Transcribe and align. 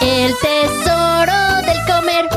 El 0.00 0.34
tesoro 0.38 1.62
del 1.62 1.84
comer. 1.86 2.28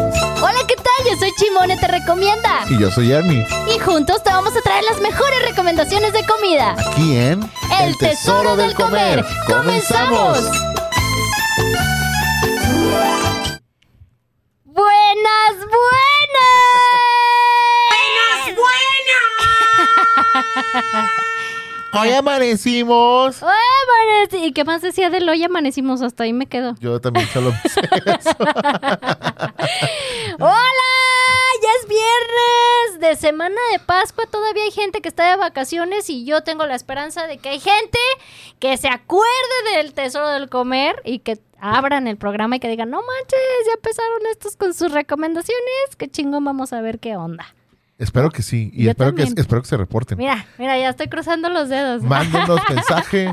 Hola, 0.42 0.60
¿qué 0.68 0.76
tal? 0.76 1.06
Yo 1.10 1.18
soy 1.20 1.32
Chimone, 1.38 1.78
te 1.78 1.88
recomienda. 1.88 2.66
Y 2.70 2.80
yo 2.80 2.92
soy 2.92 3.12
Ernie. 3.12 3.46
Y 3.74 3.80
juntos 3.80 4.24
te 4.24 4.30
vamos 4.30 4.56
a 4.56 4.62
traer 4.62 4.84
las 4.84 5.00
mejores 5.00 5.42
recomendaciones 5.48 6.14
de 6.14 6.26
comida. 6.26 6.76
Aquí 6.92 7.18
en 7.18 7.50
El, 7.82 7.98
tesoro, 7.98 8.56
del 8.56 8.74
comer. 8.74 9.26
¡Comenzamos! 9.48 10.40
¡Buenas, 14.66 15.56
buenas! 15.58 16.12
Hoy 21.94 22.10
amanecimos. 22.12 23.44
¡Hoy 23.44 23.50
amaneci- 23.52 24.46
¿Y 24.46 24.54
qué 24.54 24.64
más 24.64 24.82
decía 24.82 25.10
del 25.10 25.28
hoy 25.28 25.44
amanecimos? 25.44 26.02
Hasta 26.02 26.24
ahí 26.24 26.34
me 26.34 26.46
quedo. 26.48 26.76
Yo 26.80 27.00
también 27.02 27.28
solo 27.28 27.52
pensé 27.62 27.82
eso. 27.82 28.36
¡Hola! 30.40 30.62
Ya 31.62 31.70
es 31.82 31.88
viernes 31.88 33.00
de 33.00 33.16
semana 33.16 33.56
de 33.72 33.80
Pascua. 33.80 34.26
Todavía 34.26 34.64
hay 34.64 34.72
gente 34.72 35.02
que 35.02 35.10
está 35.10 35.30
de 35.30 35.36
vacaciones 35.36 36.10
y 36.10 36.26
yo 36.26 36.42
tengo 36.44 36.66
la 36.66 36.76
esperanza 36.76 37.28
de 37.28 37.38
que 37.38 37.50
hay 37.50 37.60
gente 37.60 38.00
que 38.60 38.78
se 38.78 38.88
acuerde 38.88 39.28
del 39.76 39.94
tesoro 39.94 40.30
del 40.30 40.50
comer 40.50 41.02
y 41.06 41.20
que 41.20 41.38
abran 41.60 42.08
el 42.08 42.18
programa 42.18 42.56
y 42.56 42.60
que 42.60 42.68
digan, 42.70 42.90
no 42.90 42.98
manches, 43.02 43.40
ya 43.68 43.74
empezaron 43.74 44.22
estos 44.32 44.56
con 44.58 44.74
sus 44.74 44.92
recomendaciones. 44.92 45.96
Qué 45.98 46.10
chingón, 46.10 46.44
vamos 46.46 46.74
a 46.74 46.82
ver 46.82 47.00
qué 47.00 47.16
onda. 47.18 47.54
Espero 48.02 48.32
que 48.32 48.42
sí. 48.42 48.72
Y 48.74 48.86
Yo 48.86 48.90
espero 48.90 49.14
que, 49.14 49.22
espero 49.22 49.62
que 49.62 49.68
se 49.68 49.78
reporten. 49.78 50.18
Mira, 50.18 50.48
mira, 50.58 50.76
ya 50.76 50.90
estoy 50.90 51.08
cruzando 51.08 51.50
los 51.50 51.70
dedos. 51.70 52.02
Mándenos 52.02 52.60
mensaje. 52.70 53.28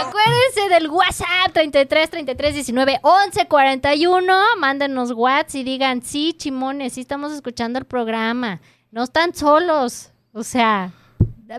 Acuérdense 0.00 0.68
del 0.68 0.88
WhatsApp 0.88 1.52
33 1.52 2.10
33 2.10 2.54
19 2.54 2.98
11 3.00 3.46
41. 3.46 4.34
Mándenos 4.58 5.12
WhatsApp 5.12 5.54
y 5.54 5.62
digan, 5.62 6.02
sí, 6.02 6.34
chimones, 6.36 6.94
sí 6.94 7.02
estamos 7.02 7.32
escuchando 7.32 7.78
el 7.78 7.84
programa. 7.84 8.60
No 8.90 9.04
están 9.04 9.32
solos. 9.36 10.10
O 10.32 10.42
sea, 10.42 10.90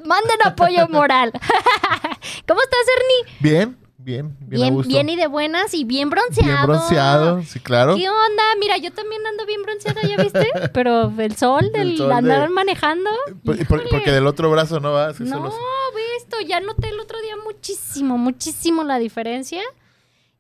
manden 0.04 0.40
apoyo 0.44 0.90
moral. 0.90 1.32
¿Cómo 2.46 2.62
estás, 2.62 2.86
Ernie? 2.98 3.38
Bien, 3.40 3.78
bien, 4.04 4.36
bien, 4.40 4.62
a 4.62 4.66
Bien, 4.66 4.74
gusto. 4.74 4.90
bien 4.90 5.10
y 5.10 5.16
de 5.16 5.28
buenas 5.28 5.74
y 5.74 5.84
bien 5.84 6.10
bronceado. 6.10 6.48
Bien 6.52 6.64
bronceado, 6.64 7.42
sí, 7.44 7.60
claro. 7.60 7.96
¿Qué 7.96 8.10
onda? 8.10 8.44
Mira, 8.60 8.78
yo 8.78 8.92
también 8.92 9.26
ando 9.26 9.46
bien 9.46 9.62
bronceada, 9.64 10.02
¿ya 10.02 10.18
viste? 10.18 10.48
Pero 10.74 11.12
el 11.18 11.36
sol 11.36 11.72
del 11.72 11.92
El 11.92 11.98
sol 11.98 12.12
andar 12.12 12.48
de- 12.50 12.54
manejando. 12.54 13.10
Por- 13.44 13.56
por- 13.68 13.80
híjole. 13.80 13.84
porque 13.90 14.12
del 14.12 14.28
otro 14.28 14.52
brazo 14.52 14.80
no 14.80 14.92
va. 14.92 15.14
sí, 15.14 15.24
No, 15.24 15.38
solo- 15.38 15.54
visto, 16.18 16.40
ya 16.42 16.60
noté 16.60 16.90
el 16.90 17.00
otro 17.00 17.22
día 17.22 17.36
muchísimo, 17.44 18.18
muchísimo 18.18 18.84
la 18.84 19.00
diferencia. 19.00 19.62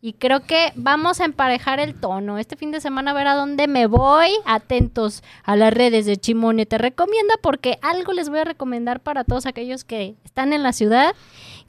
Y 0.05 0.11
creo 0.13 0.41
que 0.41 0.73
vamos 0.75 1.21
a 1.21 1.25
emparejar 1.25 1.79
el 1.79 1.93
tono. 1.97 2.37
Este 2.37 2.57
fin 2.57 2.71
de 2.71 2.81
semana 2.81 3.11
a 3.11 3.13
ver 3.13 3.25
a 3.27 3.35
dónde 3.35 3.69
me 3.69 3.87
voy. 3.87 4.31
Atentos 4.43 5.23
a 5.45 5.55
las 5.55 5.73
redes 5.73 6.05
de 6.05 6.17
Chimone. 6.17 6.65
Te 6.65 6.77
recomienda 6.77 7.35
porque 7.41 7.79
algo 7.81 8.11
les 8.11 8.27
voy 8.27 8.39
a 8.39 8.43
recomendar 8.43 8.99
para 8.99 9.23
todos 9.23 9.45
aquellos 9.45 9.85
que 9.85 10.15
están 10.25 10.51
en 10.51 10.61
la 10.61 10.73
ciudad, 10.73 11.15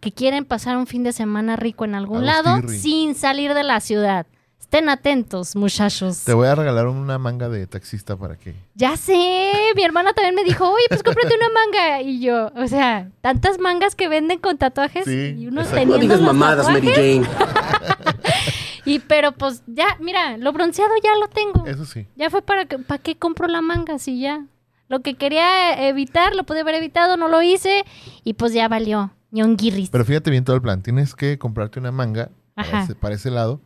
que 0.05 0.13
quieren 0.13 0.45
pasar 0.45 0.77
un 0.77 0.87
fin 0.87 1.03
de 1.03 1.15
semana 1.15 1.57
rico 1.57 1.87
en 1.87 1.95
algún 1.95 2.27
lado 2.27 2.61
sin 2.69 3.15
salir 3.15 3.55
de 3.55 3.63
la 3.63 3.81
ciudad. 3.81 4.27
Estén 4.61 4.91
atentos, 4.91 5.57
muchachos. 5.57 6.25
Te 6.25 6.35
voy 6.35 6.47
a 6.47 6.55
regalar 6.55 6.89
una 6.89 7.17
manga 7.17 7.49
de 7.49 7.67
taxista 7.67 8.15
para 8.15 8.37
que. 8.37 8.55
Ya 8.75 8.99
sé, 8.99 9.53
mi 9.75 9.83
hermana 9.83 10.13
también 10.13 10.35
me 10.35 10.45
dijo, 10.45 10.69
oye, 10.69 10.85
pues 10.91 11.03
cómprate 11.03 11.35
una 11.35 11.49
manga. 11.49 12.03
Y 12.03 12.21
yo, 12.21 12.53
o 12.55 12.67
sea, 12.67 13.09
tantas 13.23 13.59
mangas 13.59 13.95
que 13.95 14.09
venden 14.09 14.41
con 14.41 14.59
tatuajes 14.59 15.07
Sí, 15.07 15.37
y 15.39 15.47
uno 15.47 15.63
exacto. 15.63 15.81
teniendo 15.81 15.97
No 15.97 16.03
digas 16.03 16.21
los 16.21 16.27
mamadas, 16.27 16.69
Mary. 16.69 16.89
Jane. 16.89 17.27
Y 18.87 18.99
pero 18.99 19.33
pues 19.33 19.63
ya, 19.67 19.97
mira, 19.99 20.37
lo 20.37 20.53
bronceado 20.53 20.93
ya 21.03 21.17
lo 21.19 21.29
tengo. 21.29 21.67
Eso 21.67 21.87
sí. 21.87 22.07
Ya 22.17 22.29
fue 22.29 22.43
para 22.43 22.67
que, 22.67 22.79
¿para 22.79 23.03
qué 23.03 23.17
compro 23.17 23.49
la 23.49 23.63
manga 23.63 23.99
si 23.99 24.21
ya? 24.21 24.45
Lo 24.89 25.01
que 25.01 25.15
quería 25.15 25.89
evitar, 25.89 26.35
lo 26.35 26.45
pude 26.45 26.61
haber 26.61 26.75
evitado, 26.75 27.17
no 27.17 27.29
lo 27.29 27.41
hice 27.41 27.87
y 28.23 28.35
pues 28.35 28.53
ya 28.53 28.69
valió. 28.69 29.11
Ñonguirris. 29.35 29.91
Pero 29.91 30.05
fíjate 30.05 30.31
bien 30.31 30.45
todo 30.45 30.57
el 30.57 30.63
plan. 30.63 30.83
Tienes 30.83 31.15
que 31.15 31.39
comprarte 31.39 31.79
una 31.81 31.93
manga 31.93 32.31
para 32.55 32.85
ese, 32.85 32.95
para 32.95 33.15
ese 33.15 33.31
lado 33.31 33.61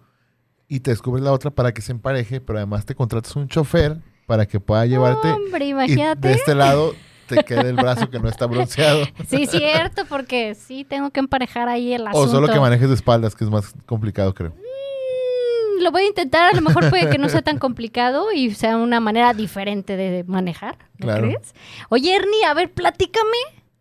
y 0.67 0.81
te 0.81 0.91
descubres 0.91 1.23
la 1.25 1.33
otra 1.33 1.51
para 1.51 1.73
que 1.73 1.83
se 1.83 1.93
empareje, 1.93 2.41
pero 2.41 2.59
además 2.59 2.85
te 2.87 2.95
contratas 2.95 3.37
un 3.37 3.49
chofer 3.49 3.99
para 4.27 4.47
que 4.47 4.61
pueda 4.61 4.85
llevarte. 4.87 5.29
Hombre, 5.29 5.67
y 5.67 5.69
imagínate. 5.71 6.29
de 6.29 6.35
este 6.35 6.55
lado 6.55 6.95
te 7.27 7.45
quede 7.45 7.69
el 7.71 7.77
brazo 7.77 8.09
que 8.11 8.19
no 8.19 8.29
está 8.29 8.47
bronceado. 8.47 9.05
Sí, 9.29 9.47
cierto, 9.47 10.05
porque 10.07 10.55
sí 10.55 10.85
tengo 10.85 11.11
que 11.11 11.21
emparejar 11.21 11.69
ahí 11.69 11.93
el 11.93 12.07
asunto. 12.07 12.27
O 12.29 12.31
solo 12.31 12.49
que 12.53 12.59
manejes 12.59 12.89
de 12.89 12.95
espaldas, 12.95 13.35
que 13.35 13.45
es 13.45 13.51
más 13.51 13.75
complicado, 13.87 14.33
creo. 14.35 14.51
Mm, 14.51 15.83
Lo 15.83 15.91
voy 15.93 16.03
a 16.03 16.07
intentar, 16.07 16.53
a 16.53 16.57
lo 16.57 16.63
mejor 16.63 16.89
puede 16.91 17.09
que 17.11 17.19
no 17.19 17.29
sea 17.29 17.43
tan 17.43 17.59
complicado 17.59 18.33
y 18.33 18.55
sea 18.55 18.77
una 18.79 19.01
manera 19.01 19.33
diferente 19.35 19.97
de 19.97 20.25
manejar, 20.25 20.77
¿no 20.99 21.07
Claro. 21.07 21.23
crees? 21.29 21.55
Oye, 21.91 22.15
Ernie, 22.17 22.45
a 22.47 22.55
ver, 22.55 22.73
platícame, 22.73 23.27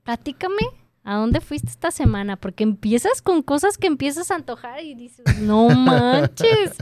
platícame, 0.03 0.67
¿a 1.07 1.15
dónde 1.15 1.41
fuiste 1.41 1.69
esta 1.69 1.89
semana? 1.91 2.35
Porque 2.35 2.63
empiezas 2.63 3.21
con 3.21 3.41
cosas 3.41 3.77
que 3.77 3.87
empiezas 3.87 4.29
a 4.31 4.35
antojar 4.35 4.83
y 4.83 4.93
dices, 4.95 5.25
no 5.41 5.69
manches. 5.69 6.73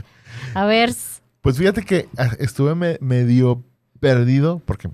A 0.54 0.64
ver, 0.64 0.92
Pues 1.40 1.56
fíjate 1.58 1.82
que 1.84 2.08
ah, 2.18 2.30
estuve 2.38 2.74
me- 2.74 2.98
medio 3.00 3.62
perdido 4.00 4.60
porque 4.66 4.90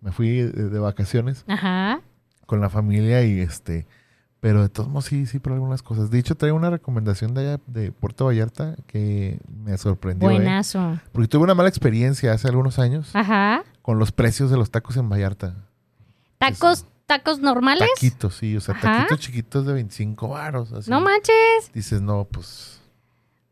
me 0.00 0.12
fui 0.12 0.28
de, 0.42 0.68
de 0.68 0.78
vacaciones 0.78 1.44
ajá, 1.46 2.00
con 2.46 2.60
la 2.60 2.68
familia 2.68 3.24
y 3.24 3.40
este, 3.40 3.86
pero 4.40 4.62
de 4.62 4.68
todos 4.68 4.88
modos 4.88 5.04
sí, 5.06 5.26
sí, 5.26 5.38
por 5.38 5.52
algunas 5.52 5.82
cosas. 5.82 6.10
De 6.10 6.18
hecho, 6.18 6.34
traigo 6.34 6.56
una 6.56 6.70
recomendación 6.70 7.32
de 7.34 7.40
allá 7.42 7.60
de 7.68 7.92
Puerto 7.92 8.24
Vallarta 8.26 8.74
que 8.88 9.38
me 9.64 9.78
sorprendió. 9.78 10.28
¿eh? 10.30 10.34
buenazo. 10.34 10.98
Porque 11.12 11.28
tuve 11.28 11.44
una 11.44 11.54
mala 11.54 11.68
experiencia 11.68 12.32
hace 12.32 12.48
algunos 12.48 12.78
años 12.80 13.14
Ajá, 13.14 13.62
con 13.80 13.98
los 14.00 14.10
precios 14.12 14.50
de 14.50 14.56
los 14.56 14.70
tacos 14.72 14.96
en 14.96 15.08
Vallarta. 15.08 15.54
tacos, 16.38 16.86
tacos 17.16 17.38
normales. 17.40 17.88
Taquitos, 17.94 18.36
sí, 18.36 18.56
o 18.56 18.60
sea, 18.60 18.74
Ajá. 18.74 18.96
taquitos 18.98 19.20
chiquitos 19.20 19.66
de 19.66 19.72
25 19.74 20.28
varos. 20.28 20.72
así. 20.72 20.90
No 20.90 21.00
manches. 21.00 21.70
Dices, 21.74 22.00
no, 22.00 22.24
pues. 22.24 22.80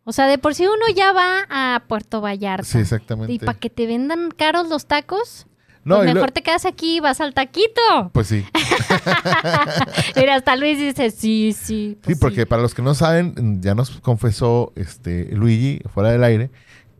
O 0.05 0.13
sea, 0.13 0.27
de 0.27 0.39
por 0.39 0.55
sí 0.55 0.67
uno 0.67 0.87
ya 0.95 1.13
va 1.13 1.47
a 1.51 1.85
Puerto 1.87 2.21
Vallarta. 2.21 2.65
Sí, 2.65 2.79
exactamente. 2.79 3.33
Y 3.33 3.39
para 3.39 3.59
que 3.59 3.71
te 3.71 3.87
vendan 3.87 4.31
caros 4.31 4.69
los 4.69 4.87
tacos, 4.87 5.47
No, 5.85 5.97
pues 5.97 6.07
y 6.07 6.09
lo- 6.09 6.15
mejor 6.15 6.31
te 6.33 6.43
quedas 6.43 6.65
aquí 6.65 6.97
y 6.97 7.01
vas 7.01 7.21
al 7.21 7.35
taquito. 7.35 8.11
Pues 8.13 8.27
sí. 8.29 8.45
Mira, 10.17 10.35
hasta 10.37 10.57
Luis 10.57 10.79
dice, 10.79 11.11
sí, 11.11 11.53
sí. 11.53 11.93
Sí, 11.93 11.99
pues 12.03 12.19
porque 12.19 12.47
para 12.47 12.63
los 12.63 12.75
que 12.75 12.83
no 12.83 12.95
saben, 12.95 13.61
ya 13.63 13.75
nos 13.75 13.91
confesó 14.01 14.73
este 14.77 15.27
Luigi 15.35 15.81
fuera 15.93 16.11
del 16.11 16.25
aire 16.25 16.51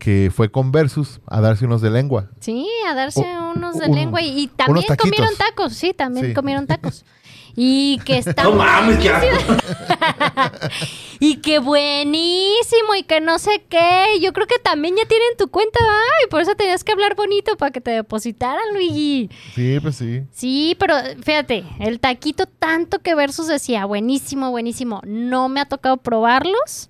que 0.03 0.31
fue 0.35 0.49
con 0.51 0.71
Versus 0.71 1.21
a 1.27 1.41
darse 1.41 1.63
unos 1.63 1.79
de 1.79 1.91
lengua. 1.91 2.31
Sí, 2.39 2.67
a 2.89 2.95
darse 2.95 3.23
unos 3.55 3.77
de 3.77 3.85
un- 3.87 3.95
lengua 3.95 4.19
y, 4.19 4.41
y 4.41 4.47
también 4.47 4.83
comieron 4.97 5.35
tacos, 5.37 5.73
sí, 5.73 5.93
también 5.93 6.25
Sí. 6.29 6.33
comieron 6.33 6.65
tacos. 6.65 7.05
Y 7.53 7.99
que 8.05 8.17
está 8.17 8.43
No 8.43 8.53
mames, 8.53 8.97
qué 8.99 9.09
asco. 9.09 9.53
y 11.19 11.35
que 11.41 11.59
buenísimo 11.59 12.95
y 12.97 13.03
que 13.03 13.19
no 13.19 13.39
sé 13.39 13.63
qué. 13.69 14.05
Yo 14.21 14.31
creo 14.31 14.47
que 14.47 14.57
también 14.59 14.95
ya 14.95 15.05
tienen 15.05 15.27
tu 15.37 15.49
cuenta, 15.49 15.77
¿va? 15.83 15.99
y 16.25 16.29
por 16.29 16.39
eso 16.41 16.55
tenías 16.55 16.85
que 16.85 16.93
hablar 16.93 17.13
bonito 17.15 17.57
para 17.57 17.71
que 17.71 17.81
te 17.81 17.91
depositaran, 17.91 18.63
Luigi. 18.73 19.29
Sí, 19.53 19.79
pues 19.81 19.97
sí. 19.97 20.21
Sí, 20.31 20.77
pero 20.79 20.95
fíjate, 21.23 21.65
el 21.79 21.99
taquito 21.99 22.45
tanto 22.45 22.99
que 22.99 23.15
Versus 23.15 23.47
decía, 23.47 23.83
buenísimo, 23.85 24.49
buenísimo. 24.51 25.01
No 25.05 25.49
me 25.49 25.59
ha 25.59 25.65
tocado 25.65 25.97
probarlos, 25.97 26.89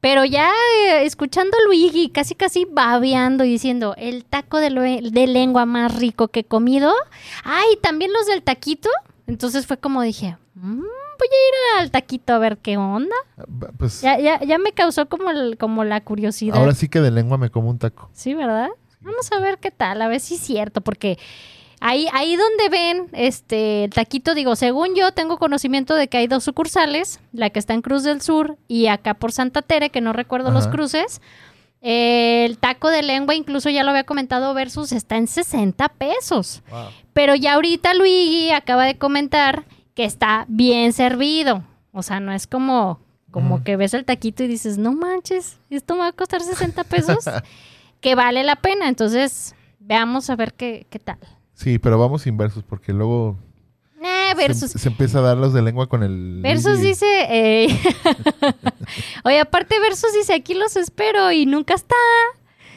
pero 0.00 0.24
ya 0.24 0.50
eh, 0.86 1.04
escuchando 1.04 1.56
a 1.58 1.66
Luigi 1.66 2.08
casi 2.10 2.34
casi 2.34 2.64
babeando 2.64 3.44
y 3.44 3.50
diciendo, 3.50 3.94
el 3.98 4.24
taco 4.24 4.58
de, 4.58 4.70
de 5.10 5.26
lengua 5.26 5.66
más 5.66 5.94
rico 5.98 6.28
que 6.28 6.40
he 6.40 6.44
comido. 6.44 6.92
Ay, 7.44 7.76
también 7.82 8.12
los 8.12 8.26
del 8.26 8.42
taquito. 8.42 8.88
Entonces 9.26 9.66
fue 9.66 9.76
como 9.78 10.02
dije, 10.02 10.36
"Mm, 10.54 10.80
voy 10.80 11.28
a 11.28 11.78
ir 11.78 11.80
al 11.82 11.90
taquito 11.90 12.32
a 12.32 12.38
ver 12.38 12.58
qué 12.58 12.76
onda. 12.78 13.14
Pues 13.78 14.00
Ya, 14.00 14.18
ya, 14.18 14.40
ya 14.42 14.58
me 14.58 14.72
causó 14.72 15.06
como, 15.08 15.30
el- 15.30 15.56
como 15.58 15.84
la 15.84 16.00
curiosidad. 16.00 16.56
ahora 16.56 16.74
sí 16.74 16.88
que 16.88 17.00
de 17.00 17.10
lengua 17.10 17.36
me 17.38 17.50
como 17.50 17.68
un 17.70 17.78
taco. 17.78 18.08
Sí, 18.12 18.34
¿verdad? 18.34 18.70
Vamos 19.02 19.30
a 19.32 19.38
ver 19.40 19.58
qué 19.58 19.70
tal, 19.70 20.02
a 20.02 20.08
ver 20.08 20.20
si 20.20 20.34
es 20.34 20.40
cierto, 20.40 20.80
porque 20.80 21.18
ahí, 21.80 22.06
ahí 22.12 22.36
donde 22.36 22.68
ven 22.68 23.08
este 23.12 23.84
el 23.84 23.90
taquito, 23.90 24.34
digo, 24.34 24.54
según 24.54 24.94
yo 24.94 25.12
tengo 25.12 25.38
conocimiento 25.38 25.94
de 25.94 26.08
que 26.08 26.18
hay 26.18 26.26
dos 26.26 26.44
sucursales, 26.44 27.20
la 27.32 27.50
que 27.50 27.58
está 27.58 27.74
en 27.74 27.82
Cruz 27.82 28.04
del 28.04 28.20
Sur 28.20 28.56
y 28.68 28.86
acá 28.86 29.14
por 29.14 29.32
Santa 29.32 29.62
Tere, 29.62 29.90
que 29.90 30.00
no 30.00 30.12
recuerdo 30.12 30.50
los 30.50 30.68
cruces. 30.68 31.20
El 31.80 32.58
taco 32.58 32.90
de 32.90 33.02
lengua, 33.02 33.34
incluso 33.34 33.70
ya 33.70 33.82
lo 33.82 33.90
había 33.90 34.04
comentado, 34.04 34.52
versus 34.52 34.92
está 34.92 35.16
en 35.16 35.26
60 35.26 35.88
pesos. 35.88 36.62
Pero 37.14 37.34
ya 37.34 37.54
ahorita 37.54 37.94
Luigi 37.94 38.50
acaba 38.50 38.84
de 38.84 38.98
comentar 38.98 39.64
que 39.94 40.04
está 40.04 40.44
bien 40.48 40.92
servido. 40.92 41.64
O 41.92 42.02
sea, 42.02 42.20
no 42.20 42.32
es 42.32 42.46
como, 42.46 43.00
como 43.30 43.64
que 43.64 43.76
ves 43.76 43.94
el 43.94 44.04
taquito 44.04 44.44
y 44.44 44.48
dices, 44.48 44.76
no 44.76 44.92
manches, 44.92 45.58
esto 45.70 45.94
me 45.94 46.00
va 46.00 46.08
a 46.08 46.12
costar 46.12 46.42
60 46.42 46.84
pesos, 46.84 47.24
que 48.00 48.14
vale 48.14 48.44
la 48.44 48.56
pena. 48.56 48.86
Entonces, 48.88 49.54
veamos 49.78 50.28
a 50.28 50.36
ver 50.36 50.52
qué, 50.52 50.86
qué 50.90 50.98
tal. 50.98 51.18
Sí, 51.60 51.78
pero 51.78 51.98
vamos 51.98 52.26
inversos 52.26 52.64
porque 52.64 52.92
luego 52.94 53.36
Se, 54.00 54.34
versus. 54.34 54.70
se 54.70 54.88
empieza 54.88 55.18
a 55.18 55.22
dar 55.22 55.36
los 55.36 55.52
de 55.52 55.60
lengua 55.60 55.88
con 55.88 56.02
el. 56.02 56.38
Versus 56.42 56.80
dice. 56.80 57.06
eh, 57.28 57.66
Oye, 59.24 59.40
aparte, 59.40 59.78
Versus 59.80 60.12
dice: 60.14 60.32
aquí 60.34 60.54
los 60.54 60.76
espero 60.76 61.30
y 61.32 61.46
nunca 61.46 61.74
está. 61.74 61.96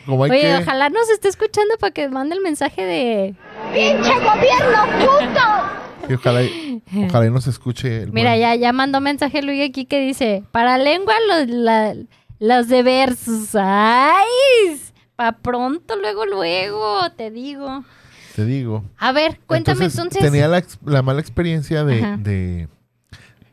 Como 0.06 0.24
hay 0.26 0.32
Oye, 0.32 0.42
que- 0.42 0.56
ojalá 0.58 0.90
nos 0.90 1.10
esté 1.10 1.30
escuchando 1.30 1.76
para 1.80 1.92
que 1.92 2.10
mande 2.10 2.36
el 2.36 2.42
mensaje 2.42 2.84
de. 2.84 3.36
¡Pinche 3.74 4.14
gobierno 4.16 4.84
puto! 5.00 6.08
que 6.08 6.16
ojalá, 6.16 6.44
y- 6.44 6.84
ojalá 7.08 7.26
y 7.28 7.30
nos 7.30 7.48
escuche. 7.48 8.04
El 8.04 8.12
Mira, 8.12 8.32
buen- 8.32 8.42
ya, 8.42 8.56
ya 8.56 8.74
mandó 8.74 9.00
mensaje 9.00 9.42
Luis 9.42 9.70
aquí 9.70 9.86
que 9.86 10.02
dice: 10.02 10.44
para 10.52 10.78
lengua 10.78 11.14
los, 11.30 11.48
la- 11.48 11.96
los 12.40 12.68
de 12.68 12.84
Versus. 12.84 13.56
¡Ay! 13.56 14.26
Pa' 15.16 15.32
pronto, 15.34 15.96
luego, 15.96 16.26
luego, 16.26 17.10
te 17.16 17.32
digo. 17.32 17.86
Te 18.36 18.46
digo. 18.46 18.84
A 18.98 19.12
ver, 19.12 19.40
cuéntame 19.46 19.86
entonces. 19.86 20.22
Tenía 20.22 20.48
la, 20.48 21.02
mala 21.02 21.20
experiencia 21.20 21.84
de, 21.84 22.18
de, 22.18 22.68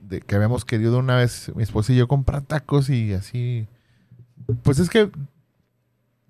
de 0.08 0.20
que 0.20 0.34
habíamos 0.34 0.64
querido 0.64 0.98
una 0.98 1.16
vez, 1.16 1.52
mi 1.54 1.62
esposa 1.62 1.92
y 1.92 1.96
yo, 1.96 2.08
comprar 2.08 2.42
tacos 2.42 2.88
y 2.90 3.12
así. 3.12 3.66
Pues 4.62 4.78
es 4.78 4.88
que 4.88 5.10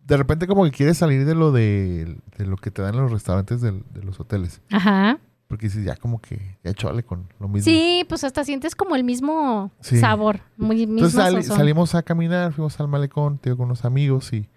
de 0.07 0.17
repente 0.17 0.47
como 0.49 0.65
que 0.65 0.73
quieres 0.73 0.99
salir 0.99 1.25
de 1.25 1.35
lo 1.35 1.53
de, 1.53 2.17
de 2.37 2.47
lo 2.47 2.57
que 2.57 2.71
te 2.73 2.83
dan 2.83 2.95
en 2.97 3.03
los 3.03 3.13
restaurantes 3.13 3.61
de 3.61 3.73
los 4.03 4.19
hoteles. 4.19 4.61
Ajá. 4.71 5.19
Porque 5.47 5.67
dices, 5.67 5.85
ya 5.85 5.97
como 5.97 6.21
que, 6.21 6.59
ya 6.63 6.73
chole 6.75 7.03
con 7.03 7.27
lo 7.41 7.49
mismo. 7.49 7.65
Sí, 7.65 8.05
pues 8.09 8.23
hasta 8.23 8.45
sientes 8.45 8.77
como 8.77 8.95
el 8.95 9.03
mismo 9.03 9.73
Sí. 9.81 9.99
sabor. 9.99 10.43
Muy, 10.57 10.87
mismo 10.87 11.09
Entonces 11.09 11.47
salimos 11.47 11.97
a 11.97 12.05
caminar, 12.05 12.53
fuimos 12.53 12.79
al 12.79 12.87
malecón, 12.87 13.39
tío, 13.39 13.57
con 13.57 13.67
unos 13.67 13.85
amigos 13.85 14.33
y 14.33 14.49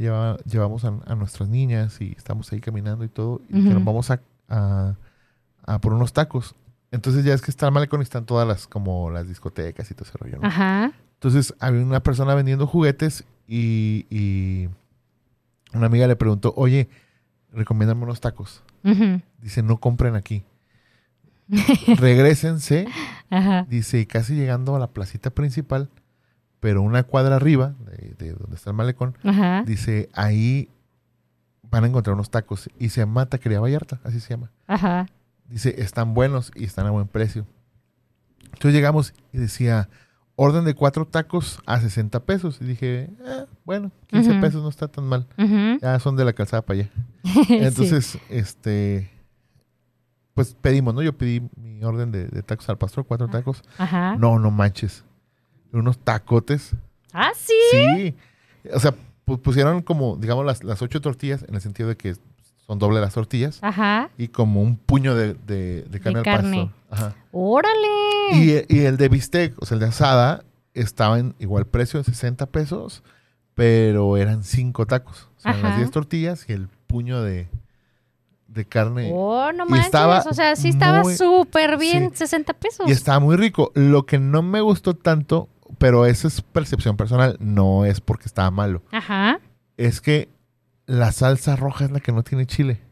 lleva- 0.00 0.36
llevamos 0.44 0.84
a, 0.84 0.92
a 1.06 1.14
nuestras 1.14 1.48
niñas 1.48 2.00
y 2.00 2.12
estamos 2.16 2.52
ahí 2.52 2.60
caminando 2.60 3.04
y 3.04 3.08
todo. 3.08 3.40
Y 3.48 3.52
Ujú. 3.54 3.62
dijeron, 3.62 3.84
vamos 3.84 4.10
a, 4.10 4.20
a, 4.48 4.94
a 5.66 5.78
por 5.80 5.92
unos 5.92 6.12
tacos. 6.12 6.54
Entonces 6.90 7.24
ya 7.24 7.34
es 7.34 7.42
que 7.42 7.50
está 7.50 7.66
el 7.66 7.72
malecón 7.72 8.00
y 8.00 8.02
están 8.02 8.26
todas 8.26 8.46
las, 8.48 8.66
como 8.66 9.10
las 9.10 9.28
discotecas 9.28 9.90
y 9.90 9.94
todo 9.94 10.08
ese 10.08 10.18
rollo, 10.18 10.38
¿no? 10.40 10.48
Ajá. 10.48 10.92
Entonces 11.14 11.54
había 11.60 11.82
una 11.84 12.00
persona 12.00 12.34
vendiendo 12.34 12.66
juguetes 12.66 13.24
y, 13.46 14.06
y 14.10 14.68
una 15.72 15.86
amiga 15.86 16.06
le 16.08 16.16
preguntó, 16.16 16.52
oye, 16.56 16.88
recomiéndame 17.52 18.02
unos 18.02 18.20
tacos. 18.20 18.62
Dice, 19.42 19.62
no 19.62 19.76
compren 19.78 20.16
aquí. 20.16 20.42
Regrésense 21.98 22.86
Ajá. 23.28 23.66
Dice, 23.68 24.00
y 24.00 24.06
casi 24.06 24.34
llegando 24.34 24.74
a 24.74 24.78
la 24.78 24.88
placita 24.88 25.30
principal, 25.30 25.88
pero 26.60 26.82
una 26.82 27.02
cuadra 27.02 27.36
arriba, 27.36 27.74
de, 27.86 28.14
de 28.18 28.32
donde 28.34 28.56
está 28.56 28.70
el 28.70 28.76
malecón, 28.76 29.16
Ajá. 29.24 29.62
dice, 29.66 30.08
ahí 30.14 30.68
van 31.70 31.84
a 31.84 31.86
encontrar 31.86 32.14
unos 32.14 32.30
tacos. 32.30 32.68
Y 32.78 32.90
se 32.90 33.00
llama 33.00 33.26
Taquería 33.26 33.60
Vallarta, 33.60 34.00
así 34.04 34.20
se 34.20 34.30
llama. 34.30 34.50
Ajá. 34.66 35.06
Dice, 35.48 35.80
están 35.80 36.14
buenos 36.14 36.52
y 36.54 36.64
están 36.64 36.86
a 36.86 36.90
buen 36.90 37.08
precio. 37.08 37.46
Entonces 38.44 38.72
llegamos 38.74 39.14
y 39.32 39.38
decía, 39.38 39.88
orden 40.36 40.64
de 40.64 40.74
cuatro 40.74 41.06
tacos 41.06 41.60
a 41.66 41.80
60 41.80 42.20
pesos. 42.24 42.58
Y 42.60 42.64
dije, 42.64 43.10
"Ah, 43.24 43.46
bueno, 43.64 43.90
15 44.08 44.30
Ujú. 44.32 44.40
pesos 44.40 44.62
no 44.62 44.68
está 44.68 44.88
tan 44.88 45.04
mal. 45.06 45.26
Ya 45.80 45.98
son 46.00 46.16
de 46.16 46.24
la 46.24 46.32
calzada 46.32 46.62
para 46.62 46.80
allá. 46.80 46.90
Sí. 47.46 47.56
Entonces, 47.56 48.18
este, 48.28 49.10
pues 50.34 50.54
pedimos, 50.54 50.94
¿no? 50.94 51.02
Yo 51.02 51.16
pedí 51.16 51.42
mi 51.56 51.82
orden 51.84 52.10
de, 52.12 52.26
de 52.28 52.42
tacos 52.42 52.68
al 52.68 52.78
pastor, 52.78 53.04
cuatro 53.06 53.28
tacos. 53.28 53.62
Ajá. 53.78 54.16
No, 54.16 54.38
no 54.38 54.50
manches. 54.50 55.04
Unos 55.72 55.98
tacotes. 55.98 56.72
Ah, 57.12 57.30
sí. 57.36 57.54
Sí. 57.72 58.14
O 58.72 58.80
sea, 58.80 58.94
pu- 59.26 59.40
pusieron 59.40 59.82
como, 59.82 60.16
digamos, 60.16 60.44
las, 60.44 60.64
las 60.64 60.80
ocho 60.82 61.00
tortillas, 61.00 61.44
en 61.48 61.54
el 61.54 61.60
sentido 61.60 61.88
de 61.88 61.96
que 61.96 62.16
son 62.66 62.78
doble 62.78 63.00
las 63.00 63.14
tortillas, 63.14 63.58
Ajá. 63.62 64.10
y 64.16 64.28
como 64.28 64.62
un 64.62 64.76
puño 64.76 65.14
de, 65.14 65.34
de- 65.34 65.82
de 65.82 66.00
carne 66.00 66.18
al 66.20 66.24
carne. 66.24 66.70
Ajá. 66.90 67.14
Órale. 67.32 67.86
Y, 68.32 68.64
y 68.68 68.80
el 68.84 68.96
de 68.96 69.08
bistec, 69.08 69.54
o 69.60 69.66
sea, 69.66 69.74
el 69.76 69.80
de 69.80 69.86
asada, 69.86 70.44
estaba 70.74 71.18
en 71.18 71.34
igual 71.40 71.66
precio, 71.66 71.98
en 71.98 72.04
60 72.04 72.46
pesos, 72.46 73.02
pero 73.54 74.16
eran 74.16 74.44
cinco 74.44 74.86
tacos. 74.86 75.28
O 75.36 75.40
sea, 75.40 75.52
Ajá. 75.52 75.68
las 75.70 75.76
10 75.78 75.90
tortillas 75.90 76.44
y 76.48 76.52
el 76.52 76.68
puño 76.86 77.22
de, 77.22 77.48
de 78.46 78.64
carne. 78.64 79.10
Oh, 79.12 79.50
no 79.52 79.66
manches. 79.66 79.86
estaba 79.86 80.20
o 80.28 80.34
sea, 80.34 80.54
sí 80.56 80.68
estaba 80.68 81.02
súper 81.04 81.76
bien. 81.78 82.10
sí. 82.12 82.18
60 82.18 82.52
pesos. 82.54 82.88
Y 82.88 82.92
estaba 82.92 83.18
muy 83.20 83.36
rico. 83.36 83.72
Lo 83.74 84.06
que 84.06 84.18
no 84.18 84.42
me 84.42 84.60
gustó 84.60 84.94
tanto, 84.94 85.48
pero 85.80 86.04
eso 86.04 86.28
es 86.28 86.42
percepción 86.42 86.96
personal, 86.98 87.36
no 87.40 87.84
es 87.86 88.00
porque 88.02 88.26
estaba 88.26 88.50
malo. 88.50 88.82
Ajá. 88.92 89.40
Es 89.78 90.00
que 90.02 90.28
la 90.86 91.10
salsa 91.10 91.56
roja 91.56 91.86
es 91.86 91.90
la 91.90 92.00
que 92.00 92.12
no 92.12 92.22
tiene 92.22 92.44
chile. 92.46 92.82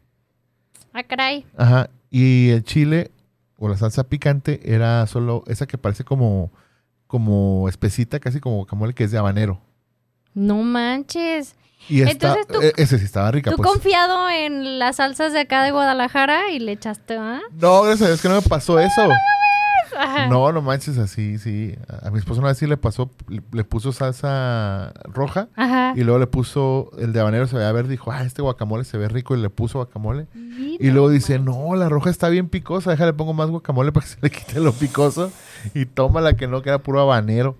Ah, 0.91 1.03
caray. 1.03 1.45
Ajá. 1.55 1.89
Y 2.09 2.49
el 2.49 2.63
chile 2.63 3.11
o 3.57 3.69
la 3.69 3.77
salsa 3.77 4.05
picante 4.05 4.73
era 4.73 5.05
solo 5.05 5.43
esa 5.45 5.67
que 5.67 5.77
parece 5.77 6.03
como, 6.03 6.51
como 7.05 7.69
espesita, 7.69 8.19
casi 8.19 8.39
como 8.39 8.55
guacamole, 8.55 8.95
que 8.95 9.03
es 9.03 9.11
de 9.11 9.19
habanero. 9.19 9.61
No 10.33 10.63
manches. 10.63 11.55
Y 11.87 12.01
esta, 12.01 12.11
Entonces 12.33 12.47
tú- 12.47 12.61
e- 12.61 12.73
ese 12.81 12.97
sí 12.97 13.05
estaba 13.05 13.29
rica. 13.31 13.51
¿Tú 13.51 13.57
Pues. 13.57 13.69
confiado 13.69 14.29
en 14.31 14.79
las 14.79 14.95
salsas 14.95 15.31
de 15.31 15.41
acá 15.41 15.63
de 15.63 15.71
Guadalajara 15.71 16.49
y 16.51 16.59
le 16.59 16.71
echaste, 16.71 17.17
¿ah? 17.17 17.39
No, 17.51 17.83
gracias 17.83 18.01
a 18.01 18.07
Dios 18.07 18.21
que 18.21 18.29
no 18.29 18.35
me 18.35 18.41
pasó 18.41 18.79
eso. 18.79 19.09
Ajá. 19.99 20.27
No, 20.29 20.51
no 20.51 20.61
manches 20.61 20.97
así, 20.97 21.37
sí. 21.37 21.75
A, 21.87 22.09
mi 22.11 22.19
esposo 22.19 22.39
una 22.39 22.49
vez 22.49 22.57
sí 22.57 22.67
le 22.67 22.77
pasó, 22.77 23.11
le, 23.27 23.41
le 23.51 23.63
puso 23.63 23.91
salsa 23.91 24.93
roja 25.05 25.47
Ajá. 25.55 25.93
y 25.95 26.03
luego 26.03 26.19
le 26.19 26.27
puso 26.27 26.91
el 26.97 27.13
de 27.13 27.19
habanero, 27.19 27.47
se 27.47 27.55
veía 27.55 27.71
verde, 27.71 27.89
dijo, 27.89 28.11
ah, 28.11 28.23
este 28.23 28.41
guacamole 28.41 28.83
se 28.83 28.97
ve 28.97 29.07
rico 29.07 29.35
y 29.35 29.41
le 29.41 29.49
puso 29.49 29.79
guacamole. 29.79 30.27
Y 30.35 30.77
Y 30.79 30.91
luego 30.91 31.09
dice, 31.09 31.39
no, 31.39 31.75
la 31.75 31.89
roja 31.89 32.09
está 32.09 32.29
bien 32.29 32.49
picosa, 32.49 32.91
déjale 32.91 33.13
pongo 33.13 33.33
más 33.33 33.49
guacamole 33.49 33.91
para 33.91 34.05
que 34.05 34.11
se 34.13 34.19
le 34.21 34.29
quite 34.29 34.59
lo 34.59 34.71
picoso. 34.73 35.31
Y 35.73 35.85
toma 35.85 36.21
la 36.21 36.33
que 36.33 36.47
no, 36.47 36.61
que 36.61 36.69
era 36.69 36.79
puro 36.79 37.01
habanero. 37.01 37.57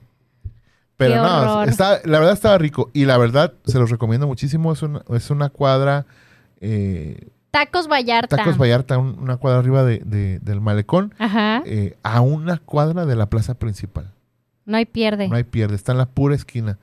Pero 0.97 1.13
Qué 1.13 1.19
no, 1.21 1.63
está, 1.63 2.01
la 2.03 2.19
verdad 2.19 2.33
estaba 2.33 2.57
rico. 2.57 2.89
Y 2.93 3.05
la 3.05 3.17
verdad, 3.17 3.53
se 3.65 3.79
los 3.79 3.89
recomiendo 3.89 4.27
muchísimo. 4.27 4.73
Es 4.73 4.81
una, 4.81 5.01
es 5.09 5.29
una 5.29 5.49
cuadra, 5.49 6.05
eh, 6.59 7.29
Tacos 7.51 7.87
Vallarta. 7.87 8.35
Tacos 8.37 8.57
Vallarta, 8.57 8.97
un- 8.97 9.17
una 9.19 9.37
cuadra 9.37 9.59
arriba 9.59 9.83
de, 9.83 9.99
de- 10.05 10.39
del 10.39 10.61
malecón, 10.61 11.13
Ajá. 11.17 11.63
eh, 11.65 11.97
a 12.03 12.21
una 12.21 12.57
cuadra 12.59 13.05
de 13.05 13.15
la 13.15 13.27
plaza 13.29 13.55
principal. 13.55 14.11
No 14.65 14.77
hay 14.77 14.85
pierde. 14.85 15.27
No 15.27 15.35
hay 15.35 15.43
pierde, 15.45 15.75
está 15.75 15.93
en 15.93 15.97
la 15.97 16.05
pura 16.05 16.35
esquina. 16.35 16.77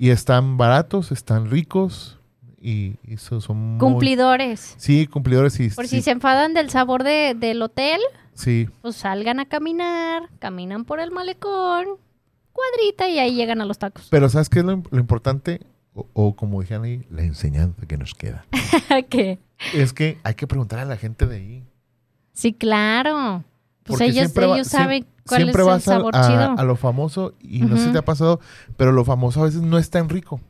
Y 0.00 0.10
están 0.10 0.58
baratos, 0.58 1.12
están 1.12 1.50
ricos 1.50 2.18
y, 2.60 2.96
y 3.04 3.16
so- 3.16 3.40
son 3.40 3.56
muy- 3.56 3.78
Cumplidores. 3.78 4.74
Sí, 4.76 5.06
cumplidores 5.06 5.58
y 5.60 5.70
Por 5.70 5.86
sí, 5.88 5.96
si 5.96 6.02
se 6.02 6.10
enfadan 6.10 6.52
del 6.52 6.68
sabor 6.68 7.04
de- 7.04 7.34
del 7.34 7.62
hotel, 7.62 8.00
sí. 8.34 8.68
pues 8.82 8.96
salgan 8.96 9.40
a 9.40 9.46
caminar, 9.46 10.28
caminan 10.40 10.84
por 10.84 11.00
el 11.00 11.10
malecón, 11.10 11.86
cuadrita 12.52 13.08
y 13.08 13.18
ahí 13.18 13.34
llegan 13.34 13.62
a 13.62 13.64
los 13.64 13.78
tacos. 13.78 14.08
Pero 14.10 14.28
¿sabes 14.28 14.50
qué 14.50 14.58
es 14.58 14.64
lo, 14.66 14.82
lo 14.90 14.98
importante? 14.98 15.60
O, 15.94 16.06
o 16.12 16.36
como 16.36 16.60
dijeron 16.60 16.84
ahí, 16.84 17.02
la 17.10 17.22
enseñanza 17.22 17.86
que 17.86 17.96
nos 17.98 18.14
queda. 18.14 18.44
¿Qué? 19.10 19.38
Es 19.74 19.92
que 19.92 20.18
hay 20.22 20.34
que 20.34 20.46
preguntar 20.46 20.78
a 20.78 20.84
la 20.84 20.96
gente 20.96 21.26
de 21.26 21.36
ahí. 21.36 21.64
Sí, 22.32 22.52
claro. 22.52 23.44
Pues 23.84 23.98
Porque 23.98 24.04
ellos, 24.06 24.30
siempre 24.30 24.44
ellos 24.46 24.68
saben 24.68 25.06
cuál 25.26 25.42
siempre 25.42 25.62
es 25.62 25.66
el 25.68 25.72
vas 25.74 25.88
a- 25.88 25.92
sabor 25.92 26.16
a, 26.16 26.26
chido. 26.28 26.54
a 26.58 26.64
lo 26.64 26.76
famoso 26.76 27.34
y 27.40 27.60
no 27.62 27.76
sé 27.76 27.86
si 27.86 27.92
te 27.92 27.98
ha 27.98 28.04
pasado, 28.04 28.40
pero 28.76 28.92
lo 28.92 29.04
famoso 29.04 29.40
a 29.40 29.44
veces 29.44 29.60
no 29.62 29.76
es 29.78 29.90
tan 29.90 30.08
rico. 30.08 30.40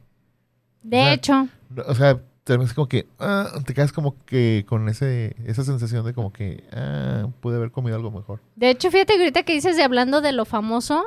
De 0.83 0.99
o 0.99 1.02
sea, 1.04 1.12
hecho, 1.14 1.49
O 1.87 1.95
sea, 1.95 2.21
te 2.45 2.59
como 2.75 2.88
que 2.88 3.07
ah, 3.21 3.49
te 3.64 3.73
quedas 3.73 3.92
como 3.92 4.16
que 4.26 4.64
con 4.69 4.88
ese 4.88 5.35
esa 5.47 5.64
sensación 5.64 6.04
de 6.04 6.12
como 6.12 6.33
que 6.33 6.64
ah, 6.73 7.28
pude 7.40 7.57
haber 7.57 7.71
comido 7.71 7.97
algo 7.97 8.11
mejor. 8.11 8.40
de 8.57 8.71
hecho, 8.71 8.90
fíjate 8.90 9.14
que 9.14 9.21
ahorita 9.21 9.45
que 9.45 9.54
dices 9.54 9.76
de 9.76 9.83
hablando 9.83 10.21
de 10.21 10.33
lo 10.33 10.45
famoso, 10.45 11.04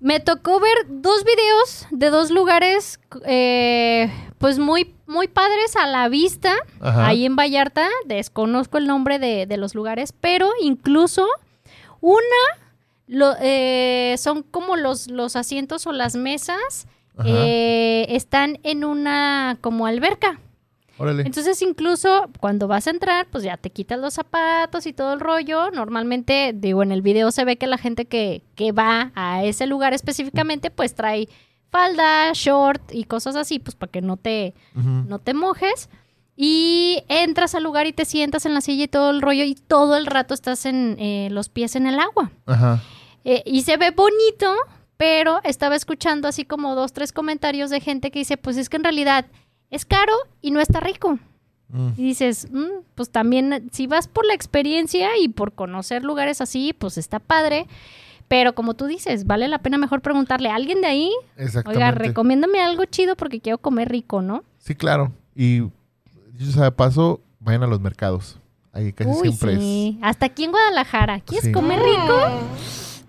me 0.00 0.18
tocó 0.20 0.58
ver 0.58 0.76
dos 0.88 1.22
videos 1.24 1.86
de 1.90 2.10
dos 2.10 2.30
lugares, 2.30 2.98
eh, 3.26 4.10
pues 4.38 4.58
muy, 4.58 4.94
muy 5.06 5.28
padres 5.28 5.76
a 5.76 5.86
la 5.86 6.08
vista. 6.08 6.54
Ajá. 6.80 7.06
ahí 7.06 7.24
en 7.26 7.36
Vallarta, 7.36 7.88
desconozco 8.06 8.78
el 8.78 8.86
nombre 8.86 9.18
de, 9.18 9.46
de 9.46 9.56
los 9.56 9.74
lugares, 9.74 10.12
pero 10.12 10.50
incluso 10.60 11.26
una 12.00 12.20
lo- 13.06 13.36
eh, 13.40 14.16
son 14.18 14.42
como 14.42 14.76
los, 14.76 15.08
los 15.10 15.36
asientos 15.36 15.86
o 15.86 15.92
las 15.92 16.16
mesas 16.16 16.86
eh, 17.24 18.06
están 18.10 18.58
en 18.62 18.84
una 18.84 19.56
como 19.62 19.86
alberca. 19.86 20.38
Órale. 20.98 21.22
Entonces 21.24 21.60
incluso 21.62 22.28
cuando 22.40 22.68
vas 22.68 22.86
a 22.86 22.90
entrar, 22.90 23.26
pues 23.30 23.44
ya 23.44 23.56
te 23.58 23.70
quitas 23.70 23.98
los 23.98 24.14
zapatos 24.14 24.86
y 24.86 24.92
todo 24.92 25.12
el 25.14 25.20
rollo. 25.20 25.70
Normalmente, 25.70 26.52
digo, 26.54 26.82
en 26.82 26.90
el 26.92 27.02
video 27.02 27.30
se 27.30 27.44
ve 27.44 27.56
que 27.56 27.66
la 27.66 27.78
gente 27.78 28.06
que, 28.06 28.42
que 28.54 28.72
va 28.72 29.12
a 29.14 29.44
ese 29.44 29.66
lugar 29.66 29.92
específicamente, 29.94 30.70
pues 30.70 30.94
trae 30.94 31.28
falda, 31.70 32.32
short 32.32 32.92
y 32.92 33.04
cosas 33.04 33.36
así, 33.36 33.58
pues 33.58 33.74
para 33.74 33.90
que 33.92 34.00
no 34.02 34.16
te, 34.16 34.54
Ujú. 34.74 34.88
no 35.08 35.18
te 35.18 35.34
mojes. 35.34 35.88
Y 36.38 37.02
entras 37.08 37.54
al 37.54 37.62
lugar 37.62 37.86
y 37.86 37.92
te 37.94 38.04
sientas 38.04 38.44
en 38.44 38.52
la 38.54 38.60
silla 38.60 38.84
y 38.84 38.88
todo 38.88 39.10
el 39.10 39.22
rollo 39.22 39.44
y 39.44 39.54
todo 39.54 39.96
el 39.96 40.04
rato 40.06 40.34
estás 40.34 40.66
en 40.66 40.96
eh, 40.98 41.28
los 41.30 41.48
pies 41.48 41.76
en 41.76 41.86
el 41.86 41.98
agua. 41.98 42.30
Ajá. 42.44 42.82
Eh, 43.24 43.42
y 43.46 43.62
se 43.62 43.76
ve 43.78 43.90
bonito, 43.90 44.54
pero 44.98 45.40
estaba 45.44 45.76
escuchando 45.76 46.28
así 46.28 46.44
como 46.44 46.74
dos, 46.74 46.92
tres 46.92 47.12
comentarios 47.12 47.70
de 47.70 47.80
gente 47.80 48.10
que 48.10 48.18
dice, 48.18 48.36
pues 48.36 48.58
es 48.58 48.68
que 48.68 48.76
en 48.76 48.84
realidad 48.84 49.26
es 49.70 49.84
caro 49.86 50.12
y 50.42 50.50
no 50.50 50.60
está 50.60 50.78
rico. 50.80 51.18
Mm. 51.68 51.88
Y 51.96 52.02
dices, 52.02 52.48
"Mm, 52.52 52.82
pues 52.94 53.10
también, 53.10 53.68
si 53.72 53.86
vas 53.86 54.06
por 54.06 54.24
la 54.26 54.34
experiencia 54.34 55.16
y 55.18 55.28
por 55.28 55.54
conocer 55.54 56.04
lugares 56.04 56.40
así, 56.42 56.72
pues 56.72 56.98
está 56.98 57.18
padre. 57.18 57.66
Pero 58.28 58.54
como 58.54 58.74
tú 58.74 58.86
dices, 58.86 59.24
vale 59.26 59.46
la 59.48 59.58
pena 59.58 59.78
mejor 59.78 60.00
preguntarle 60.00 60.48
a 60.48 60.54
alguien 60.56 60.80
de 60.80 60.88
ahí, 60.88 61.10
Exactamente. 61.36 61.78
oiga, 61.84 61.90
recomiéndame 61.92 62.60
algo 62.60 62.84
chido 62.84 63.14
porque 63.16 63.40
quiero 63.40 63.58
comer 63.58 63.88
rico, 63.88 64.20
¿no? 64.22 64.42
Sí, 64.58 64.74
claro. 64.74 65.12
Y 65.34 65.58
yo 65.60 66.50
sea 66.52 66.64
de 66.64 66.72
paso, 66.72 67.20
vayan 67.38 67.62
a 67.62 67.66
los 67.68 67.80
mercados. 67.80 68.38
Ahí 68.72 68.92
casi 68.92 69.10
Uy, 69.10 69.28
siempre 69.32 69.56
sí. 69.58 69.98
Hasta 70.02 70.26
aquí 70.26 70.44
en 70.44 70.50
Guadalajara. 70.50 71.20
¿Quieres 71.20 71.46
Sí. 71.46 71.52
comer 71.52 71.78
rico? 71.80 72.18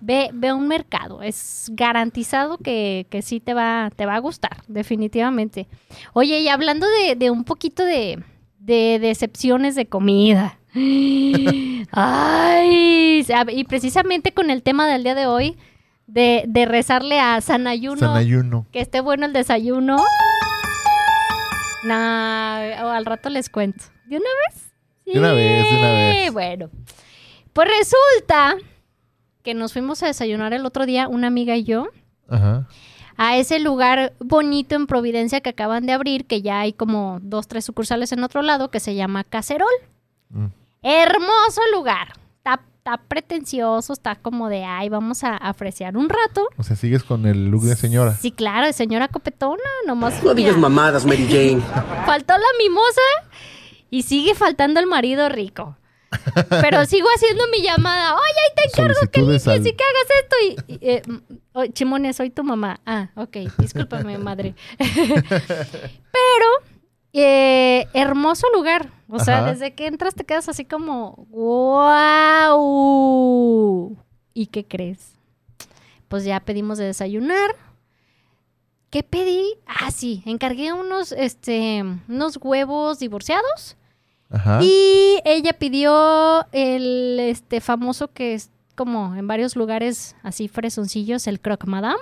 Ve, 0.00 0.30
ve 0.32 0.48
a 0.48 0.54
un 0.54 0.68
mercado. 0.68 1.20
Es 1.22 1.70
garantizado 1.74 2.56
que, 2.58 3.06
que 3.10 3.20
sí 3.20 3.40
te 3.40 3.52
va, 3.54 3.90
te 3.94 4.06
va 4.06 4.14
a 4.14 4.20
gustar, 4.20 4.62
definitivamente. 4.68 5.66
Oye, 6.12 6.40
y 6.40 6.48
hablando 6.48 6.86
de, 6.88 7.16
de 7.16 7.30
un 7.30 7.42
poquito 7.44 7.84
de, 7.84 8.22
de 8.60 8.98
decepciones 9.00 9.74
de 9.74 9.86
comida. 9.86 10.57
Ay, 11.92 13.26
y 13.48 13.64
precisamente 13.64 14.32
con 14.32 14.50
el 14.50 14.62
tema 14.62 14.86
del 14.86 15.02
día 15.02 15.14
de 15.14 15.26
hoy, 15.26 15.56
de, 16.06 16.44
de 16.46 16.66
rezarle 16.66 17.20
a 17.20 17.40
San. 17.40 17.66
Ayuno, 17.66 17.98
San 18.00 18.16
Ayuno. 18.16 18.66
que 18.72 18.80
esté 18.80 19.00
bueno 19.00 19.26
el 19.26 19.32
desayuno. 19.32 20.02
Nah, 21.84 22.84
o 22.84 22.88
al 22.88 23.04
rato 23.06 23.28
les 23.30 23.48
cuento. 23.48 23.84
¿De 24.06 24.16
una 24.16 24.24
vez? 24.48 24.72
De 25.06 25.18
una 25.18 25.32
vez, 25.32 25.70
de 25.70 25.78
una 25.78 25.92
vez. 25.92 26.32
Bueno, 26.32 26.70
pues 27.52 27.68
resulta 27.78 28.56
que 29.42 29.54
nos 29.54 29.72
fuimos 29.72 30.02
a 30.02 30.06
desayunar 30.06 30.52
el 30.52 30.66
otro 30.66 30.86
día, 30.86 31.08
una 31.08 31.28
amiga 31.28 31.56
y 31.56 31.64
yo, 31.64 31.86
Ajá. 32.28 32.66
a 33.16 33.36
ese 33.36 33.58
lugar 33.60 34.12
bonito 34.18 34.74
en 34.74 34.86
Providencia 34.86 35.40
que 35.40 35.50
acaban 35.50 35.86
de 35.86 35.92
abrir, 35.92 36.26
que 36.26 36.42
ya 36.42 36.60
hay 36.60 36.72
como 36.72 37.18
dos, 37.22 37.48
tres 37.48 37.64
sucursales 37.64 38.12
en 38.12 38.22
otro 38.24 38.42
lado, 38.42 38.70
que 38.70 38.80
se 38.80 38.94
llama 38.94 39.24
Cacerol. 39.24 39.68
Mm. 40.30 40.46
Hermoso 40.82 41.60
lugar. 41.72 42.08
Está, 42.38 42.60
está 42.76 42.96
pretencioso, 43.08 43.92
está 43.92 44.14
como 44.16 44.48
de, 44.48 44.64
ay, 44.64 44.88
vamos 44.88 45.24
a 45.24 45.36
apreciar 45.36 45.96
un 45.96 46.08
rato. 46.08 46.48
O 46.56 46.62
sea, 46.62 46.76
sigues 46.76 47.02
con 47.04 47.26
el 47.26 47.48
look 47.50 47.62
de 47.62 47.76
señora. 47.76 48.14
Sí, 48.14 48.30
claro, 48.32 48.66
de 48.66 48.72
señora 48.72 49.08
copetona, 49.08 49.62
nomás. 49.86 50.22
No 50.22 50.34
digas 50.34 50.56
mamadas, 50.56 51.04
Mary 51.04 51.26
Jane. 51.28 51.60
Faltó 52.06 52.34
la 52.34 52.46
mimosa 52.58 53.00
y 53.90 54.02
sigue 54.02 54.34
faltando 54.34 54.80
el 54.80 54.86
marido 54.86 55.28
rico. 55.28 55.76
Pero 56.48 56.86
sigo 56.86 57.06
haciendo 57.14 57.44
mi 57.52 57.60
llamada. 57.62 58.14
Oye, 58.14 58.22
ahí 58.22 58.54
te 58.56 58.80
encargo 58.80 59.00
que 59.12 59.20
limpies 59.20 59.46
al- 59.46 59.66
y 59.66 59.72
que 59.74 59.84
hagas 59.84 60.08
esto. 60.22 60.36
Y, 60.68 60.72
y, 60.72 60.78
eh, 60.90 61.02
oh, 61.52 61.66
Chimone, 61.66 62.14
soy 62.14 62.30
tu 62.30 62.42
mamá. 62.44 62.80
Ah, 62.86 63.10
ok. 63.14 63.36
Discúlpame, 63.58 64.16
madre. 64.16 64.54
Pero, 64.78 66.48
eh, 67.12 67.86
hermoso 67.92 68.46
lugar. 68.54 68.92
O 69.10 69.18
sea, 69.18 69.42
desde 69.44 69.74
que 69.74 69.86
entras 69.86 70.14
te 70.14 70.24
quedas 70.24 70.48
así 70.48 70.66
como, 70.66 71.26
wow. 71.30 72.56
¿Y 74.34 74.46
qué 74.48 74.66
crees? 74.66 75.14
Pues 76.08 76.24
ya 76.24 76.40
pedimos 76.40 76.78
de 76.78 76.84
desayunar. 76.84 77.56
¿Qué 78.90 79.02
pedí? 79.02 79.54
Ah, 79.66 79.90
sí, 79.90 80.22
encargué 80.26 80.72
unos, 80.72 81.12
este, 81.12 81.84
unos 82.08 82.38
huevos 82.40 82.98
divorciados. 82.98 83.76
Ajá. 84.30 84.60
Y 84.62 85.20
ella 85.24 85.54
pidió 85.54 86.46
el 86.52 87.18
este 87.20 87.60
famoso 87.60 88.12
que 88.12 88.34
es 88.34 88.50
como 88.74 89.14
en 89.16 89.26
varios 89.26 89.56
lugares 89.56 90.14
así 90.22 90.48
fresoncillos, 90.48 91.26
el 91.26 91.40
croque 91.40 91.66
madame, 91.66 91.98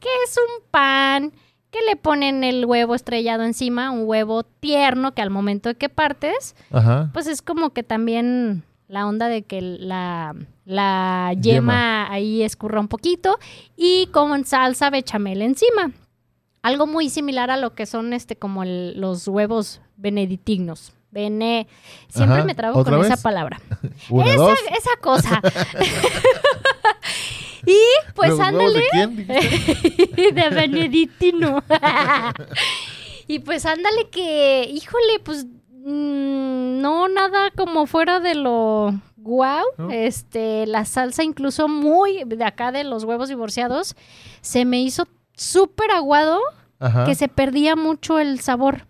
que 0.00 0.08
es 0.24 0.36
un 0.36 0.62
pan 0.70 1.32
que 1.70 1.78
le 1.88 1.96
ponen 1.96 2.44
el 2.44 2.64
huevo 2.64 2.94
estrellado 2.94 3.42
encima, 3.44 3.90
un 3.90 4.02
huevo 4.06 4.42
tierno 4.42 5.12
que 5.14 5.22
al 5.22 5.30
momento 5.30 5.68
de 5.68 5.74
que 5.74 5.88
partes, 5.88 6.56
Ajá. 6.70 7.10
pues 7.12 7.26
es 7.26 7.42
como 7.42 7.70
que 7.70 7.82
también 7.82 8.64
la 8.88 9.06
onda 9.06 9.28
de 9.28 9.42
que 9.42 9.60
la, 9.60 10.34
la 10.64 11.32
Yema. 11.34 11.42
yema 11.42 12.10
ahí 12.12 12.42
escurra 12.42 12.80
un 12.80 12.88
poquito 12.88 13.38
y 13.76 14.06
con 14.12 14.46
salsa 14.46 14.88
bechamel 14.88 15.42
encima. 15.42 15.90
Algo 16.62 16.86
muy 16.86 17.10
similar 17.10 17.50
a 17.50 17.56
lo 17.58 17.74
que 17.74 17.84
son 17.86 18.12
este 18.14 18.36
como 18.36 18.62
el- 18.62 18.98
los 18.98 19.28
huevos 19.28 19.80
benedictinos. 19.96 20.92
Bene... 21.10 21.66
Siempre 22.08 22.36
Ajá. 22.38 22.44
me 22.44 22.54
trabo 22.54 22.78
¿Otra 22.78 22.92
con 22.96 23.02
vez? 23.02 23.12
esa 23.12 23.22
palabra. 23.22 23.60
Una, 24.10 24.26
esa, 24.26 24.36
dos. 24.36 24.58
esa 24.76 24.90
cosa. 25.00 25.42
y 27.70 27.76
pues 28.14 28.30
¿Los 28.30 28.38
huevos 28.38 28.48
ándale 28.54 28.80
de 29.26 30.06
quién? 30.16 30.34
de 30.34 30.48
benedictino. 30.50 31.62
y 33.26 33.38
pues 33.40 33.66
ándale 33.66 34.08
que, 34.10 34.68
híjole, 34.72 35.20
pues 35.24 35.44
mm, 35.44 36.80
no 36.80 37.08
nada 37.08 37.50
como 37.56 37.86
fuera 37.86 38.20
de 38.20 38.34
lo 38.34 38.94
guau. 39.16 39.64
¿No? 39.76 39.90
Este, 39.90 40.66
la 40.66 40.84
salsa 40.84 41.22
incluso 41.22 41.68
muy 41.68 42.22
de 42.26 42.44
acá 42.44 42.72
de 42.72 42.84
los 42.84 43.04
huevos 43.04 43.28
divorciados 43.28 43.94
se 44.40 44.64
me 44.64 44.80
hizo 44.80 45.06
súper 45.34 45.90
aguado 45.90 46.40
Ajá. 46.78 47.04
que 47.04 47.14
se 47.14 47.28
perdía 47.28 47.76
mucho 47.76 48.18
el 48.18 48.40
sabor. 48.40 48.86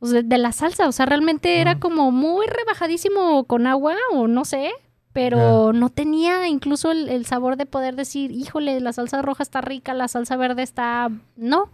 de 0.00 0.38
la 0.38 0.52
salsa, 0.52 0.86
o 0.86 0.92
sea, 0.92 1.06
realmente 1.06 1.60
era 1.60 1.72
Ujú. 1.72 1.80
como 1.80 2.10
muy 2.12 2.46
rebajadísimo 2.46 3.44
con 3.44 3.66
agua 3.66 3.96
o 4.12 4.28
no 4.28 4.44
sé, 4.44 4.70
pero 5.20 5.72
no 5.72 5.88
tenía 5.90 6.46
incluso 6.48 6.90
el, 6.92 7.08
el 7.08 7.26
sabor 7.26 7.56
de 7.56 7.66
poder 7.66 7.96
decir, 7.96 8.30
híjole, 8.30 8.78
la 8.80 8.92
salsa 8.92 9.20
roja 9.22 9.42
está 9.42 9.60
rica, 9.60 9.92
la 9.94 10.06
salsa 10.08 10.36
verde 10.36 10.62
está... 10.62 11.10
No, 11.36 11.68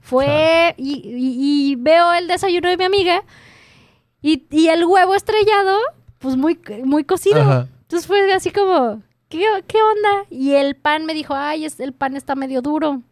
fue... 0.00 0.74
Y, 0.76 0.94
y- 1.04 1.70
y 1.72 1.76
veo 1.76 2.12
el 2.12 2.28
desayuno 2.28 2.68
de 2.68 2.76
mi 2.76 2.84
amiga 2.84 3.22
y, 4.22 4.44
y 4.50 4.68
el 4.68 4.84
huevo 4.84 5.14
estrellado, 5.14 5.78
pues 6.18 6.36
muy, 6.36 6.58
muy 6.84 7.04
cocido. 7.04 7.40
Ajá. 7.42 7.68
Entonces 7.82 8.06
fue 8.06 8.32
así 8.32 8.50
como, 8.50 9.02
¿qué, 9.28 9.44
qué 9.66 9.78
onda? 9.82 10.26
Y 10.30 10.52
el 10.52 10.76
pan 10.76 11.04
me 11.04 11.14
dijo, 11.14 11.34
ay, 11.34 11.64
es- 11.64 11.80
el 11.80 11.92
pan 11.92 12.16
está 12.16 12.34
medio 12.34 12.62
duro. 12.62 13.02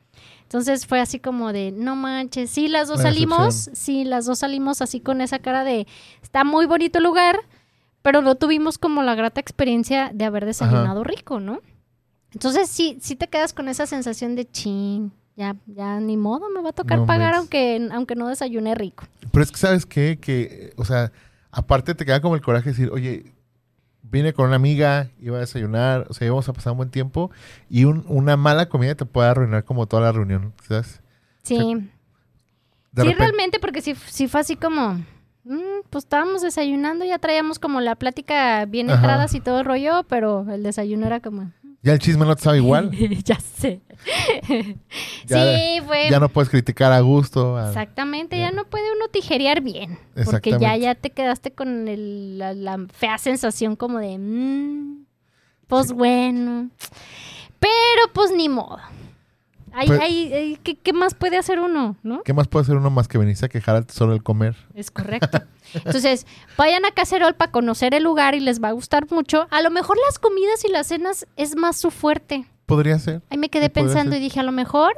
Entonces 0.43 0.87
fue 0.87 1.01
así 1.01 1.19
como 1.19 1.53
de, 1.53 1.73
no 1.73 1.97
manches, 1.97 2.51
sí, 2.51 2.69
las 2.69 2.87
dos 2.89 3.01
salimos, 3.01 3.47
decepción. 3.67 3.77
sí, 3.77 4.05
las 4.05 4.27
dos 4.27 4.39
salimos 4.41 4.83
así 4.83 5.01
con 5.01 5.23
esa 5.23 5.39
cara 5.39 5.65
de, 5.65 5.87
está 6.23 6.45
muy 6.45 6.67
bonito 6.67 6.99
el 6.99 7.05
lugar, 7.05 7.41
pero 8.03 8.21
no 8.23 8.35
tuvimos 8.35 8.79
como 8.79 9.03
la 9.03 9.15
grata 9.15 9.41
experiencia 9.41 10.11
de 10.13 10.25
haber 10.25 10.45
desayunado 10.45 11.05
rico, 11.05 11.41
¿no? 11.41 11.61
Entonces 12.33 12.69
sí, 12.69 12.99
sí 13.01 13.15
te 13.17 13.29
quedas 13.29 13.53
con 13.53 13.69
esa 13.69 13.87
sensación 13.87 14.35
de, 14.37 14.51
chin, 14.51 15.13
ya, 15.37 15.57
ya 15.67 16.01
ni 16.01 16.17
modo, 16.17 16.49
me 16.51 16.63
va 16.63 16.71
a 16.71 16.73
tocar 16.73 16.99
No 16.99 17.07
pagar 17.07 17.35
aunque, 17.35 17.89
aunque 17.93 18.15
no 18.17 18.29
desayuné 18.29 18.75
rico. 18.75 19.05
Pero 19.31 19.43
es 19.43 19.51
que, 19.53 19.59
¿sabes 19.59 19.87
qué? 19.87 20.19
Que, 20.21 20.73
o 20.77 20.85
sea, 20.85 21.13
aparte 21.51 21.95
te 21.95 22.05
queda 22.05 22.21
como 22.21 22.35
el 22.35 22.41
coraje 22.43 22.67
de 22.67 22.71
decir, 22.73 22.91
oye, 22.93 23.33
vine 24.03 24.33
con 24.33 24.47
una 24.47 24.57
amiga, 24.57 25.09
iba 25.21 25.37
a 25.37 25.41
desayunar, 25.41 26.07
o 26.11 26.15
sea, 26.15 26.27
íbamos 26.27 26.49
a 26.49 26.53
pasar 26.53 26.73
un 26.73 26.79
buen 26.79 26.91
tiempo 26.91 27.31
y 27.71 27.85
un- 27.85 28.05
una 28.09 28.37
mala 28.37 28.69
comida 28.69 28.95
te 28.95 29.05
puede 29.07 29.29
arruinar 29.29 29.65
como 29.65 29.87
toda 29.87 30.03
la 30.03 30.13
reunión, 30.13 30.53
¿sabes? 30.67 31.01
Sí. 31.43 31.57
Sí, 31.57 31.79
repente- 32.95 33.19
realmente, 33.25 33.59
porque 33.59 33.81
sí, 33.81 33.95
sí 34.07 34.29
fue 34.29 34.41
así 34.41 34.57
como, 34.57 35.03
mm, 35.45 35.83
pues 35.91 36.05
estábamos 36.05 36.43
desayunando, 36.43 37.05
ya 37.05 37.19
traíamos 37.19 37.59
como 37.59 37.81
la 37.81 37.95
plática 37.97 38.65
bien 38.67 38.89
Ajá. 38.91 38.99
entradas 39.01 39.35
y 39.35 39.41
todo 39.41 39.61
el 39.61 39.65
rollo, 39.67 40.05
pero 40.09 40.47
el 40.51 40.63
desayuno 40.63 41.07
era 41.07 41.21
como, 41.21 41.51
Ya 41.83 41.93
el 41.93 41.99
chisme 41.99 42.25
no 42.25 42.37
te 42.37 42.43
sabe 42.43 42.59
igual. 42.59 42.91
ya 43.25 43.39
sé. 43.41 43.81
Ya- 45.27 45.57
sí, 45.57 45.81
fue. 45.87 46.11
Ya 46.11 46.19
no 46.21 46.29
puedes 46.29 46.49
criticar 46.51 46.93
a 46.93 47.01
gusto. 47.01 47.57
a- 47.57 47.69
Exactamente, 47.69 48.37
Ya. 48.37 48.47
ya 48.47 48.51
no 48.53 48.65
puede 48.65 48.85
uno 48.97 49.09
tijerear 49.09 49.61
bien, 49.61 49.99
porque 50.25 50.57
ya, 50.59 50.77
ya 50.77 50.95
te 50.95 51.11
quedaste 51.11 51.53
con 51.53 51.87
el- 51.89 52.39
la, 52.39 52.53
la 52.55 52.87
fea 52.93 53.19
sensación 53.19 53.77
como 53.77 53.99
de, 53.99 54.19
mm, 54.19 55.05
pues 55.69 55.93
bueno, 55.93 56.69
pero 57.61 58.13
pues 58.13 58.31
ni 58.33 58.49
modo. 58.49 58.79
Ay, 59.75 59.87
Pues- 59.87 60.01
ay, 60.01 60.33
ay, 60.33 60.59
¿qué, 60.63 60.77
qué 60.77 60.93
más 60.93 61.15
puede 61.15 61.37
hacer 61.39 61.59
uno, 61.61 61.97
no? 62.03 62.23
¿Qué 62.23 62.33
más 62.33 62.49
puede 62.49 62.65
hacer 62.65 62.77
uno 62.77 62.91
más 62.91 63.09
que 63.09 63.19
venirse 63.19 63.47
a 63.47 63.49
quejar 63.49 63.77
al 63.77 63.87
tesoro 63.87 64.13
del 64.13 64.23
comer? 64.23 64.55
Es 64.75 64.91
correcto. 64.91 65.41
Entonces, 65.75 66.27
vayan 66.59 66.85
a 66.85 66.91
Cacerol 66.91 67.35
para 67.35 67.51
conocer 67.51 67.95
el 67.95 68.03
lugar 68.03 68.35
y 68.35 68.41
les 68.41 68.63
va 68.63 68.69
a 68.69 68.73
gustar 68.73 69.11
mucho. 69.11 69.47
A 69.51 69.63
lo 69.63 69.71
mejor 69.71 69.97
las 70.07 70.19
comidas 70.19 70.65
y 70.65 70.69
las 70.71 70.87
cenas 70.89 71.27
es 71.37 71.57
más 71.57 71.77
su 71.79 71.91
fuerte. 71.91 72.45
Podría 72.67 72.99
ser. 72.99 73.23
Ahí 73.31 73.39
me 73.39 73.49
quedé 73.49 73.71
pensando 73.71 74.17
y 74.17 74.21
dije, 74.21 74.41
a 74.41 74.45
lo 74.45 74.53
mejor 74.53 74.93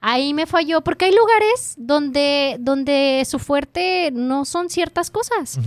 ahí 0.00 0.34
me 0.34 0.46
falló, 0.46 0.82
porque 0.82 1.06
hay 1.06 1.12
lugares 1.14 1.74
donde, 1.76 2.56
donde 2.60 3.24
su 3.26 3.38
fuerte 3.38 4.10
no 4.12 4.44
son 4.44 4.70
ciertas 4.70 5.10
cosas. 5.10 5.58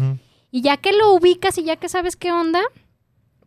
Y 0.51 0.62
ya 0.62 0.77
que 0.77 0.93
lo 0.93 1.13
ubicas 1.13 1.58
y 1.58 1.63
ya 1.63 1.75
que 1.77 1.89
sabes 1.89 2.15
qué 2.15 2.31
onda, 2.31 2.62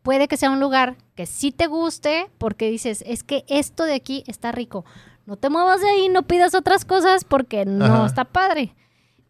puede 0.05 0.29
que 0.29 0.37
sea 0.37 0.51
un 0.53 0.61
lugar 0.61 0.95
que 1.17 1.27
sí 1.27 1.51
te 1.51 1.67
guste, 1.67 2.31
porque 2.39 2.71
dices, 2.71 3.03
es 3.09 3.25
que 3.25 3.45
esto 3.49 3.83
de 3.85 3.95
aquí 3.95 4.23
está 4.29 4.53
rico. 4.53 4.85
No 5.27 5.37
te 5.37 5.49
muevas 5.51 5.81
de 5.81 5.89
ahí, 5.89 6.09
no 6.09 6.23
pidas 6.23 6.55
otras 6.55 6.85
cosas 6.85 7.25
porque 7.25 7.65
no 7.65 7.85
Ajá. 7.87 8.07
está 8.07 8.25
padre. 8.25 8.75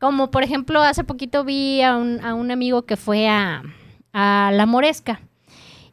Como 0.00 0.30
por 0.30 0.42
ejemplo, 0.42 0.82
hace 0.82 1.04
poquito 1.04 1.44
vi 1.44 1.80
a 1.80 1.96
un, 1.96 2.22
a 2.22 2.34
un 2.34 2.50
amigo 2.50 2.82
que 2.82 2.96
fue 2.96 3.28
a, 3.28 3.62
a 4.12 4.50
La 4.52 4.66
Moresca. 4.66 5.20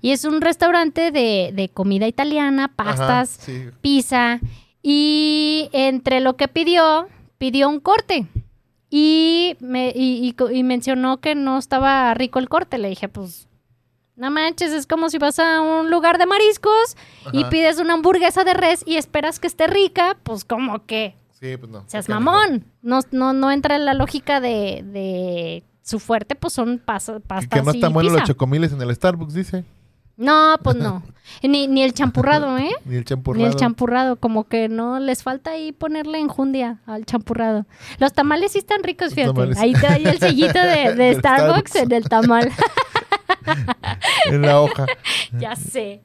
Y 0.02 0.12
es 0.12 0.26
un 0.26 0.42
restaurante 0.42 1.12
de, 1.12 1.52
de 1.54 1.70
comida 1.70 2.08
italiana, 2.08 2.68
pastas, 2.76 3.38
Ajá, 3.38 3.46
sí. 3.46 3.66
pizza. 3.82 4.40
Y 4.82 5.70
entre 5.74 6.20
lo 6.22 6.36
que 6.36 6.48
pidió, 6.48 7.08
pidió 7.38 7.70
un 7.70 7.80
corte. 7.80 8.26
y, 8.90 9.56
me, 9.60 9.94
y, 9.96 10.36
y 10.52 10.64
mencionó 10.64 11.18
que 11.22 11.36
no 11.36 11.60
estaba 11.60 12.12
rico 12.16 12.40
el 12.40 12.50
corte. 12.50 12.80
Le 12.80 12.90
dije, 12.90 13.08
pues, 13.08 13.48
no 14.22 14.30
manches, 14.30 14.72
es 14.72 14.86
como 14.86 15.10
si 15.10 15.18
vas 15.18 15.40
a 15.40 15.62
un 15.62 15.90
lugar 15.90 16.20
de 16.20 16.28
mariscos 16.28 16.96
y 17.34 17.44
pides 17.46 17.80
una 17.80 17.94
hamburguesa 17.96 18.44
de 18.44 18.54
res 18.54 18.84
y 18.86 18.98
esperas 18.98 19.40
que 19.40 19.48
esté 19.48 19.66
rica, 19.66 20.16
pues 20.22 20.46
como 20.46 20.86
que 20.86 21.16
Sí, 21.32 21.58
pues 21.58 21.72
no. 21.72 21.84
seas 21.88 22.08
mamón. 22.08 22.66
No, 22.84 23.00
no, 23.10 23.34
no 23.34 23.52
entra 23.52 23.76
en 23.76 23.84
la 23.86 23.96
lógica 23.96 24.40
de, 24.40 24.84
de 24.86 25.64
su 25.82 26.00
fuerte, 26.00 26.36
pues 26.36 26.54
son. 26.54 26.78
Que, 26.78 26.84
pastas 26.86 27.48
que 27.50 27.64
no 27.64 27.72
están 27.72 27.94
buenos 27.94 28.14
los 28.14 28.24
chocomiles 28.26 28.72
en 28.72 28.82
el 28.84 28.94
Starbucks, 28.94 29.34
dice. 29.34 29.66
No, 30.18 30.56
pues 30.64 30.76
no. 30.76 31.04
Ni, 31.44 31.68
ni 31.68 31.82
el 31.84 31.94
champurrado, 31.94 32.58
¿eh? 32.58 32.72
Ni 32.86 32.96
el 32.96 33.00
Ni 33.00 33.06
champurrado. 33.06 33.48
el 33.48 33.56
champurrado, 33.56 34.16
como 34.18 34.48
que 34.48 34.68
no 34.70 35.00
les 35.00 35.24
falta 35.24 35.52
ahí 35.52 35.72
ponerle 35.72 36.20
enjundia 36.20 36.80
al 36.86 37.06
champurrado. 37.06 37.66
Los 38.00 38.14
tamales 38.14 38.52
sí 38.52 38.60
están 38.60 38.84
ricos, 38.84 39.14
fíjate. 39.14 39.54
Ahí 39.58 39.74
trae 39.74 40.04
el 40.04 40.20
sellito 40.20 40.60
de, 40.60 40.94
de 40.96 41.16
Starbucks. 41.16 41.76
en 41.78 41.92
el 41.94 42.10
tamal. 42.10 42.52
En 44.26 44.42
la 44.42 44.62
hoja. 44.62 44.86
ya 45.40 45.56
sé. 45.56 46.02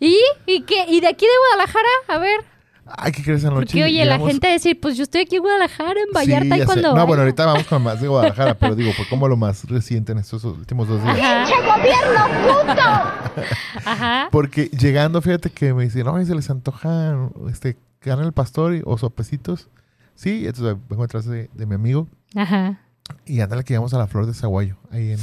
¿Y, 0.00 0.18
y 0.46 0.62
qué? 0.62 0.86
¿Y 0.88 1.00
de 1.00 1.08
aquí 1.08 1.24
de 1.26 1.32
Guadalajara? 1.48 1.88
A 2.08 2.18
ver. 2.18 2.55
Ay, 2.86 3.10
¿qué 3.12 3.22
crees 3.22 3.44
anoche? 3.44 3.66
Porque, 3.66 3.84
oye, 3.84 4.04
la 4.04 4.18
gente 4.18 4.46
decir, 4.46 4.78
pues 4.80 4.96
yo 4.96 5.02
estoy 5.02 5.22
aquí 5.22 5.36
en 5.36 5.42
Guadalajara, 5.42 5.94
en 6.00 6.12
Vallarta, 6.14 6.54
Sí, 6.54 6.62
y 6.62 6.64
cuando. 6.64 6.88
No, 6.88 6.94
vaya. 6.94 7.04
bueno, 7.04 7.22
ahorita 7.22 7.44
vamos 7.46 7.64
con 7.66 7.82
más 7.82 8.00
de 8.00 8.06
Guadalajara, 8.08 8.54
pero 8.54 8.74
digo, 8.76 8.92
fue 8.92 9.06
como 9.08 9.26
lo 9.26 9.36
más 9.36 9.64
reciente 9.64 10.12
en 10.12 10.18
estos 10.18 10.44
últimos 10.44 10.86
dos 10.86 11.02
días. 11.02 11.48
¡Pinche 11.48 11.62
gobierno 11.66 12.26
puto! 12.66 13.42
ajá. 13.84 14.28
Porque 14.30 14.66
llegando, 14.66 15.20
fíjate 15.20 15.50
que 15.50 15.74
me 15.74 15.84
dicen, 15.84 16.04
no, 16.04 16.24
se 16.24 16.34
les 16.34 16.48
antoja 16.48 17.16
este, 17.50 17.76
carne 17.98 18.24
al 18.24 18.32
pastor 18.32 18.74
y- 18.76 18.82
o 18.84 18.96
sopecitos. 18.98 19.68
Sí, 20.14 20.46
entonces 20.46 20.76
vengo 20.88 21.02
detrás 21.02 21.26
de, 21.26 21.50
de 21.52 21.66
mi 21.66 21.74
amigo 21.74 22.06
Ajá. 22.34 22.78
y 23.26 23.40
ándale 23.40 23.64
que 23.64 23.74
llegamos 23.74 23.92
a 23.94 23.98
la 23.98 24.06
Flor 24.06 24.26
de 24.26 24.32
Zaguayo, 24.32 24.76
ahí 24.90 25.10
en... 25.12 25.18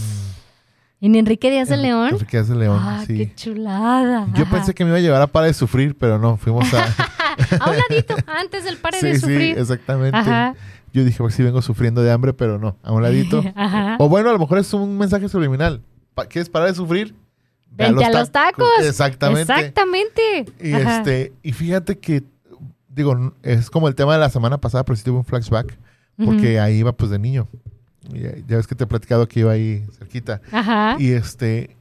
¿En 1.04 1.16
Enrique 1.16 1.52
Díaz 1.52 1.68
de 1.68 1.76
León? 1.76 2.12
Enrique 2.14 2.38
Díaz 2.38 2.48
de 2.48 2.56
León, 2.56 2.80
ah, 2.82 3.04
sí. 3.06 3.18
qué 3.18 3.36
chulada. 3.36 4.26
Yo 4.36 4.50
pensé 4.50 4.74
que 4.74 4.86
me 4.86 4.92
iba 4.92 5.00
a 5.00 5.02
llevar 5.02 5.22
a 5.22 5.28
Para 5.28 5.48
de 5.48 5.54
Sufrir, 5.54 5.98
pero 5.98 6.18
no, 6.18 6.38
fuimos 6.38 6.74
a... 6.74 6.86
a 7.60 7.70
un 7.72 7.76
ladito, 7.76 8.16
antes 8.26 8.64
del 8.64 8.78
pare 8.78 8.98
sí, 9.02 9.08
de 9.08 9.16
sí, 9.16 9.20
sufrir. 9.20 9.58
exactamente. 9.58 10.16
Ajá. 10.16 10.56
Yo 10.94 11.04
dije, 11.04 11.18
pues 11.18 11.36
sí 11.36 11.44
vengo 11.44 11.62
sufriendo 11.62 12.02
de 12.02 12.10
hambre, 12.10 12.32
pero 12.32 12.58
no, 12.58 12.78
a 12.82 12.94
un 12.94 13.04
ladito. 13.04 13.44
Ajá. 13.58 13.98
O 14.00 14.08
bueno, 14.08 14.30
a 14.30 14.32
lo 14.32 14.40
mejor 14.40 14.60
es 14.60 14.74
un 14.74 14.98
mensaje 14.98 15.28
subliminal. 15.28 15.82
¿Quieres 16.30 16.48
parar 16.48 16.70
de 16.70 16.76
sufrir? 16.76 17.14
Ve 17.70 17.84
Vente 17.84 18.06
a 18.06 18.10
los 18.10 18.32
tacos. 18.32 18.66
Exactamente. 18.80 19.42
Exactamente. 19.42 20.46
Y 20.62 20.72
Ajá. 20.72 21.00
este, 21.00 21.34
y 21.44 21.52
fíjate 21.52 22.00
que, 22.00 22.24
digo, 22.88 23.34
es 23.42 23.70
como 23.70 23.90
el 23.90 23.96
tema 23.96 24.14
de 24.14 24.20
la 24.20 24.30
semana 24.30 24.58
pasada, 24.58 24.86
pero 24.86 24.96
sí 24.96 25.04
tuve 25.04 25.18
un 25.18 25.26
flashback, 25.26 25.78
porque 26.24 26.62
ahí 26.62 26.78
iba 26.78 26.94
pues 26.94 27.12
de 27.12 27.20
niño. 27.20 27.50
Y 28.12 28.20
Ya, 28.20 28.36
ya 28.48 28.58
ves 28.58 28.68
que 28.68 28.76
te 28.76 28.84
he 28.84 28.88
platicado 28.88 29.28
que 29.28 29.40
iba 29.42 29.52
ahí 29.52 29.86
cerquita. 29.98 30.42
Ajá. 30.52 30.96
Y 31.00 31.12
este, 31.12 31.76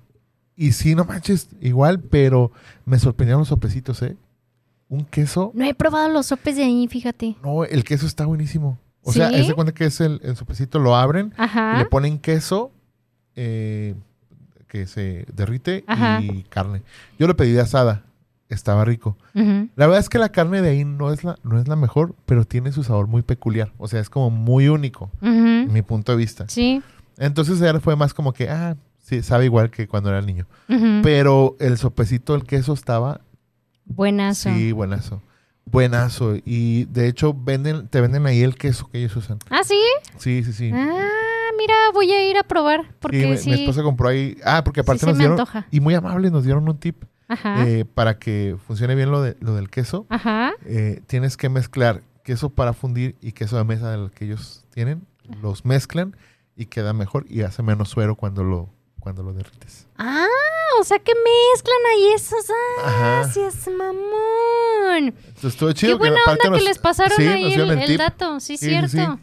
y 0.57 0.73
sí, 0.73 0.95
no 0.95 1.05
manches, 1.05 1.49
igual, 1.61 2.01
pero 2.01 2.53
me 2.85 2.99
sorprendieron 2.99 3.41
los 3.41 3.49
sopecitos, 3.49 4.03
¿eh? 4.03 4.17
Un 4.89 5.05
queso, 5.07 5.53
No 5.55 5.65
he 5.65 5.75
probado 5.75 6.09
los 6.11 6.27
sopes 6.27 6.57
de 6.57 6.65
ahí, 6.65 6.87
fíjate. 6.87 7.37
no, 7.43 7.65
el 7.65 7.83
queso 7.83 8.07
está 8.07 8.27
buenísimo. 8.27 8.79
O 9.03 9.13
sea, 9.13 9.31
¿Sí? 9.31 9.45
se 9.47 9.55
cuenta 9.55 9.73
que 9.73 9.87
es 9.87 10.01
el, 10.01 10.21
el 10.23 10.37
sopecito, 10.37 10.79
lo 10.79 10.95
abren 10.95 11.33
y 11.37 11.43
Ajá. 11.43 11.79
le 11.79 11.87
ponen 11.87 12.19
queso 12.19 12.71
eh, 13.35 13.95
que 14.69 14.87
se 14.87 15.27
derrite 15.35 15.83
Ajá. 15.87 16.21
y 16.21 16.43
carne. 16.45 16.83
Yo 17.19 17.27
lo 17.27 17.37
pedí 17.37 17.53
de 17.53 17.63
asada, 17.63 18.05
estaba 18.55 18.85
rico. 18.85 19.17
La 19.35 19.87
verdad 19.87 19.99
es 19.99 20.09
que 20.09 20.19
la 20.19 20.31
carne 20.31 20.63
de 20.63 20.71
ahí 20.71 20.85
no 20.85 21.13
es 21.13 21.25
la, 21.25 21.37
no 21.43 21.59
es 21.61 21.69
la 21.69 21.77
mejor, 21.77 22.15
pero 22.27 22.45
tiene 22.45 22.73
su 22.73 22.85
sabor 22.85 23.07
muy 23.07 23.23
peculiar. 23.23 23.73
O 23.79 23.89
sea, 23.89 24.01
es 24.01 24.11
como 24.11 24.31
muy 24.31 24.69
único, 24.69 25.11
en 25.21 25.73
mi 25.73 25.83
punto 25.83 26.13
de 26.13 26.19
vista. 26.19 26.45
Sí. 26.49 26.83
Entonces 27.19 27.59
ya 27.59 27.79
fue 27.81 27.97
más 27.97 28.15
como 28.15 28.33
que, 28.33 28.49
ah, 28.49 28.77
sí, 29.03 29.23
sabe 29.23 29.45
igual 29.47 29.71
que 29.71 29.87
cuando 29.87 30.11
era 30.11 30.21
niño. 30.23 30.47
Pero 31.03 31.57
el 31.61 31.79
sopecito, 31.79 32.35
el 32.35 32.45
queso 32.45 32.73
estaba, 32.73 33.21
Buenazo. 33.85 34.51
sí, 34.51 34.73
buenazo. 34.73 35.23
Buenazo. 35.65 36.37
Y 36.45 36.85
de 36.87 37.09
hecho, 37.09 37.35
venden, 37.35 37.89
te 37.89 38.01
venden 38.01 38.27
ahí 38.27 38.43
el 38.43 38.57
queso 38.57 38.89
que 38.91 38.99
ellos 38.99 39.15
usan. 39.17 39.39
¿Ah, 39.51 39.63
sí? 39.65 39.81
Sí, 40.19 40.43
sí, 40.45 40.53
sí. 40.53 40.71
Ah, 40.75 41.09
mira, 41.59 41.75
voy 41.93 42.11
a 42.13 42.29
ir 42.29 42.37
a 42.37 42.43
probar. 42.43 42.95
Porque 43.01 43.27
mi, 43.27 43.37
sí. 43.39 43.51
mi 43.51 43.61
esposa 43.61 43.83
compró 43.83 44.09
ahí. 44.09 44.37
Ah, 44.45 44.63
porque 44.65 44.81
aparte 44.81 45.01
sí 45.01 45.07
nos 45.07 45.19
dieron. 45.19 45.39
antoja. 45.39 45.67
Y 45.71 45.81
muy 45.81 45.95
amables, 45.95 46.33
nos 46.33 46.45
dieron 46.45 46.69
un 46.69 46.79
tip 46.79 47.05
Ajá. 47.29 47.67
eh, 47.67 47.85
para 47.85 48.19
que 48.19 48.57
funcione 48.67 48.95
bien 48.95 49.11
lo, 49.11 49.23
de, 49.23 49.37
lo 49.41 49.55
del 49.55 49.71
queso. 49.71 50.07
Ajá. 50.09 50.53
eh, 50.65 51.03
tienes 51.07 51.37
que 51.37 51.49
mezclar 51.49 52.03
queso 52.25 52.51
para 52.51 52.73
fundir 52.73 53.17
y 53.21 53.33
queso 53.33 53.57
de 53.57 53.65
mesa 53.65 53.91
del 53.91 54.11
que 54.11 54.25
ellos 54.27 54.65
tienen. 54.73 55.07
Los 55.41 55.65
mezclan 55.65 56.17
y 56.57 56.67
queda 56.67 56.93
mejor 56.93 57.25
y 57.29 57.43
hace 57.43 57.63
menos 57.63 57.89
suero 57.89 58.17
cuando 58.17 58.45
lo, 58.45 58.69
cuando 59.01 59.23
lo 59.23 59.33
derrites. 59.33 59.87
Ah, 59.99 60.27
o 60.81 60.85
sea 60.85 60.99
que 60.99 61.13
mezclan 61.15 61.79
ahí 61.93 62.13
esos. 62.15 62.45
Ah, 62.85 63.21
Ajá. 63.23 63.31
sí 63.33 63.41
es 63.41 63.67
mamón. 63.69 65.15
Estuvo 65.43 65.73
chido. 65.73 65.93
Qué 65.99 65.99
buena 65.99 66.17
aparte 66.23 66.49
onda 66.49 66.59
que 66.59 66.65
nos- 66.65 66.69
les 66.69 66.79
pasaron 66.79 67.17
sí, 67.17 67.27
ahí 67.27 67.53
el, 67.55 67.71
el 67.71 67.97
dato. 67.97 68.41
Sí, 68.41 68.57
Sí, 68.57 68.65
sí, 68.67 68.71
cierto. 68.71 68.89
sí. 69.17 69.23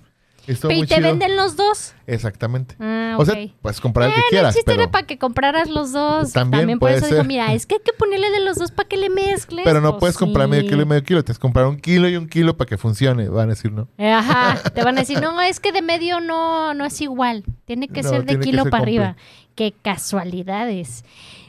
Estuvo 0.49 0.71
muy 0.71 0.83
¿Y 0.83 0.87
te 0.87 0.95
chido. 0.95 1.07
venden 1.09 1.35
los 1.35 1.55
dos? 1.55 1.93
Exactamente. 2.07 2.75
Ah, 2.79 3.15
O 3.17 3.21
ok. 3.21 3.29
sea, 3.29 3.47
puedes 3.61 3.79
comprar 3.79 4.09
el 4.09 4.15
que 4.15 4.19
Ah, 4.21 4.23
quieras. 4.29 4.55
el 4.55 4.59
chiste 4.59 4.71
pero, 4.71 4.83
era 4.83 4.91
para 4.91 5.05
que 5.05 5.17
compraras 5.17 5.69
los 5.69 5.91
dos. 5.91 6.33
También 6.33 6.61
También, 6.61 6.79
por 6.79 6.87
puede 6.89 6.97
eso 6.97 7.05
dijo, 7.05 7.17
ser. 7.17 7.27
mira, 7.27 7.53
es 7.53 7.65
que 7.65 7.75
hay 7.75 7.81
que 7.85 7.93
ponerle 7.93 8.29
de 8.31 8.39
los 8.39 8.57
dos 8.57 8.71
para 8.71 8.89
que 8.89 8.97
le 8.97 9.09
mezcles. 9.09 9.63
pero 9.63 9.79
no 9.81 9.91
Pues 9.91 9.99
puedes 9.99 10.17
comprar 10.17 10.47
sí. 10.47 10.51
medio 10.51 10.69
kilo 10.69 10.81
y 10.81 10.85
medio 10.85 11.03
kilo. 11.03 11.23
Tienes 11.23 11.37
que 11.37 11.41
comprar 11.41 11.65
un 11.67 11.77
kilo 11.79 12.09
y 12.09 12.15
un 12.17 12.27
kilo 12.27 12.57
para 12.57 12.67
que 12.67 12.77
funcione. 12.77 13.29
Van 13.29 13.47
a 13.49 13.53
decir, 13.53 13.71
¿no? 13.71 13.87
Eh, 13.97 14.11
Ajá, 14.11 14.57
te 14.73 14.83
van 14.83 14.97
a 14.97 15.01
decir, 15.01 15.21
no, 15.21 15.39
es 15.41 15.59
que 15.59 15.71
de 15.71 15.81
medio 15.81 16.19
no, 16.19 16.73
no 16.73 16.83
es 16.85 16.99
igual. 17.01 17.43
Tiene 17.65 17.87
que 17.87 18.01
No, 18.01 18.09
ser 18.09 18.21
de 18.21 18.25
tiene 18.27 18.43
que 18.43 18.49
kilo 18.49 18.63
ser 18.63 18.71
para 18.71 18.83
completo. 18.83 19.03
arriba. 19.03 19.17
Qué 19.55 19.73
casualidades. 19.81 21.03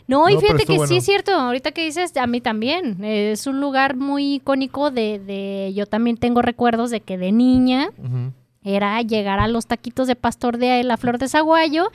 No, 0.07 0.29
y 0.29 0.35
No, 0.35 0.41
pero 0.41 0.41
fíjate 0.41 0.57
que 0.67 0.73
estuvo 0.73 0.87
sí 0.87 0.91
bueno. 0.95 0.99
es 0.99 1.05
cierto, 1.05 1.33
ahorita 1.33 1.71
que 1.73 1.85
dices, 1.85 2.17
a 2.17 2.27
mí 2.27 2.41
también. 2.41 3.03
eh, 3.05 3.31
es 3.33 3.47
un 3.47 3.61
lugar 3.61 3.95
muy 3.97 4.35
icónico 4.35 4.91
de, 4.91 5.21
de, 5.21 5.73
yo 5.75 5.87
también 5.87 6.17
tengo 6.17 6.43
recuerdos 6.43 6.91
de 6.91 7.01
que 7.01 7.17
de 7.17 7.31
niña 7.31 7.91
Ujú. 7.97 8.33
Era 8.63 9.01
llegar 9.03 9.41
a 9.41 9.49
los 9.49 9.67
taquitos 9.67 10.07
de 10.07 10.17
pastor 10.17 10.59
de 10.59 10.83
la 10.85 10.97
flor 10.97 11.19
de 11.19 11.29
zaguayo. 11.29 11.91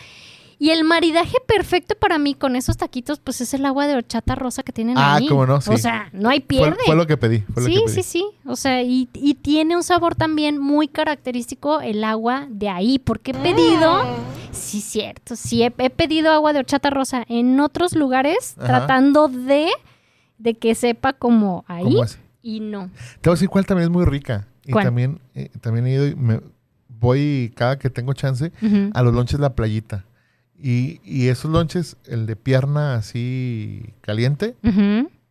Y 0.58 0.70
el 0.70 0.86
maridaje 0.86 1.36
perfecto 1.46 1.96
para 2.00 2.18
mí 2.18 2.34
con 2.34 2.56
esos 2.56 2.78
taquitos, 2.78 3.20
pues 3.20 3.42
es 3.42 3.54
el 3.54 3.66
agua 3.66 3.88
de 3.88 3.96
horchata 3.96 4.36
rosa 4.36 4.64
que 4.64 4.72
tienen 4.72 4.98
Ah, 4.98 5.16
ahí. 5.16 5.28
cómo 5.28 5.46
no, 5.46 5.60
sí. 5.60 5.70
O 5.70 5.78
sea, 5.78 6.08
no 6.14 6.30
hay 6.30 6.40
pierde. 6.40 6.78
fue 6.86 6.96
lo 6.96 7.06
que 7.06 7.18
pedí. 7.18 7.40
Fue 7.40 7.62
lo 7.64 7.68
Sí, 7.68 7.74
que 7.76 7.82
pedí. 7.82 7.94
sí, 7.96 8.04
sí. 8.04 8.26
O 8.46 8.56
sea, 8.56 8.82
y, 8.82 9.10
y 9.14 9.34
tiene 9.34 9.76
un 9.76 9.84
sabor 9.84 10.16
también 10.16 10.58
muy 10.58 10.88
característico 10.88 11.82
el 11.82 12.06
agua 12.06 12.48
de 12.50 12.70
ahí, 12.70 13.00
porque 13.00 13.32
he 13.32 13.34
pedido, 13.34 14.02
sí, 14.54 14.80
cierto, 14.80 15.36
sí, 15.36 15.62
he, 15.64 15.74
he 15.78 15.90
pedido 15.90 16.32
agua 16.32 16.54
de 16.54 16.60
horchata 16.60 16.90
rosa 16.90 17.26
en 17.28 17.60
otros 17.60 17.94
lugares, 17.94 18.56
Ajá. 18.58 18.66
tratando 18.68 19.28
de, 19.28 19.68
de 20.38 20.54
que 20.54 20.74
sepa 20.74 21.12
como 21.12 21.66
ahí, 21.68 21.84
¿Cómo 21.84 22.06
es? 22.06 22.18
y 22.42 22.62
no. 22.62 22.90
Te 23.20 23.30
voy 23.30 23.34
a 23.34 23.36
decir 23.36 23.50
cuál 23.50 23.66
también 23.66 23.90
es 23.90 23.92
muy 23.92 24.06
rica. 24.06 24.48
Y 24.66 24.72
¿Cuál? 24.72 24.86
también, 24.86 25.20
eh, 25.36 25.50
también 25.60 25.86
he 25.86 25.92
ido 25.92 26.08
y 26.08 26.16
me 26.16 26.40
voy 27.00 27.54
cada 27.56 27.78
que 27.80 27.90
tengo 27.90 28.14
chance 28.14 28.52
a 28.94 29.02
los 29.04 29.14
lonches 29.14 29.40
La 29.40 29.54
Playita. 29.56 30.06
Y, 30.58 31.02
y 31.04 31.28
esos 31.28 31.52
lonches, 31.52 31.98
el 32.06 32.26
de 32.26 32.36
pierna 32.36 32.96
así 32.96 33.94
caliente, 34.02 34.56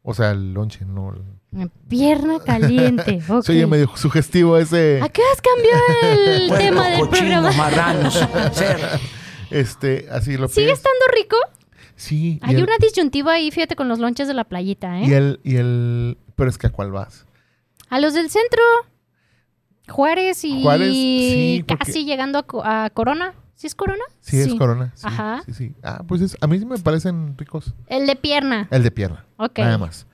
o 0.02 0.12
sea, 0.14 0.32
el 0.32 0.52
lonche, 0.54 0.84
no. 0.84 1.12
el- 1.14 1.70
Pierna 1.88 2.40
caliente. 2.40 3.22
ok. 3.28 3.44
Se 3.44 3.52
oye 3.52 3.66
medio 3.66 3.88
sugestivo 3.96 4.58
ese. 4.58 5.00
¿A 5.02 5.08
qué 5.08 5.22
has 5.32 5.40
cambiado 5.40 6.24
el 6.24 6.48
tema 6.58 6.88
del 6.90 7.08
programa? 7.08 7.52
marranos. 7.52 8.18
Este, 9.50 10.06
así 10.10 10.36
lo 10.36 10.48
¿Sigue 10.48 10.66
pides. 10.66 10.78
estando 10.78 11.00
rico? 11.14 11.36
Sí. 11.96 12.38
Hay 12.42 12.56
el- 12.56 12.62
una 12.64 12.76
disyuntiva 12.80 13.34
ahí, 13.34 13.50
fíjate, 13.50 13.76
con 13.76 13.88
los 13.88 13.98
lonches 13.98 14.26
de 14.28 14.34
la 14.34 14.44
playita, 14.44 15.00
¿eh? 15.00 15.06
Y 15.06 15.12
el, 15.12 15.40
y 15.44 15.56
el. 15.56 16.18
Pero 16.34 16.50
es 16.50 16.58
que 16.58 16.66
a 16.66 16.70
cuál 16.70 16.90
vas. 16.90 17.24
A 17.88 18.00
los 18.00 18.14
del 18.14 18.30
centro. 18.30 18.62
Juárez 19.88 20.44
y 20.44 20.62
Juárez, 20.62 20.88
sí, 20.92 21.64
porque- 21.66 21.84
casi 21.84 22.04
llegando 22.04 22.38
a, 22.38 22.42
Co- 22.44 22.64
a 22.64 22.90
Corona. 22.90 23.34
¿Sí 23.54 23.66
es 23.68 23.74
Corona? 23.74 24.02
Sí, 24.20 24.38
es 24.40 24.54
corona. 24.54 24.92
Sí, 24.96 25.06
Ajá. 25.06 25.42
Sí, 25.46 25.54
sí. 25.54 25.74
Ah, 25.82 26.02
pues 26.06 26.20
es- 26.22 26.36
a 26.40 26.46
mí 26.48 26.58
sí 26.58 26.66
me 26.66 26.76
parecen 26.78 27.38
ricos. 27.38 27.72
El 27.86 28.06
de 28.06 28.16
pierna. 28.16 28.66
El 28.70 28.82
de 28.82 28.90
pierna. 28.90 29.24
Ok. 29.36 29.58
Nada 29.60 29.78
más. 29.78 30.06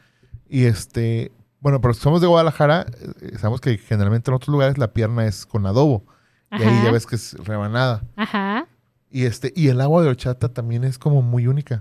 Y 0.48 0.64
este. 0.66 1.32
Bueno, 1.60 1.80
pero 1.80 1.94
somos 1.94 2.20
de 2.20 2.26
Guadalajara. 2.26 2.86
eh, 3.22 3.38
Sabemos 3.38 3.60
que 3.60 3.78
generalmente 3.78 4.30
en 4.30 4.34
otros 4.34 4.48
lugares 4.52 4.76
la 4.78 4.92
pierna 4.92 5.24
es 5.26 5.46
con 5.46 5.64
adobo. 5.66 6.04
Y 6.52 6.56
ahí 6.56 6.64
Ajá. 6.64 6.84
ya 6.84 6.90
ves 6.92 7.06
que 7.06 7.16
es 7.16 7.34
rebanada. 7.44 8.02
Ajá. 8.16 8.66
Y 9.10 9.24
este, 9.24 9.52
y 9.56 9.68
el 9.68 9.80
agua 9.80 10.02
de 10.02 10.08
horchata 10.08 10.48
también 10.52 10.84
es 10.84 10.98
como 10.98 11.22
muy 11.22 11.46
única. 11.46 11.80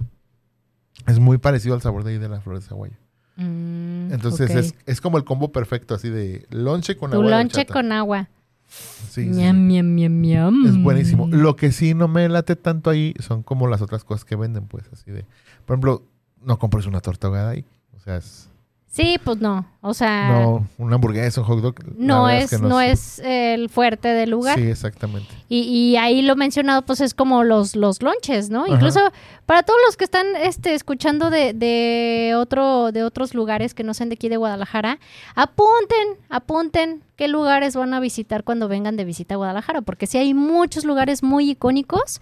Es 1.08 1.20
muy 1.20 1.38
parecido 1.40 1.76
al 1.76 1.82
sabor 1.82 2.04
de 2.04 2.12
ahí 2.12 2.18
de 2.18 2.30
la 2.30 2.40
flor 2.42 2.56
de 2.60 2.62
zaguayo. 2.66 2.96
Mm, 3.40 4.12
Entonces 4.12 4.52
es, 4.52 4.76
es 4.86 5.02
como 5.02 5.18
el 5.18 5.24
combo 5.24 5.52
perfecto, 5.52 5.96
así 5.96 6.10
de 6.10 6.46
lonche 6.50 6.98
con 6.98 7.12
Tu 7.12 7.18
agua 7.18 7.30
lonche 7.32 7.66
con 7.66 7.92
agua. 7.92 8.30
Sí, 8.68 9.08
sí, 9.10 9.24
sí. 9.24 9.30
Miam, 9.30 9.66
miam, 9.66 9.86
miam, 9.96 10.14
miam. 10.20 10.66
Es 10.68 10.82
buenísimo. 10.82 11.28
Lo 11.32 11.56
que 11.56 11.72
sí 11.72 11.94
no 11.94 12.08
me 12.08 12.28
late 12.30 12.56
tanto 12.56 12.90
ahí 12.90 13.16
son 13.20 13.42
como 13.42 13.68
las 13.68 13.82
otras 13.82 14.04
cosas 14.04 14.26
que 14.26 14.36
venden, 14.36 14.68
pues, 14.68 14.86
así 14.94 15.10
de. 15.10 15.26
Por 15.66 15.74
ejemplo, 15.76 16.04
no 16.44 16.60
compres 16.60 16.86
una 16.86 17.00
torta 17.02 17.28
ahogada 17.28 17.50
ahí. 17.52 17.66
O 17.98 18.00
sea, 18.00 18.18
es. 18.18 18.49
Sí, 18.92 19.20
pues 19.24 19.38
no. 19.38 19.68
O 19.82 19.94
sea, 19.94 20.30
No, 20.32 20.68
una 20.80 20.96
hamburguesa, 20.96 21.42
un 21.42 21.48
hot 21.48 21.62
dog. 21.62 21.76
no 21.96 22.28
es, 22.28 22.50
que 22.50 22.58
no 22.58 22.82
es 22.82 23.20
el 23.20 23.70
fuerte 23.70 24.08
del 24.08 24.32
lugar. 24.32 24.58
Sí, 24.58 24.66
exactamente. 24.66 25.30
Y, 25.48 25.60
y 25.62 25.98
ahí 25.98 26.24
lo 26.24 26.36
mencionado, 26.36 26.82
pues 26.82 27.00
es 27.00 27.14
como 27.14 27.44
los, 27.44 27.76
los 27.76 28.02
lonches, 28.02 28.50
¿no? 28.50 28.64
Ajá. 28.64 28.74
Incluso 28.74 29.00
para 29.46 29.62
todos 29.62 29.80
los 29.86 29.96
que 29.96 30.06
están 30.06 30.26
este, 30.36 30.74
escuchando 30.74 31.30
de, 31.30 31.54
de, 31.54 32.34
otro, 32.36 32.92
de 32.92 33.04
otros 33.04 33.36
lugares 33.36 33.76
que 33.76 33.84
no 33.84 33.94
sean 33.94 34.10
de 34.10 34.16
aquí 34.16 34.28
de 34.28 34.38
Guadalajara, 34.38 34.98
apunten, 35.36 36.18
apunten 36.30 37.04
qué 37.16 37.28
lugares 37.28 37.76
van 37.76 37.94
a 37.94 38.00
visitar 38.00 38.44
cuando 38.44 38.68
vengan 38.68 38.98
de 38.98 39.06
visita 39.06 39.36
a 39.36 39.38
Guadalajara, 39.38 39.82
porque 39.82 40.08
sí 40.08 40.18
hay 40.18 40.34
muchos 40.34 40.84
lugares 40.84 41.22
muy 41.22 41.52
icónicos 41.52 42.22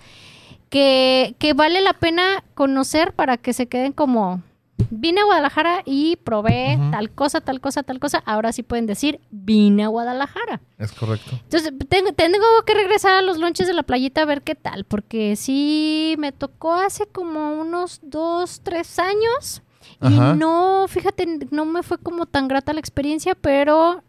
que, 0.70 1.34
que 1.40 1.54
vale 1.54 1.80
la 1.80 1.94
pena 1.94 2.44
conocer 2.56 3.14
para 3.14 3.38
que 3.38 3.54
se 3.54 3.68
queden 3.68 3.94
como... 3.94 4.42
Vine 4.90 5.22
a 5.22 5.26
Guadalajara 5.26 5.82
y 5.86 6.18
probé 6.18 6.78
tal 6.92 7.10
cosa, 7.10 7.42
tal 7.42 7.60
cosa, 7.60 7.84
tal 7.84 8.00
cosa. 8.00 8.22
Ahora 8.26 8.52
sí 8.52 8.64
pueden 8.64 8.86
decir, 8.86 9.20
vine 9.32 9.84
a 9.84 9.88
Guadalajara. 9.88 10.62
Es 10.78 10.92
correcto. 10.92 11.32
Entonces, 11.32 11.74
tengo, 11.90 12.14
tengo 12.14 12.46
que 12.66 12.74
regresar 12.74 13.16
a 13.16 13.22
los 13.22 13.38
lonches 13.38 13.68
de 13.68 13.74
la 13.74 13.84
playita 13.84 14.22
a 14.22 14.26
ver 14.26 14.44
qué 14.44 14.56
tal, 14.56 14.84
porque 14.84 15.36
sí 15.36 16.16
me 16.20 16.32
tocó 16.32 16.74
hace 16.74 17.08
como 17.08 17.60
unos 17.60 18.00
dos, 18.04 18.62
tres 18.62 19.00
años. 19.00 19.64
Ajá. 20.00 20.34
Y 20.34 20.38
no, 20.38 20.86
fíjate, 20.88 21.48
no 21.50 21.66
me 21.66 21.82
fue 21.82 21.98
como 21.98 22.26
tan 22.26 22.48
grata 22.48 22.74
la 22.74 22.80
experiencia, 22.80 23.36
pero 23.36 24.04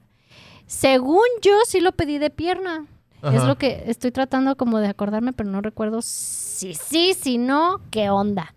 según 0.66 1.24
yo 1.40 1.52
sí 1.66 1.80
lo 1.80 1.92
pedí 1.92 2.18
de 2.18 2.30
pierna. 2.30 2.86
Es 3.22 3.42
lo 3.42 3.58
que 3.58 3.82
estoy 3.86 4.12
tratando 4.12 4.56
como 4.56 4.78
de 4.78 4.86
acordarme, 4.86 5.32
pero 5.32 5.50
no 5.50 5.60
recuerdo 5.60 6.02
si 6.02 6.74
sí, 6.74 7.14
si 7.14 7.36
no, 7.36 7.80
qué 7.90 8.10
onda. 8.10 8.54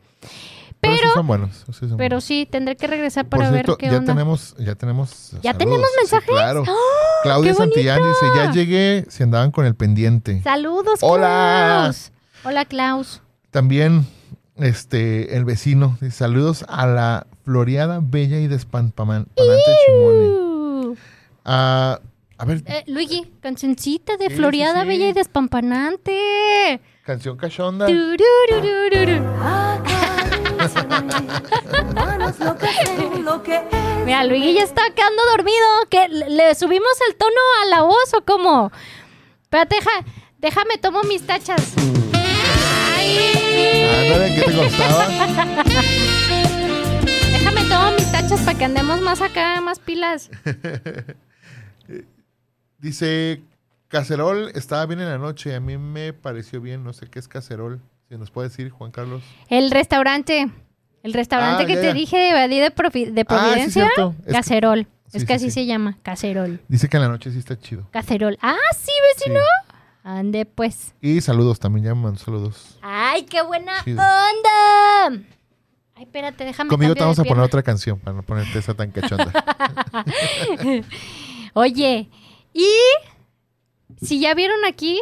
Pero, 0.81 0.95
Pero, 0.95 1.07
sí 1.09 1.13
son 1.13 1.27
buenos. 1.27 1.49
sí 1.57 1.73
son 1.73 1.89
pero 1.89 1.97
buenos. 1.97 2.23
sí, 2.23 2.47
tendré 2.49 2.75
que 2.75 2.87
regresar 2.87 3.25
Por 3.27 3.39
para 3.39 3.51
cierto, 3.51 3.73
ver 3.73 3.77
qué 3.77 3.85
ya 3.91 3.97
onda. 3.99 4.13
tenemos, 4.13 4.55
ya 4.57 4.73
tenemos. 4.75 5.31
¿Ya 5.43 5.51
saludos. 5.53 5.57
tenemos 5.59 5.87
Sí, 5.91 5.95
mensajes? 5.99 6.29
claro. 6.29 6.63
¡Oh, 6.67 7.21
Claudia 7.23 7.53
Santillán 7.53 7.99
dice, 7.99 8.25
ya 8.35 8.51
llegué, 8.51 9.05
si 9.07 9.21
andaban 9.23 9.51
con 9.51 9.65
el 9.67 9.75
pendiente. 9.75 10.41
Saludos, 10.41 10.99
Hola. 11.01 11.81
Klaus. 11.83 12.11
Hola, 12.43 12.65
Klaus. 12.65 13.21
También, 13.51 14.07
este, 14.57 15.37
el 15.37 15.45
vecino, 15.45 15.97
dice, 16.01 16.17
saludos 16.17 16.65
a 16.67 16.87
la 16.87 17.27
floreada, 17.45 17.99
bella 18.01 18.39
y 18.39 18.47
Chimone. 19.85 20.27
Uh. 20.27 20.95
Ah, 21.45 21.99
a 22.39 22.45
ver, 22.45 22.63
Eh, 22.65 22.83
Luigi, 22.87 23.31
cancioncita 23.39 24.17
de 24.17 24.29
Sí, 24.29 24.35
Floreada 24.35 24.81
sí, 24.81 24.81
sí. 24.81 24.87
Bella 24.87 25.09
y 25.09 25.13
Despampanante. 25.13 26.81
canción 27.05 27.37
cachonda. 27.37 27.85
Mira, 34.05 34.23
Luigi 34.25 34.53
ya 34.55 34.63
está 34.63 34.81
quedando 34.95 35.21
dormido. 35.35 35.65
¿Que 35.89 36.07
le- 36.09 36.29
¿Le 36.29 36.55
subimos 36.55 36.91
el 37.09 37.15
tono 37.15 37.39
a 37.63 37.65
la 37.67 37.81
voz 37.83 38.13
o 38.17 38.23
cómo? 38.25 38.71
Espérate, 39.43 39.75
deja, 39.75 39.91
déjame, 40.39 40.77
tomo 40.77 41.03
mis 41.03 41.25
tachas. 41.25 41.73
Ay. 42.95 43.87
Ándale, 44.05 44.35
¿qué 44.35 44.41
te 44.41 44.55
costaba? 44.57 45.07
Déjame, 47.31 47.63
tomo 47.69 47.91
mis 47.91 48.11
tachas 48.11 48.41
para 48.41 48.57
que 48.57 48.65
andemos 48.65 49.01
más 49.01 49.21
acá, 49.21 49.61
más 49.61 49.79
pilas. 49.79 50.29
Dice, 52.79 53.41
cacerol 53.89 54.51
estaba 54.55 54.85
bien 54.87 55.01
en 55.01 55.09
la 55.09 55.17
noche, 55.19 55.53
a 55.55 55.59
mí 55.59 55.77
me 55.77 56.13
pareció 56.13 56.59
bien, 56.61 56.83
no 56.83 56.93
sé 56.93 57.07
qué 57.07 57.19
es 57.19 57.27
cacerol. 57.27 57.79
Si 58.11 58.17
nos 58.17 58.29
puede 58.29 58.49
decir, 58.49 58.69
Juan 58.71 58.91
Carlos. 58.91 59.23
El 59.47 59.71
restaurante. 59.71 60.51
El 61.01 61.13
restaurante 61.13 61.63
Ah, 61.63 61.65
que 61.65 61.75
ya, 61.75 61.79
te 61.79 61.87
ya. 61.87 61.93
dije 61.93 62.17
de, 62.17 62.47
de, 62.49 62.55
de 62.59 62.75
Provi- 62.75 63.09
de 63.09 63.21
Ah, 63.29 63.53
sí, 63.55 63.71
Providencia. 63.71 63.89
Es 64.25 64.33
Cacerol. 64.33 64.85
Sí, 65.07 65.15
es 65.17 65.21
sí, 65.21 65.27
que 65.27 65.33
así 65.33 65.45
sí. 65.45 65.51
se 65.51 65.65
llama, 65.65 65.97
cacerol. 66.03 66.59
Dice 66.67 66.89
que 66.89 66.97
en 66.97 67.03
la 67.03 67.07
noche 67.09 67.31
sí 67.31 67.39
está 67.39 67.57
chido. 67.57 67.87
Cacerol. 67.91 68.37
Ah, 68.41 68.57
sí, 68.77 68.91
vecino. 69.15 69.39
Ande, 70.03 70.45
pues. 70.45 70.93
Y 70.99 71.21
saludos, 71.21 71.57
también 71.61 71.97
mandó 71.97 72.19
saludos. 72.19 72.77
Ay, 72.81 73.23
qué 73.23 73.41
buena 73.43 73.81
Chido. 73.85 74.01
onda. 74.01 75.23
Ay, 75.95 76.03
espérate, 76.03 76.43
déjame. 76.43 76.69
Conmigo 76.69 76.93
te 76.95 76.99
vamos 77.01 77.17
a 77.19 77.23
poner 77.23 77.45
otra 77.45 77.63
canción 77.63 77.97
para 77.97 78.17
no 78.17 78.23
ponerte 78.23 78.59
esa 78.59 78.73
tan 78.73 78.91
cachonda. 78.91 79.31
Oye, 81.53 82.09
y 82.53 82.67
si 84.01 84.19
ya 84.19 84.33
vieron 84.33 84.65
aquí, 84.67 84.99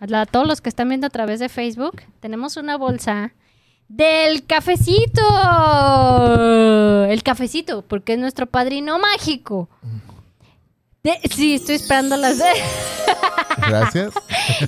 a 0.00 0.26
todos 0.26 0.46
los 0.46 0.60
que 0.60 0.68
están 0.68 0.88
viendo 0.88 1.06
a 1.06 1.10
través 1.10 1.40
de 1.40 1.48
Facebook, 1.48 2.02
tenemos 2.20 2.56
una 2.56 2.76
bolsa 2.76 3.32
del 3.88 4.44
cafecito. 4.46 5.22
El 7.08 7.22
cafecito, 7.22 7.82
porque 7.82 8.14
es 8.14 8.18
nuestro 8.18 8.46
padrino 8.46 8.98
mágico. 8.98 9.68
De- 11.02 11.18
sí, 11.34 11.54
estoy 11.54 11.76
esperando 11.76 12.16
las... 12.16 12.38
Gracias. 13.68 14.12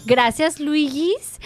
Gracias, 0.04 0.60
Luigis. 0.60 1.38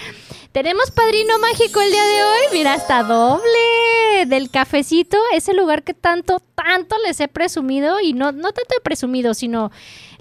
Tenemos 0.52 0.90
padrino 0.92 1.38
mágico 1.40 1.80
el 1.80 1.90
día 1.90 2.04
de 2.04 2.22
hoy. 2.22 2.42
Mira, 2.52 2.74
hasta 2.74 3.02
doble 3.02 4.24
del 4.26 4.50
cafecito. 4.50 5.18
Ese 5.32 5.52
lugar 5.52 5.82
que 5.82 5.94
tanto, 5.94 6.40
tanto 6.54 6.96
les 7.06 7.18
he 7.20 7.26
presumido. 7.28 7.98
Y 8.00 8.12
no, 8.12 8.30
no 8.32 8.52
tanto 8.52 8.74
he 8.78 8.80
presumido, 8.80 9.34
sino 9.34 9.72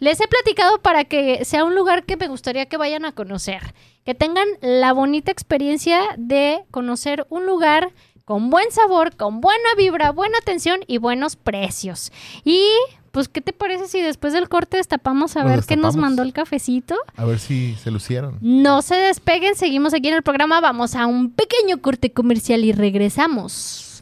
les 0.04 0.20
he 0.20 0.28
platicado 0.28 0.80
para 0.80 1.06
que 1.06 1.46
sea 1.46 1.63
un 1.63 1.76
lugar 1.76 2.04
que 2.04 2.18
me 2.18 2.28
gustaría 2.28 2.66
que 2.66 2.76
vayan 2.76 3.06
a 3.06 3.13
conocer. 3.13 3.74
Que 4.04 4.13
tengan 4.13 4.48
la 4.60 4.92
bonita 4.92 5.32
experiencia 5.32 6.02
de 6.18 6.60
conocer 6.72 7.26
un 7.30 7.46
lugar 7.46 7.94
con 8.26 8.50
buen 8.50 8.70
sabor, 8.72 9.16
con 9.16 9.39
buena 9.39 9.76
vibra, 9.78 10.12
buena 10.12 10.38
atención 10.39 10.82
y 10.88 10.98
buenos 10.98 11.38
precios. 11.38 12.12
Y 12.44 12.68
pues, 13.12 13.30
¿qué 13.30 13.39
te 13.39 13.54
parece 13.54 13.88
si 13.88 14.02
después 14.02 14.34
del 14.34 14.50
corte 14.50 14.76
destapamos 14.76 15.38
a 15.38 15.46
ver 15.46 15.63
qué 15.66 15.78
nos 15.78 15.96
mandó 15.96 16.22
el 16.22 16.34
cafecito? 16.34 16.96
A 17.16 17.24
ver 17.24 17.39
si 17.39 17.76
se 17.76 17.89
lucieron. 17.89 18.39
No 18.42 18.82
se 18.82 18.96
despeguen, 18.96 19.56
seguimos 19.56 19.94
aquí 19.94 20.10
en 20.10 20.16
el 20.16 20.24
programa. 20.24 20.60
Vamos 20.60 20.96
a 20.96 21.08
un 21.08 21.32
pequeño 21.32 21.82
corte 21.82 22.12
comercial 22.12 22.66
y 22.66 22.74
regresamos. 22.74 23.93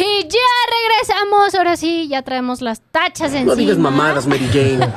Y 0.00 0.22
ya 0.28 0.38
regresamos. 0.80 1.54
Ahora 1.54 1.76
sí, 1.76 2.08
ya 2.08 2.22
traemos 2.22 2.60
las 2.62 2.80
tachas 2.80 3.32
encima. 3.32 3.52
No 3.52 3.56
digas 3.56 3.78
mamadas, 3.78 4.26
Mary 4.26 4.48
Jane. 4.52 4.88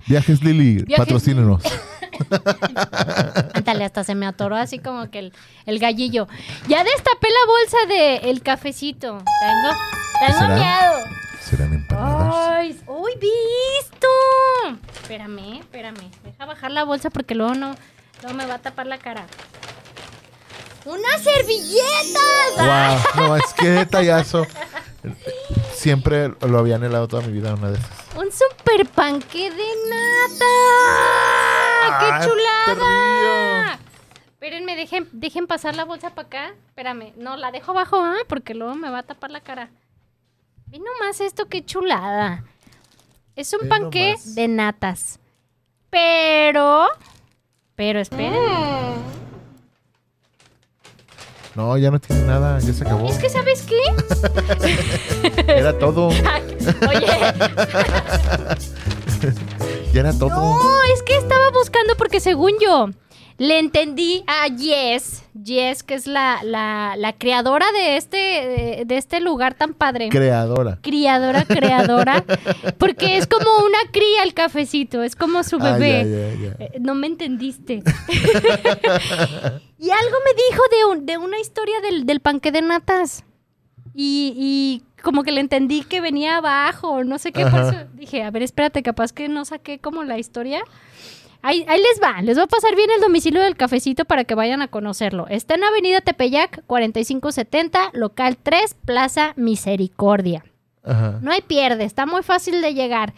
Viajes 0.06 0.42
Lili, 0.42 0.82
Viajes 0.84 0.98
patrocínenos. 1.06 1.62
Ándale, 3.54 3.84
hasta 3.84 4.04
se 4.04 4.14
me 4.14 4.26
atoró 4.26 4.56
así 4.56 4.78
como 4.78 5.10
que 5.10 5.18
el, 5.18 5.32
el 5.66 5.78
gallillo. 5.78 6.28
Ya 6.68 6.84
destapé 6.84 7.28
la 7.28 7.46
bolsa 7.46 7.76
del 7.88 8.30
el 8.30 8.42
cafecito. 8.42 9.18
Tengo, 9.18 9.76
tengo 10.26 10.38
¿Será? 10.38 10.54
miedo. 10.56 10.92
¿Serán 11.42 11.72
empanadas? 11.74 12.34
¡Ay! 12.36 12.80
¡Uy, 12.86 13.12
visto! 13.20 14.08
Espérame, 15.02 15.58
espérame. 15.60 16.10
Deja 16.24 16.46
bajar 16.46 16.70
la 16.70 16.84
bolsa 16.84 17.10
porque 17.10 17.34
luego 17.34 17.54
no, 17.54 17.74
luego 18.22 18.36
me 18.36 18.46
va 18.46 18.54
a 18.54 18.58
tapar 18.58 18.86
la 18.86 18.98
cara. 18.98 19.26
¡Unas 20.84 21.22
servilletas! 21.22 22.56
Wow, 23.16 23.26
no, 23.28 23.36
es 23.36 23.52
que 23.54 23.68
detallazo. 23.70 24.46
Siempre 25.72 26.28
lo 26.40 26.58
había 26.58 26.76
anhelado 26.76 27.08
toda 27.08 27.22
mi 27.26 27.32
vida 27.32 27.54
una 27.54 27.70
de 27.70 27.78
esas. 27.78 27.90
¡Un 28.16 28.30
super 28.30 28.86
panque 28.88 29.50
de 29.50 29.66
nata! 29.88 30.44
¡Ah, 31.86 31.98
¡Qué 32.00 32.26
chulada! 32.28 33.78
Espérenme, 34.32 34.76
dejen, 34.76 35.08
dejen 35.12 35.46
pasar 35.46 35.74
la 35.74 35.84
bolsa 35.84 36.10
para 36.14 36.26
acá. 36.26 36.54
Espérame, 36.68 37.12
no, 37.16 37.36
la 37.36 37.50
dejo 37.50 37.72
abajo, 37.72 37.96
¿ah? 37.98 38.16
Porque 38.28 38.54
luego 38.54 38.74
me 38.74 38.90
va 38.90 38.98
a 38.98 39.02
tapar 39.02 39.30
la 39.30 39.40
cara. 39.40 39.70
Ve 40.66 40.78
nomás 40.78 41.20
esto, 41.20 41.46
qué 41.46 41.64
chulada. 41.64 42.44
Es 43.36 43.52
un 43.54 43.60
Ve 43.62 43.68
panque 43.68 44.12
nomás. 44.12 44.34
de 44.34 44.48
natas. 44.48 45.18
Pero, 45.90 46.88
pero 47.74 48.00
esperen. 48.00 48.93
No, 51.54 51.78
ya 51.78 51.90
no 51.90 52.00
tiene 52.00 52.22
nada, 52.24 52.58
ya 52.58 52.72
se 52.72 52.82
acabó. 52.84 53.08
Es 53.08 53.18
que, 53.18 53.30
¿sabes 53.30 53.62
qué? 53.62 53.80
Era 55.46 55.78
todo, 55.78 56.08
Oye, 56.08 57.06
ya 59.92 60.00
era 60.00 60.12
todo. 60.12 60.30
no, 60.30 60.82
es 60.92 61.02
que 61.02 61.16
estaba 61.16 61.50
buscando 61.50 61.94
porque 61.96 62.20
según 62.20 62.52
yo 62.60 62.88
le 63.36 63.58
entendí 63.58 64.22
a 64.28 64.46
Jess, 64.56 65.24
Jess, 65.44 65.82
que 65.82 65.94
es 65.94 66.06
la, 66.06 66.40
la, 66.44 66.94
la 66.96 67.12
creadora 67.14 67.66
de 67.72 67.96
este, 67.96 68.16
de, 68.16 68.82
de 68.86 68.96
este 68.96 69.20
lugar 69.20 69.54
tan 69.54 69.74
padre. 69.74 70.08
Creadora. 70.08 70.78
criadora, 70.82 71.44
creadora, 71.44 72.24
porque 72.78 73.16
es 73.16 73.26
como 73.26 73.46
una 73.66 73.90
cría 73.90 74.22
el 74.22 74.34
cafecito, 74.34 75.02
es 75.02 75.16
como 75.16 75.42
su 75.42 75.56
Ah, 75.60 75.72
bebé. 75.72 76.02
Eh, 76.60 76.78
No 76.80 76.94
me 76.94 77.08
entendiste. 77.08 77.82
y 79.78 79.90
algo 79.90 80.16
me 80.24 80.34
dijo 80.50 80.62
de, 80.70 80.84
un- 80.92 81.06
de 81.06 81.18
una 81.18 81.38
historia 81.40 81.80
del, 81.80 82.06
del 82.06 82.20
panque 82.20 82.52
de 82.52 82.62
natas. 82.62 83.24
Y, 83.96 84.34
y 84.36 84.82
como 85.02 85.22
que 85.22 85.30
le 85.32 85.40
entendí 85.40 85.82
que 85.82 86.00
venía 86.00 86.36
abajo, 86.38 87.04
no 87.04 87.18
sé 87.18 87.32
qué. 87.32 87.46
Por 87.46 87.60
eso 87.60 87.76
dije, 87.94 88.22
a 88.24 88.30
ver, 88.30 88.42
espérate, 88.42 88.82
capaz 88.82 89.12
que 89.12 89.28
no 89.28 89.44
saqué 89.44 89.78
como 89.78 90.02
la 90.04 90.18
historia. 90.18 90.62
Ahí, 91.46 91.62
ahí 91.68 91.78
les 91.78 92.02
va, 92.02 92.22
les 92.22 92.38
va 92.38 92.44
a 92.44 92.46
pasar 92.46 92.74
bien 92.74 92.90
el 92.90 93.02
domicilio 93.02 93.42
del 93.42 93.54
cafecito 93.54 94.06
para 94.06 94.24
que 94.24 94.34
vayan 94.34 94.62
a 94.62 94.68
conocerlo. 94.68 95.26
Está 95.28 95.56
en 95.56 95.64
Avenida 95.64 96.00
Tepeyac, 96.00 96.64
4570, 96.66 97.90
local 97.92 98.38
3, 98.42 98.74
Plaza 98.86 99.34
Misericordia. 99.36 100.42
Ajá. 100.82 101.18
No 101.20 101.30
hay 101.30 101.42
pierde, 101.42 101.84
está 101.84 102.06
muy 102.06 102.22
fácil 102.22 102.62
de 102.62 102.72
llegar. 102.72 103.12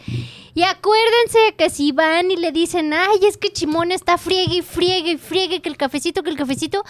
Y 0.55 0.65
acuérdense 0.65 1.55
que 1.57 1.71
si 1.71 1.93
van 1.93 2.33
y 2.33 2.37
le 2.37 2.51
dicen, 2.51 2.93
ay, 2.93 3.21
es 3.29 3.37
que 3.37 3.53
Chimón 3.53 3.93
está 3.93 4.19
friegue 4.19 4.57
y 4.57 4.63
friegue 4.63 5.13
y 5.13 5.19
friegue, 5.19 5.63
que 5.63 5.69
el 5.69 5.77
cafecito, 5.77 6.25
que 6.25 6.31
el 6.31 6.37
cafecito, 6.37 6.85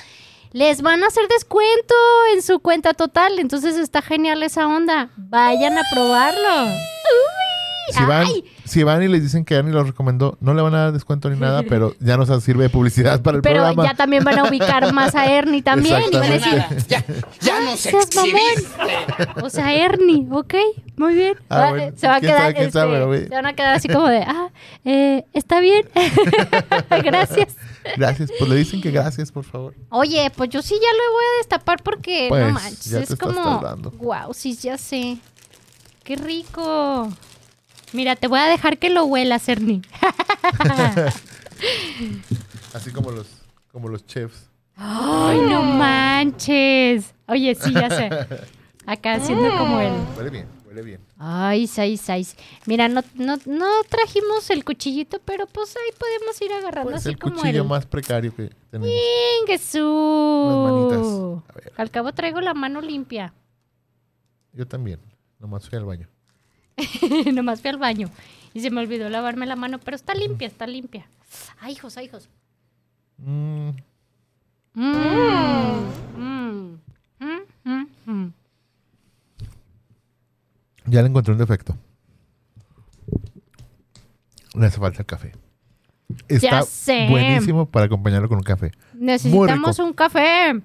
les 0.52 0.80
van 0.80 1.04
a 1.04 1.08
hacer 1.08 1.28
descuento 1.28 1.94
en 2.34 2.40
su 2.40 2.60
cuenta 2.60 2.94
total. 2.94 3.38
Entonces 3.40 3.76
está 3.76 4.00
genial 4.00 4.42
esa 4.42 4.66
onda. 4.66 5.10
Vayan 5.18 5.76
a 5.76 5.82
probarlo. 5.92 6.72
Si 7.92 8.04
van, 8.04 8.26
Ay. 8.26 8.44
si 8.64 8.82
van 8.82 9.02
y 9.02 9.08
les 9.08 9.22
dicen 9.22 9.44
que 9.44 9.54
Ernie 9.54 9.72
los 9.72 9.86
recomendó, 9.86 10.36
no 10.40 10.54
le 10.54 10.62
van 10.62 10.74
a 10.74 10.78
dar 10.84 10.92
descuento 10.92 11.30
ni 11.30 11.38
nada, 11.38 11.62
pero 11.68 11.94
ya 12.00 12.16
nos 12.16 12.42
sirve 12.42 12.64
de 12.64 12.70
publicidad 12.70 13.22
para 13.22 13.36
el 13.36 13.42
Pero 13.42 13.56
programa. 13.62 13.84
ya 13.84 13.94
también 13.94 14.24
van 14.24 14.38
a 14.38 14.44
ubicar 14.44 14.92
más 14.92 15.14
a 15.14 15.26
Ernie 15.32 15.62
también. 15.62 16.00
Y 16.10 16.16
van 16.16 16.24
a 16.24 16.28
decir. 16.30 16.64
Ya, 16.88 17.04
ya 17.40 17.60
nos 17.60 17.78
"Seas 17.80 18.08
mamón". 18.14 18.30
exhibiste. 18.34 19.42
O 19.42 19.50
sea, 19.50 19.72
Ernie, 19.74 20.26
ok, 20.30 20.54
muy 20.96 21.14
bien. 21.14 21.36
Ah, 21.48 21.58
Va- 21.60 21.70
bueno, 21.70 21.92
se 21.96 22.08
va 22.08 22.16
a 22.16 22.20
quedar, 22.20 22.38
sabe, 22.52 22.58
este, 22.58 22.70
sabe, 22.72 22.92
pero, 22.92 23.14
se 23.14 23.28
van 23.28 23.46
a 23.46 23.52
quedar 23.54 23.74
así 23.74 23.88
como 23.88 24.08
de, 24.08 24.18
ah, 24.22 24.48
eh, 24.84 25.24
está 25.32 25.60
bien. 25.60 25.84
Gracias. 27.04 27.54
Gracias. 27.96 28.30
Pues 28.38 28.50
le 28.50 28.56
dicen 28.56 28.80
que 28.80 28.90
gracias, 28.90 29.30
por 29.30 29.44
favor. 29.44 29.74
Oye, 29.90 30.30
pues 30.34 30.50
yo 30.50 30.60
sí 30.60 30.74
ya 30.74 30.88
lo 30.92 31.12
voy 31.12 31.24
a 31.24 31.38
destapar 31.38 31.82
porque 31.84 32.26
Pues, 32.28 32.46
no 32.46 32.52
manches, 32.52 32.84
ya 32.86 32.98
te 32.98 33.04
es 33.04 33.10
estás 33.12 33.28
como, 33.32 33.60
tardando. 33.60 33.90
wow, 33.92 34.34
sí, 34.34 34.56
ya 34.56 34.76
sé. 34.76 35.18
Qué 36.02 36.16
rico. 36.16 37.08
Mira, 37.92 38.16
te 38.16 38.26
voy 38.28 38.40
a 38.40 38.46
dejar 38.46 38.78
que 38.78 38.90
lo 38.90 39.04
huelas, 39.04 39.48
Ernie. 39.48 39.82
Así 42.74 42.90
como 42.90 43.10
los, 43.10 43.26
como 43.72 43.88
los 43.88 44.04
chefs. 44.06 44.50
Ay, 44.76 45.40
no 45.40 45.62
manches. 45.62 47.14
Oye, 47.26 47.54
sí, 47.54 47.72
ya 47.72 47.88
sé. 47.88 48.10
Acá 48.84 49.14
haciendo 49.14 49.56
como 49.56 49.80
él. 49.80 49.92
Huele 50.16 50.30
bien, 50.30 50.46
huele 50.66 50.82
bien. 50.82 51.00
Ay, 51.18 51.66
seis, 51.66 52.02
seis. 52.02 52.36
Mira, 52.66 52.88
no, 52.88 53.02
no, 53.14 53.38
no 53.46 53.66
trajimos 53.88 54.50
el 54.50 54.64
cuchillito, 54.64 55.18
pero 55.24 55.46
pues 55.46 55.74
ahí 55.76 55.92
podemos 55.98 56.40
ir 56.42 56.52
agarrando 56.52 56.90
Pues 56.90 57.02
así 57.02 57.10
el 57.10 57.18
como 57.18 57.36
cuchillo 57.36 57.62
el... 57.62 57.68
más 57.68 57.86
precario 57.86 58.34
que 58.36 58.50
tenemos. 58.70 58.94
¡Ingesú! 59.42 61.42
Al 61.76 61.90
cabo 61.90 62.12
traigo 62.12 62.40
la 62.40 62.52
mano 62.54 62.80
limpia. 62.82 63.32
Yo 64.52 64.66
también. 64.66 65.00
Nomás 65.38 65.68
fui 65.68 65.78
al 65.78 65.84
baño. 65.84 66.08
Nomás 67.32 67.60
fui 67.60 67.70
al 67.70 67.78
baño. 67.78 68.10
Y 68.54 68.60
se 68.60 68.70
me 68.70 68.80
olvidó 68.80 69.08
lavarme 69.08 69.46
la 69.46 69.56
mano, 69.56 69.78
pero 69.78 69.96
está 69.96 70.14
limpia, 70.14 70.46
está 70.48 70.66
limpia. 70.66 71.06
Ay, 71.60 71.72
hijos, 71.72 71.96
ay, 71.96 72.06
hijos. 72.06 72.28
Mm, 73.18 73.70
Mm, 74.74 75.96
mm, 78.04 78.32
ya 80.86 81.02
le 81.02 81.08
encontré 81.08 81.32
un 81.32 81.38
defecto. 81.38 81.76
Le 84.54 84.66
hace 84.66 84.78
falta 84.78 85.00
el 85.00 85.06
café. 85.06 85.32
Está 86.28 86.62
sé. 86.62 87.08
buenísimo 87.08 87.66
para 87.66 87.86
acompañarlo 87.86 88.28
con 88.28 88.38
un 88.38 88.44
café. 88.44 88.70
Necesitamos 88.94 89.78
un 89.78 89.92
café. 89.92 90.62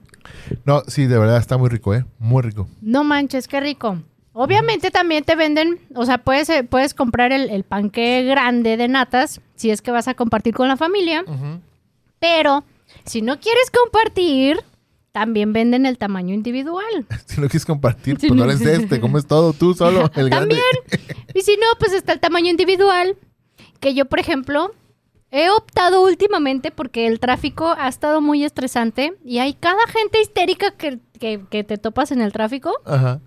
No, 0.65 0.84
sí, 0.88 1.08
de 1.08 1.17
verdad 1.17 1.38
está 1.38 1.58
muy 1.58 1.69
rico, 1.69 1.95
¿eh? 1.95 2.06
Muy 2.19 2.43
rico. 2.43 2.67
No 2.82 3.04
manches, 3.04 3.47
qué 3.47 3.60
rico. 3.60 3.97
Obviamente 4.43 4.91
también 4.91 5.23
te 5.23 5.36
venden, 5.36 5.80
o 5.95 6.06
sea, 6.06 6.17
puedes, 6.19 6.49
eh, 6.49 6.63
puedes 6.63 6.93
comprar 6.93 7.32
el, 7.32 7.49
el 7.49 7.63
panque 7.63 8.23
grande 8.23 8.77
de 8.77 8.88
natas 8.88 9.41
si 9.56 9.69
es 9.71 9.82
que 9.82 9.91
vas 9.91 10.08
a 10.08 10.13
compartir 10.13 10.54
con 10.54 10.67
la 10.67 10.77
familia, 10.77 11.23
pero 12.19 12.63
si 13.06 13.21
no 13.21 13.39
quieres 13.39 13.71
compartir, 13.71 14.60
también 15.12 15.54
venden 15.54 15.86
el 15.86 15.97
tamaño 15.97 16.34
individual. 16.34 17.06
Si 17.25 17.39
no 17.39 17.47
quieres 17.47 17.65
compartir, 17.65 18.17
pues 18.19 18.32
no 18.32 18.38
no. 18.38 18.43
eres 18.51 18.62
este. 18.62 18.99
Comes 19.01 19.25
todo 19.27 19.54
tú 19.54 19.73
solo, 19.73 20.10
el 20.15 20.30
grande. 20.30 20.60
Y 21.34 21.41
si 21.41 21.56
no, 21.58 21.65
pues 21.80 21.93
está 21.93 22.13
el 22.13 22.19
tamaño 22.19 22.49
individual, 22.49 23.15
que 23.80 23.93
yo, 23.93 24.06
por 24.06 24.19
ejemplo, 24.19 24.71
he 25.32 25.49
optado 25.49 26.04
últimamente 26.04 26.71
porque 26.71 27.08
el 27.08 27.19
tráfico 27.19 27.73
ha 27.77 27.88
estado 27.88 28.19
muy 28.21 28.43
estresante 28.43 29.13
y 29.23 29.39
hay 29.39 29.54
cada 29.54 29.86
gente 29.88 30.21
histérica 30.21 30.71
que, 30.71 30.99
que- 31.19 31.41
que 31.49 31.63
te 31.63 31.77
topas 31.77 32.12
en 32.12 32.21
el 32.21 32.32
tráfico, 32.34 32.73
Ajá. 32.86 33.21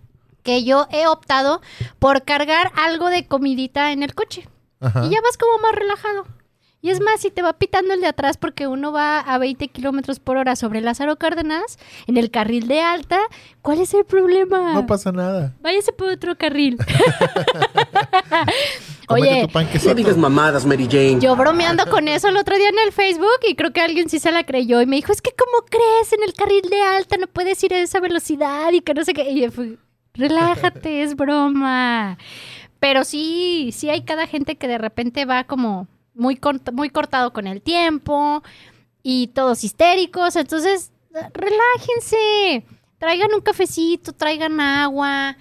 Que 0.44 0.62
yo 0.62 0.87
he 0.92 1.09
optado 1.09 1.61
por 1.98 2.22
cargar 2.22 2.70
algo 2.76 3.11
de 3.11 3.26
comidita 3.26 3.90
en 3.90 4.04
el 4.04 4.14
coche. 4.14 4.48
Ajá. 4.80 5.07
Y 5.07 5.11
ya 5.11 5.20
vas 5.20 5.37
como 5.37 5.59
más 5.59 5.74
relajado. 5.74 6.24
Y 6.85 6.90
es 6.90 7.00
más, 7.00 7.22
si 7.22 7.30
te 7.30 7.40
va 7.40 7.54
pitando 7.54 7.94
el 7.94 8.02
de 8.02 8.09
atrás 8.09 8.37
porque 8.37 8.66
uno 8.66 8.92
va 8.92 9.18
a 9.18 9.38
20 9.38 9.68
kilómetros 9.68 10.20
por 10.20 10.37
hora 10.37 10.54
sobre 10.54 10.83
Lázaro 10.83 11.16
Cárdenas, 11.16 11.78
en 12.07 12.18
el 12.18 12.30
carril 12.30 12.68
de 12.68 12.83
alta, 12.83 13.18
¿cuál 13.62 13.80
es 13.80 13.94
el 13.94 14.04
problema? 14.04 14.74
No 14.74 14.87
pasa 14.87 15.11
nada. 15.11 15.54
Váyase 15.62 15.94
por 15.94 16.11
otro 16.11 16.37
carril. 16.37 16.76
Oye. 19.09 19.48
No 19.83 19.94
digas 19.94 20.18
mamadas, 20.18 20.66
Mary 20.66 20.85
Jane. 20.85 21.20
yo 21.20 21.35
bromeando 21.37 21.88
con 21.88 22.07
eso 22.07 22.28
el 22.28 22.37
otro 22.37 22.54
día 22.57 22.68
en 22.68 22.78
el 22.87 22.92
Facebook 22.92 23.40
y 23.48 23.54
creo 23.54 23.72
que 23.72 23.80
alguien 23.80 24.11
sí 24.11 24.18
se 24.18 24.30
la 24.30 24.44
creyó 24.44 24.83
y 24.83 24.87
me 24.87 24.96
dijo, 24.96 25.11
es 25.11 25.22
que 25.22 25.33
¿cómo 25.33 25.66
crees? 25.66 26.12
En 26.12 26.22
el 26.22 26.35
carril 26.35 26.68
de 26.68 26.83
alta 26.83 27.16
no 27.16 27.28
puedes 27.28 27.64
ir 27.64 27.72
a 27.72 27.78
esa 27.78 27.98
velocidad 27.98 28.72
y 28.72 28.83
que 28.83 28.92
no 28.92 29.04
sé 29.04 29.14
qué. 29.14 29.30
Y 29.30 29.40
yo 29.40 29.50
fui, 29.50 29.78
relájate, 30.14 31.03
es 31.03 31.14
broma. 31.16 32.16
Pero 32.81 33.05
sí, 33.05 33.70
sí 33.72 33.90
hay 33.90 34.03
cada 34.03 34.27
gente 34.27 34.57
que 34.57 34.68
de 34.68 34.79
repente 34.79 35.24
va 35.24 35.44
como 35.44 35.87
muy, 36.14 36.37
cort- 36.37 36.72
muy 36.72 36.90
cortado 36.90 37.33
con 37.33 37.46
el 37.46 37.62
tiempo 37.62 38.42
y 39.03 39.29
todos 39.29 39.64
histéricos. 39.64 40.37
Entonces, 40.37 40.92
relájense. 41.33 42.64
Traigan 42.98 43.35
un 43.35 43.40
cafecito, 43.40 44.12
traigan 44.12 44.61
agua, 44.61 45.37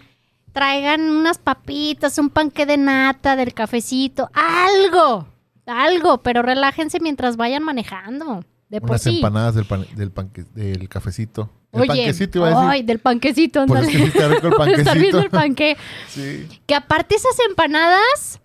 traigan 0.51 1.01
unas 1.09 1.37
papitas, 1.37 2.17
un 2.17 2.29
panque 2.29 2.65
de 2.65 2.77
nata 2.77 3.35
del 3.35 3.53
cafecito, 3.53 4.29
algo, 4.33 5.27
algo, 5.65 6.21
pero 6.23 6.41
relájense 6.41 6.99
mientras 6.99 7.37
vayan 7.37 7.63
manejando. 7.63 8.43
De 8.69 8.81
por 8.81 8.99
sí. 8.99 9.17
empanadas 9.17 9.55
del, 9.55 9.65
pan- 9.65 9.85
del, 9.95 10.11
panque- 10.13 10.45
del 10.53 10.89
cafecito. 10.89 11.49
El 11.73 11.81
Oye, 11.81 11.87
panquecito 11.87 12.37
iba 12.39 12.47
a 12.47 12.49
decir. 12.51 12.65
ay, 12.69 12.83
del 12.83 12.99
panquecito, 12.99 13.61
ándale. 13.61 13.87
rico 13.87 14.03
el 14.05 14.11
Por 14.13 14.33
estar 14.35 14.55
panquecito. 14.57 14.93
viendo 14.95 15.19
el 15.19 15.29
panque. 15.29 15.77
Sí. 16.07 16.47
Que 16.67 16.75
aparte 16.75 17.15
esas 17.15 17.35
empanadas, 17.49 18.39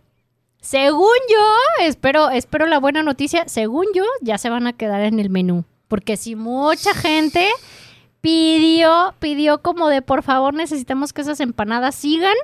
según 0.61 1.15
yo, 1.31 1.85
espero, 1.85 2.31
espero 2.31 2.67
la 2.67 2.79
buena 2.81 3.03
noticia, 3.03 3.45
según 3.47 3.85
yo, 3.95 4.05
ya 4.23 4.39
se 4.39 4.49
van 4.51 4.67
a 4.67 4.73
quedar 4.73 5.03
en 5.03 5.21
el 5.21 5.29
menú. 5.31 5.65
Porque 5.89 6.17
si 6.17 6.37
mucha 6.37 6.95
gente 6.95 7.47
pidió, 8.21 9.15
pidió 9.19 9.63
como 9.63 9.89
de 9.89 10.03
por 10.03 10.23
favor 10.23 10.55
necesitamos 10.55 11.13
que 11.13 11.21
esas 11.23 11.41
empanadas 11.41 11.95
sigan. 11.95 12.35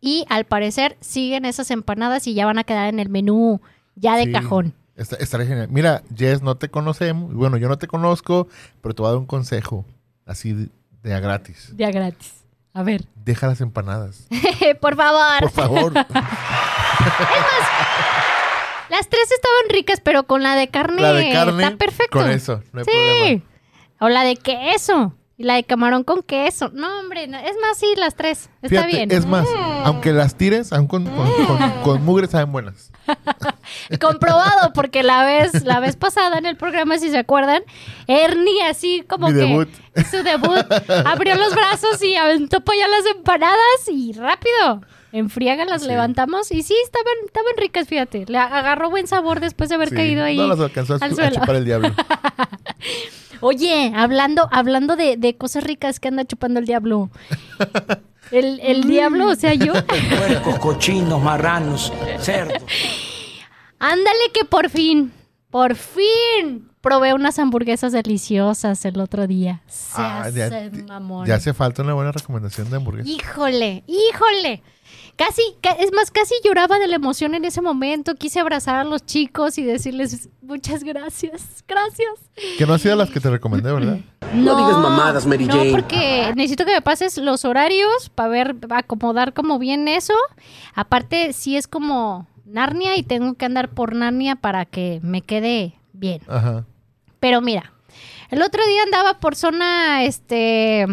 Y 0.00 0.24
al 0.28 0.44
parecer 0.44 0.96
siguen 1.00 1.44
esas 1.44 1.70
empanadas 1.72 2.26
y 2.28 2.34
ya 2.34 2.46
van 2.46 2.58
a 2.58 2.64
quedar 2.64 2.88
en 2.88 3.00
el 3.00 3.08
menú 3.08 3.60
ya 3.96 4.16
de 4.16 4.26
Sí. 4.26 4.32
cajón. 4.32 4.74
Está, 4.98 5.16
estaría 5.16 5.46
genial. 5.46 5.68
Mira, 5.70 6.02
Jess, 6.14 6.42
no 6.42 6.56
te 6.56 6.68
conocemos. 6.68 7.32
Bueno, 7.32 7.56
yo 7.56 7.68
no 7.68 7.78
te 7.78 7.86
conozco, 7.86 8.48
pero 8.82 8.94
te 8.94 9.00
voy 9.02 9.08
a 9.08 9.12
dar 9.12 9.18
un 9.18 9.26
consejo. 9.26 9.84
Así 10.26 10.52
de, 10.52 10.68
de 11.02 11.14
a 11.14 11.20
gratis. 11.20 11.72
Ya 11.76 11.90
gratis. 11.90 12.34
A 12.74 12.82
ver. 12.82 13.06
Deja 13.24 13.46
las 13.46 13.60
empanadas. 13.60 14.26
por 14.80 14.96
favor. 14.96 15.40
Por 15.40 15.50
favor. 15.50 15.92
Las 18.90 19.06
tres 19.08 19.30
estaban 19.30 19.68
ricas, 19.68 20.00
pero 20.02 20.22
con 20.24 20.42
la 20.42 20.54
de 20.56 20.68
carne, 20.68 21.02
La 21.02 21.12
de 21.12 21.30
carne. 21.30 21.62
está 21.62 21.76
perfecto. 21.76 22.18
Con 22.18 22.30
eso, 22.30 22.62
no 22.72 22.80
hay 22.80 22.84
sí. 22.86 22.90
problema. 22.90 23.42
O 24.00 24.08
la 24.08 24.24
de 24.24 24.36
queso. 24.36 25.14
Y 25.36 25.44
la 25.44 25.54
de 25.54 25.62
camarón 25.64 26.02
con 26.04 26.22
queso. 26.22 26.70
No, 26.72 26.98
hombre, 27.00 27.28
no. 27.28 27.38
es 27.38 27.54
más, 27.60 27.76
sí, 27.78 27.86
las 27.96 28.14
tres. 28.16 28.48
Está 28.62 28.68
Fíjate, 28.84 28.96
bien. 28.96 29.10
es 29.12 29.24
más, 29.26 29.46
aunque 29.84 30.12
las 30.12 30.34
tires, 30.36 30.72
aún 30.72 30.86
con, 30.88 31.04
con, 31.04 31.30
con- 31.46 31.70
con 31.84 32.04
mugre 32.04 32.26
saben 32.28 32.50
buenas. 32.50 32.90
Comprobado, 34.00 34.72
porque 34.74 35.02
la 35.02 35.24
vez, 35.24 35.64
la 35.64 35.80
vez 35.80 35.96
pasada 35.96 36.36
en 36.38 36.44
el 36.46 36.56
programa, 36.56 36.98
si 36.98 37.08
se 37.10 37.18
acuerdan, 37.18 37.62
Ernie 38.06 38.62
así 38.68 39.02
como 39.08 39.28
Mi 39.28 39.32
que 39.34 39.38
debut. 39.46 39.68
su 40.10 40.22
debut 40.22 40.64
abrió 41.06 41.34
los 41.36 41.54
brazos 41.54 42.02
y 42.02 42.14
aventó 42.16 42.60
para 42.60 42.78
allá 42.84 42.88
las 42.88 43.06
empanadas 43.16 43.88
y 43.90 44.12
rápido. 44.12 44.82
En 45.10 45.30
friega 45.30 45.64
las 45.64 45.82
Sí. 45.82 45.88
levantamos 45.88 46.52
y 46.52 46.62
sí, 46.62 46.74
estaban, 46.84 47.14
estaban 47.24 47.52
ricas, 47.56 47.88
fíjate. 47.88 48.26
Le 48.28 48.36
agarró 48.36 48.90
buen 48.90 49.06
sabor 49.06 49.40
después 49.40 49.70
de 49.70 49.76
haber 49.76 49.88
Sí, 49.88 49.94
caído 49.96 50.22
ahí. 50.22 50.36
No 50.36 50.46
las 50.48 50.60
alcanzó 50.60 50.94
a, 50.94 50.96
al 51.00 51.12
a 51.12 51.14
suelo. 51.14 51.34
chupar 51.36 51.56
el 51.56 51.64
diablo. 51.64 51.94
Oye, 53.40 53.92
hablando, 53.96 54.48
hablando 54.52 54.96
de, 54.96 55.16
de 55.16 55.36
cosas 55.36 55.64
ricas 55.64 56.00
que 56.00 56.08
anda 56.08 56.24
chupando 56.26 56.60
el 56.60 56.66
diablo. 56.66 57.08
El, 58.32 58.60
el 58.60 58.82
diablo, 58.84 59.28
o 59.28 59.34
sea, 59.34 59.54
yo. 59.54 59.72
Puercos, 60.18 60.58
cochinos, 60.58 61.22
marranos, 61.22 61.90
cerdos. 62.20 62.62
Ándale 63.78 64.18
que 64.34 64.44
por 64.44 64.70
fin, 64.70 65.12
por 65.50 65.74
fin 65.76 66.68
probé 66.80 67.14
unas 67.14 67.38
hamburguesas 67.38 67.92
deliciosas 67.92 68.84
el 68.84 69.00
otro 69.00 69.26
día. 69.26 69.62
Se 69.66 70.00
Ah, 70.00 70.28
ya- 70.34 70.46
hace 70.46 70.70
mamón. 70.88 71.26
Ya 71.26 71.36
hace 71.36 71.52
falta 71.54 71.82
una 71.82 71.94
buena 71.94 72.12
recomendación 72.12 72.70
de 72.70 72.76
hamburguesa. 72.76 73.08
Híjole, 73.08 73.84
híjole. 73.86 74.62
Casi, 75.16 75.42
ca- 75.60 75.72
es 75.72 75.92
más, 75.92 76.12
casi 76.12 76.34
lloraba 76.44 76.78
de 76.78 76.86
la 76.86 76.94
emoción 76.94 77.34
en 77.34 77.44
ese 77.44 77.60
momento. 77.60 78.14
Quise 78.14 78.38
abrazar 78.38 78.76
a 78.76 78.84
los 78.84 79.04
chicos 79.04 79.58
y 79.58 79.64
decirles 79.64 80.28
muchas 80.40 80.84
gracias. 80.84 81.64
Gracias. 81.66 82.08
Que 82.56 82.64
no 82.66 82.74
ha 82.74 82.78
sido 82.78 82.94
las 82.94 83.10
que 83.10 83.18
te 83.18 83.28
recomendé, 83.28 83.72
¿verdad? 83.72 83.98
No 84.32 84.56
digas 84.56 84.80
mamadas, 84.80 85.26
Mary 85.26 85.46
no, 85.46 85.54
Jane. 85.56 85.72
porque 85.72 86.32
necesito 86.36 86.64
que 86.64 86.70
me 86.72 86.82
pases 86.82 87.18
los 87.18 87.44
horarios 87.44 88.10
para 88.14 88.28
ver, 88.28 88.56
acomodar 88.70 89.34
como 89.34 89.58
bien 89.58 89.88
eso. 89.88 90.14
Aparte, 90.74 91.32
sí 91.32 91.56
es 91.56 91.66
como 91.66 92.28
Narnia 92.48 92.96
y 92.96 93.02
tengo 93.02 93.34
que 93.34 93.44
andar 93.44 93.68
por 93.70 93.94
Narnia 93.94 94.36
para 94.36 94.64
que 94.64 95.00
me 95.02 95.22
quede 95.22 95.74
bien. 95.92 96.20
Ajá. 96.28 96.64
Pero 97.20 97.40
mira, 97.40 97.72
el 98.30 98.42
otro 98.42 98.66
día 98.66 98.82
andaba 98.82 99.18
por 99.20 99.34
zona, 99.36 100.04
este, 100.04 100.86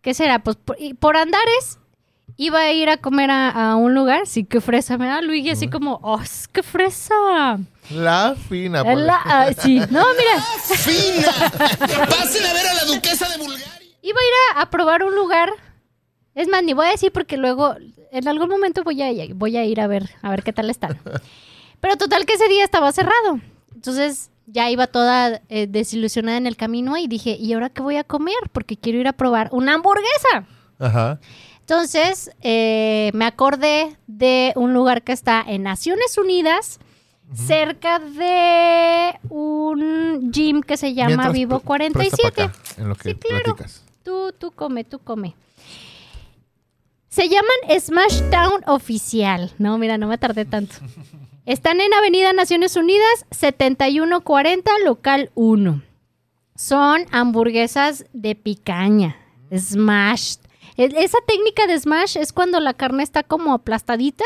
¿qué 0.00 0.14
será? 0.14 0.38
Pues 0.40 0.56
por, 0.56 0.76
y 0.80 0.94
por 0.94 1.16
Andares 1.16 1.78
iba 2.36 2.60
a 2.60 2.72
ir 2.72 2.88
a 2.88 2.96
comer 2.98 3.30
a, 3.30 3.50
a 3.50 3.76
un 3.76 3.94
lugar, 3.94 4.26
sí, 4.26 4.44
qué 4.44 4.60
fresa, 4.60 4.96
me 4.98 5.06
da 5.06 5.20
Luigi 5.20 5.50
así 5.50 5.68
como, 5.68 5.98
oh, 6.02 6.20
es 6.20 6.46
que 6.48 6.62
fresa. 6.62 7.58
La 7.90 8.36
fina. 8.48 8.84
Ponle. 8.84 9.06
la- 9.06 9.20
ah, 9.24 9.48
sí, 9.58 9.80
no, 9.90 10.04
mira, 10.16 10.44
¡Fina! 10.64 11.32
¡Pasen 12.06 12.46
a 12.46 12.52
ver 12.52 12.66
a 12.68 12.74
la 12.74 12.84
duquesa 12.84 13.28
de 13.28 13.38
Bulgaria! 13.38 13.66
iba 14.02 14.18
a 14.20 14.24
ir 14.24 14.56
a, 14.56 14.60
a 14.62 14.70
probar 14.70 15.02
un 15.02 15.14
lugar. 15.14 15.50
Es 16.38 16.48
más, 16.48 16.62
ni 16.62 16.72
voy 16.72 16.86
a 16.86 16.90
decir 16.90 17.10
porque 17.12 17.36
luego, 17.36 17.74
en 18.12 18.28
algún 18.28 18.48
momento 18.48 18.84
voy 18.84 19.02
a, 19.02 19.10
voy 19.34 19.56
a 19.56 19.64
ir 19.64 19.80
a 19.80 19.86
ver, 19.86 20.10
a 20.22 20.30
ver 20.30 20.42
qué 20.44 20.52
tal 20.52 20.70
están. 20.70 20.98
Pero 21.80 21.96
total 21.96 22.26
que 22.26 22.34
ese 22.34 22.48
día 22.48 22.64
estaba 22.64 22.92
cerrado. 22.92 23.40
Entonces 23.74 24.30
ya 24.46 24.70
iba 24.70 24.86
toda 24.86 25.42
eh, 25.48 25.66
desilusionada 25.68 26.38
en 26.38 26.46
el 26.46 26.56
camino 26.56 26.96
y 26.96 27.06
dije, 27.08 27.36
¿y 27.38 27.52
ahora 27.52 27.70
qué 27.70 27.82
voy 27.82 27.96
a 27.96 28.04
comer? 28.04 28.36
Porque 28.52 28.76
quiero 28.76 28.98
ir 28.98 29.08
a 29.08 29.12
probar 29.12 29.48
una 29.52 29.74
hamburguesa. 29.74 30.46
Ajá. 30.78 31.20
Entonces 31.60 32.30
eh, 32.40 33.10
me 33.14 33.24
acordé 33.26 33.96
de 34.06 34.52
un 34.56 34.72
lugar 34.74 35.02
que 35.02 35.12
está 35.12 35.44
en 35.46 35.64
Naciones 35.64 36.16
Unidas, 36.16 36.78
cerca 37.34 37.98
de 37.98 39.18
un 39.28 40.30
gym 40.32 40.62
que 40.62 40.76
se 40.78 40.94
llama 40.94 41.08
Mientras, 41.08 41.32
Vivo 41.34 41.60
pre- 41.60 41.90
presta 41.90 42.16
47. 42.16 42.32
pa' 42.32 42.44
acá, 42.44 42.58
en 42.78 42.88
lo 42.88 42.94
que 42.94 43.10
Sí, 43.10 43.14
claro. 43.16 43.44
platicas. 43.56 43.84
Tú, 44.02 44.32
tú 44.38 44.50
come, 44.52 44.84
tú 44.84 44.98
come. 45.00 45.34
Se 47.18 47.28
llaman 47.28 47.80
Smash 47.80 48.30
Town 48.30 48.62
Oficial. 48.68 49.52
No, 49.58 49.76
mira, 49.76 49.98
no 49.98 50.06
me 50.06 50.18
tardé 50.18 50.44
tanto. 50.44 50.76
Están 51.46 51.80
en 51.80 51.92
Avenida 51.92 52.32
Naciones 52.32 52.76
Unidas, 52.76 53.26
7140, 53.32 54.70
local 54.84 55.32
1. 55.34 55.82
Son 56.54 57.06
hamburguesas 57.10 58.04
de 58.12 58.36
picaña. 58.36 59.16
Smash. 59.52 60.36
Esa 60.76 61.18
técnica 61.26 61.66
de 61.66 61.80
smash 61.80 62.16
es 62.18 62.32
cuando 62.32 62.60
la 62.60 62.74
carne 62.74 63.02
está 63.02 63.24
como 63.24 63.52
aplastadita, 63.52 64.24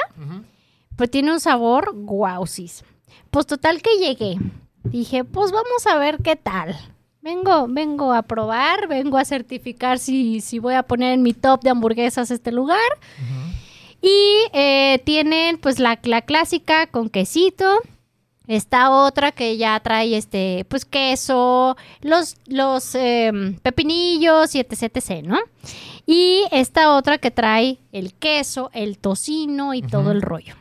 pero 0.94 1.08
tiene 1.08 1.32
un 1.32 1.40
sabor 1.40 1.92
guausis. 1.94 2.84
Pues 3.30 3.46
total 3.46 3.80
que 3.80 3.96
llegué. 3.96 4.36
Dije, 4.84 5.24
pues 5.24 5.50
vamos 5.50 5.86
a 5.86 5.96
ver 5.96 6.18
qué 6.22 6.36
tal. 6.36 6.76
Vengo, 7.22 7.68
vengo 7.68 8.12
a 8.12 8.22
probar, 8.22 8.88
vengo 8.88 9.16
a 9.16 9.24
certificar 9.24 10.00
si, 10.00 10.40
si 10.40 10.58
voy 10.58 10.74
a 10.74 10.82
poner 10.82 11.12
en 11.12 11.22
mi 11.22 11.32
top 11.32 11.62
de 11.62 11.70
hamburguesas 11.70 12.32
este 12.32 12.50
lugar. 12.50 12.80
Y 14.00 14.48
eh, 14.52 15.00
tienen 15.04 15.58
pues 15.58 15.78
la, 15.78 16.00
la 16.02 16.22
clásica 16.22 16.88
con 16.88 17.08
quesito. 17.08 17.78
Esta 18.48 18.90
otra 18.90 19.30
que 19.30 19.56
ya 19.56 19.78
trae 19.78 20.16
este, 20.16 20.66
pues 20.68 20.84
queso, 20.84 21.76
los, 22.00 22.34
los 22.46 22.92
em, 22.96 23.54
pepinillos 23.60 24.56
y 24.56 24.58
etc, 24.58 24.82
etc, 24.82 25.24
¿no? 25.24 25.38
Y 26.04 26.42
esta 26.50 26.96
otra 26.96 27.18
que 27.18 27.30
trae 27.30 27.78
el 27.92 28.14
queso, 28.14 28.68
el 28.74 28.98
tocino 28.98 29.74
y 29.74 29.82
todo 29.82 30.10
el 30.10 30.22
rollo. 30.22 30.56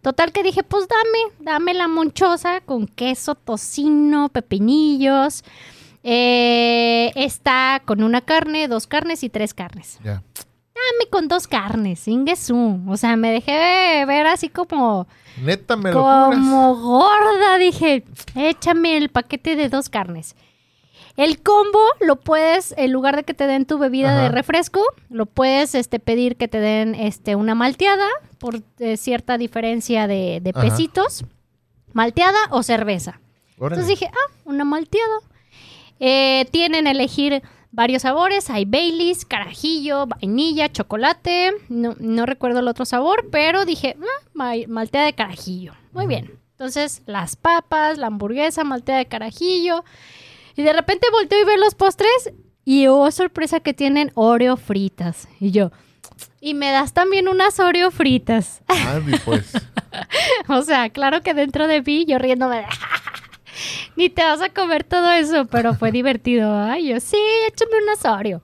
Total 0.00 0.32
que 0.32 0.42
dije, 0.42 0.62
pues 0.62 0.88
dame, 0.88 1.34
dame 1.38 1.74
la 1.74 1.86
monchosa 1.86 2.62
con 2.62 2.86
queso, 2.86 3.34
tocino, 3.34 4.30
pepinillos. 4.30 5.44
Eh, 6.10 7.12
está 7.16 7.82
con 7.84 8.02
una 8.02 8.22
carne, 8.22 8.66
dos 8.66 8.86
carnes 8.86 9.22
y 9.22 9.28
tres 9.28 9.52
carnes. 9.52 9.98
Ya. 10.02 10.22
Dame 10.74 11.10
con 11.10 11.28
dos 11.28 11.46
carnes, 11.46 12.08
ingesú. 12.08 12.80
O 12.88 12.96
sea, 12.96 13.14
me 13.16 13.30
dejé 13.30 14.06
ver 14.06 14.26
así 14.26 14.48
como, 14.48 15.06
Neta, 15.42 15.76
me 15.76 15.92
lo 15.92 16.00
como 16.00 16.76
gorda. 16.76 17.58
Dije, 17.58 18.04
échame 18.34 18.96
el 18.96 19.10
paquete 19.10 19.54
de 19.54 19.68
dos 19.68 19.90
carnes. 19.90 20.34
El 21.18 21.42
combo 21.42 21.80
lo 22.00 22.16
puedes, 22.16 22.72
en 22.78 22.90
lugar 22.90 23.14
de 23.14 23.24
que 23.24 23.34
te 23.34 23.46
den 23.46 23.66
tu 23.66 23.76
bebida 23.76 24.18
de 24.22 24.30
refresco, 24.30 24.80
lo 25.10 25.26
puedes 25.26 25.74
este, 25.74 25.98
pedir 25.98 26.36
que 26.36 26.48
te 26.48 26.58
den 26.58 26.94
este, 26.94 27.36
una 27.36 27.54
malteada 27.54 28.08
por 28.38 28.62
eh, 28.78 28.96
cierta 28.96 29.36
diferencia 29.36 30.06
de, 30.06 30.40
de 30.40 30.54
pesitos. 30.54 31.26
Malteada 31.92 32.38
o 32.50 32.62
cerveza. 32.62 33.20
Órale. 33.58 33.82
Entonces 33.82 33.88
dije, 33.88 34.10
ah, 34.10 34.32
una 34.46 34.64
malteada. 34.64 35.18
Eh, 36.00 36.46
tienen 36.50 36.86
a 36.86 36.90
elegir 36.92 37.42
varios 37.70 38.02
sabores. 38.02 38.50
Hay 38.50 38.64
Baileys, 38.64 39.24
carajillo, 39.24 40.06
vainilla, 40.06 40.70
chocolate. 40.70 41.52
No, 41.68 41.94
no 41.98 42.26
recuerdo 42.26 42.60
el 42.60 42.68
otro 42.68 42.84
sabor, 42.84 43.28
pero 43.30 43.64
dije, 43.64 43.96
ah, 44.00 44.28
ma- 44.34 44.52
malteada 44.68 45.06
de 45.06 45.14
carajillo. 45.14 45.72
Muy 45.92 46.06
bien. 46.06 46.38
Entonces, 46.52 47.02
las 47.06 47.36
papas, 47.36 47.98
la 47.98 48.08
hamburguesa, 48.08 48.64
malteada 48.64 48.98
de 48.98 49.06
carajillo. 49.06 49.84
Y 50.56 50.62
de 50.62 50.72
repente 50.72 51.06
volteo 51.12 51.40
y 51.40 51.44
veo 51.44 51.56
los 51.56 51.74
postres. 51.74 52.32
Y 52.64 52.86
oh, 52.88 53.10
sorpresa 53.10 53.60
que 53.60 53.72
tienen 53.74 54.10
Oreo 54.14 54.56
fritas. 54.56 55.28
Y 55.40 55.52
yo, 55.52 55.70
y 56.40 56.54
me 56.54 56.70
das 56.70 56.92
también 56.92 57.28
unas 57.28 57.58
Oreo 57.60 57.90
fritas. 57.90 58.62
Andy, 58.68 59.16
pues. 59.24 59.52
O 60.48 60.62
sea, 60.62 60.90
claro 60.90 61.22
que 61.22 61.34
dentro 61.34 61.66
de 61.66 61.82
mí 61.82 62.04
yo 62.06 62.18
riéndome 62.18 62.56
de... 62.58 62.64
Ni 63.96 64.10
te 64.10 64.22
vas 64.22 64.40
a 64.42 64.50
comer 64.50 64.84
todo 64.84 65.10
eso, 65.12 65.46
pero 65.46 65.74
fue 65.74 65.92
divertido. 65.92 66.54
Ay, 66.54 66.88
yo 66.88 67.00
sí, 67.00 67.16
échame 67.46 67.72
un 67.76 68.10
Oreo. 68.12 68.42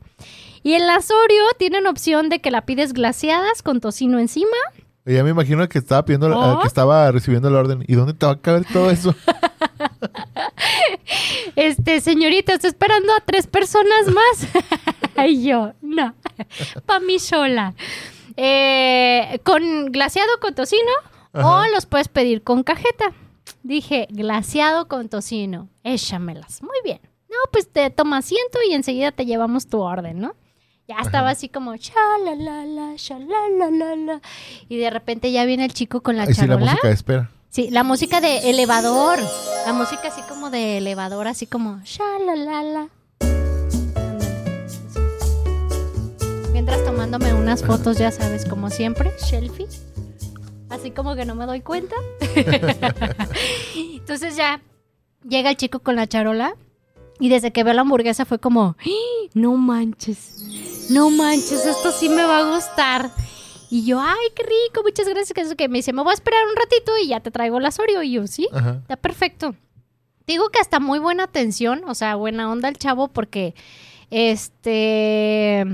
Y 0.63 0.75
el 0.75 0.83
Oreo 0.85 1.47
tienen 1.59 1.87
opción 1.87 2.29
de 2.29 2.41
que 2.41 2.51
la 2.51 2.65
pides 2.65 2.93
glaseadas 2.93 3.63
con 3.63 3.81
tocino 3.81 4.19
encima. 4.19 4.57
Ya 5.07 5.23
me 5.23 5.31
imagino 5.31 5.69
que 5.69 5.79
estaba 5.79 6.05
pidiendo, 6.05 6.29
¿Oh? 6.29 6.55
eh, 6.55 6.59
que 6.63 6.69
estaba 6.69 7.11
recibiendo 7.13 7.49
el 7.49 7.55
orden. 7.57 7.85
¿Y 7.87 7.95
dónde 7.95 8.15
te 8.15 8.25
va 8.25 8.33
a 8.33 8.41
caber 8.41 8.65
todo 8.65 8.91
eso? 8.91 9.15
Este, 11.57 12.01
señorita, 12.01 12.55
estoy 12.55 12.71
esperando 12.71 13.13
a 13.15 13.21
tres 13.21 13.47
personas 13.47 14.07
más. 14.09 14.49
y 15.29 15.45
yo, 15.45 15.73
no, 15.83 16.15
pa' 16.87 17.01
mí 17.01 17.19
sola. 17.19 17.75
Eh, 18.37 19.39
con 19.45 19.87
glaseado 19.93 20.41
con 20.41 20.55
tocino 20.55 20.91
Ajá. 21.33 21.47
o 21.47 21.67
los 21.73 21.87
puedes 21.87 22.09
pedir 22.09 22.43
con 22.43 22.65
cajeta. 22.65 23.13
Dije, 23.65 24.07
glaseado 24.11 24.89
con 24.89 25.09
tocino, 25.09 25.71
échamelas. 25.85 26.63
Muy 26.63 26.77
bien. 26.85 27.01
No, 27.31 27.37
pues 27.51 27.67
te 27.67 27.89
toma 27.89 28.19
asiento 28.19 28.59
y 28.69 28.75
enseguida 28.75 29.11
te 29.11 29.25
llevamos 29.25 29.67
tu 29.69 29.81
orden, 29.81 30.21
¿no? 30.21 30.35
Ya 30.87 30.97
estaba 31.01 31.31
así 31.31 31.49
como, 31.49 31.75
shalalala, 31.75 32.93
shalalala. 32.97 34.21
Y 34.69 34.77
de 34.77 34.91
repente 34.91 35.33
ya 35.33 35.47
viene 35.47 35.65
el 35.65 35.73
chico 35.73 36.03
con 36.03 36.17
la 36.19 36.25
Ahí 36.25 36.35
sí, 36.35 36.43
la 36.43 36.47
charola. 36.49 36.73
música 36.73 36.89
de 36.89 36.95
espera. 36.95 37.31
Sí, 37.49 37.71
la 37.71 37.85
música 37.85 38.21
de 38.21 38.51
elevador. 38.51 39.19
La 39.65 39.73
música 39.73 40.09
así 40.09 40.21
como 40.29 40.51
de 40.51 40.77
elevador, 40.77 41.27
así 41.27 41.47
como 41.47 41.81
shalalala. 41.85 42.89
Mientras 46.53 46.85
tomándome 46.85 47.33
unas 47.33 47.65
fotos, 47.65 47.97
ya 47.97 48.11
sabes, 48.11 48.45
como 48.45 48.69
siempre, 48.69 49.11
selfie. 49.19 49.67
Así 50.85 50.91
como 50.91 51.17
que 51.17 51.25
no 51.25 51.35
me 51.35 51.47
doy 51.47 51.63
cuenta. 51.63 51.97
Entonces 53.75 54.37
ya 54.37 54.61
llega 55.27 55.49
el 55.49 55.57
chico 55.57 55.79
con 55.79 55.97
la 55.97 56.07
charola 56.07 56.57
y 57.19 57.31
desde 57.31 57.53
que 57.53 57.65
veo 57.65 57.73
la 57.73 57.81
hamburguesa 57.81 58.27
fue 58.27 58.39
como, 58.39 58.77
¡Ah! 58.79 59.29
no 59.33 59.57
manches, 59.57 60.91
no 60.91 61.09
manches, 61.09 61.65
esto 61.65 61.91
sí 61.91 62.11
me 62.11 62.23
va 62.25 62.41
a 62.41 62.55
gustar. 62.55 63.11
Y 63.71 63.87
yo, 63.87 63.99
ay, 63.99 64.29
qué 64.37 64.43
rico, 64.43 64.83
muchas 64.83 65.09
gracias. 65.09 65.33
Que 65.33 65.41
eso 65.41 65.57
que 65.57 65.71
me 65.71 65.79
dice, 65.79 65.95
me 65.95 66.03
voy 66.03 66.11
a 66.11 66.15
esperar 66.17 66.41
un 66.51 66.55
ratito 66.55 66.93
y 67.03 67.07
ya 67.07 67.21
te 67.21 67.31
traigo 67.31 67.59
la 67.61 67.73
Oreo. 67.79 68.03
Y 68.03 68.13
yo, 68.13 68.27
sí, 68.27 68.47
Ajá. 68.53 68.81
está 68.83 68.97
perfecto. 68.97 69.55
Digo 70.27 70.51
que 70.51 70.59
hasta 70.59 70.81
muy 70.81 70.99
buena 70.99 71.25
atención, 71.25 71.85
o 71.87 71.95
sea, 71.95 72.17
buena 72.17 72.53
onda 72.53 72.69
el 72.69 72.77
chavo 72.77 73.09
porque, 73.09 73.55
este, 74.11 75.65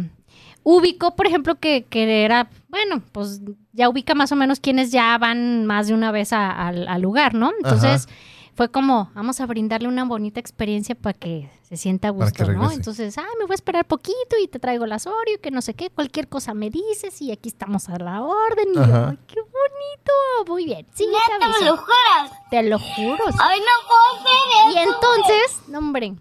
ubicó, 0.63 1.17
por 1.17 1.27
ejemplo, 1.27 1.57
que, 1.57 1.85
que 1.91 2.25
era, 2.25 2.49
bueno, 2.71 3.03
pues 3.13 3.41
ya 3.73 3.89
ubica 3.89 4.15
más 4.15 4.33
o 4.33 4.37
menos 4.37 4.61
quienes 4.61 4.91
ya 4.93 5.17
van 5.19 5.67
más 5.67 5.89
de 5.89 5.95
una 5.95 6.11
vez 6.13 6.33
a- 6.33 6.69
al, 6.69 6.87
al 6.89 7.03
lugar, 7.03 7.35
¿no? 7.35 7.51
Entonces, 7.63 8.09
fue 8.55 8.69
como, 8.71 9.11
vamos 9.15 9.41
a 9.41 9.47
brindarle 9.47 9.89
una 9.89 10.05
bonita 10.05 10.39
experiencia 10.41 10.95
para 10.95 11.15
que 11.19 11.51
se 11.63 11.77
sienta 11.77 12.09
a 12.09 12.11
gusto, 12.11 12.45
¿no? 12.53 12.71
Entonces, 12.71 13.17
ah, 13.17 13.25
me 13.39 13.45
voy 13.47 13.53
a 13.53 13.55
esperar 13.55 13.87
poquito 13.87 14.37
y 14.43 14.49
te 14.49 14.59
traigo 14.59 14.87
las 14.87 15.07
Oreo, 15.07 15.41
que 15.41 15.51
no 15.51 15.63
sé 15.63 15.75
qué, 15.75 15.89
cualquier 15.89 16.29
cosa 16.29 16.53
me 16.53 16.69
dices 16.69 17.21
y 17.23 17.31
aquí 17.33 17.49
estamos 17.49 17.89
a 17.89 17.97
la 17.99 18.23
orden. 18.23 18.69
Y 18.73 18.77
yo, 18.77 18.83
Ajá. 18.83 19.09
"Ay, 19.11 19.19
qué 19.29 19.41
bonito, 19.41 20.13
muy 20.49 20.65
bien. 20.65 20.87
Sí, 20.95 21.07
ya 21.11 21.19
te 21.27 21.33
¿Neta 21.35 21.49
me 21.49 21.55
aviso. 21.55 21.65
lo 21.71 21.77
juras? 21.77 22.33
Te 22.51 22.63
lo 22.65 22.79
juro. 22.79 23.25
sí. 23.33 23.39
Ay, 23.41 23.61
no 23.61 23.89
puedo 23.89 24.27
hacer 24.27 24.75
Y 24.75 24.79
eso. 24.83 24.95
entonces, 24.95 25.63
no, 25.69 25.79
hombre. 25.79 26.15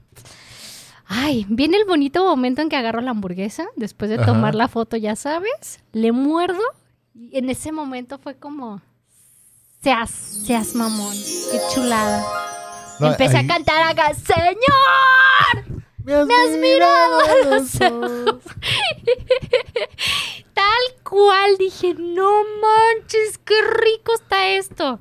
Ay, 1.12 1.46
viene 1.50 1.78
el 1.78 1.86
bonito 1.86 2.24
momento 2.24 2.62
en 2.62 2.70
que 2.70 2.76
agarro 2.76 3.02
la 3.02 3.10
hamburguesa, 3.12 3.66
después 3.76 4.10
de 4.10 4.18
Ajá. 4.18 4.26
tomar 4.28 4.54
la 4.54 4.68
foto, 4.68 4.96
ya 4.96 5.16
sabes, 5.16 5.80
le 5.92 6.12
muerdo 6.12 6.62
y 7.16 7.36
en 7.38 7.50
ese 7.50 7.72
momento 7.72 8.20
fue 8.20 8.36
como, 8.38 8.80
seas, 9.82 10.12
seas 10.12 10.76
mamón, 10.76 11.16
qué 11.52 11.60
chulada. 11.74 12.24
No, 13.00 13.08
Empecé 13.08 13.38
ahí- 13.38 13.46
a 13.46 13.48
cantar 13.48 13.82
acá, 13.88 14.14
Señor, 14.14 15.82
Me 16.04 16.14
has, 16.14 16.58
mirado 16.60 17.20
a 17.22 17.46
los 17.46 17.82
ojos. 17.82 18.44
Tal 20.54 21.04
cual, 21.04 21.58
dije, 21.58 21.96
no 21.98 22.30
manches, 22.62 23.38
qué 23.40 23.56
rico 23.62 24.14
está 24.14 24.50
esto. 24.50 25.00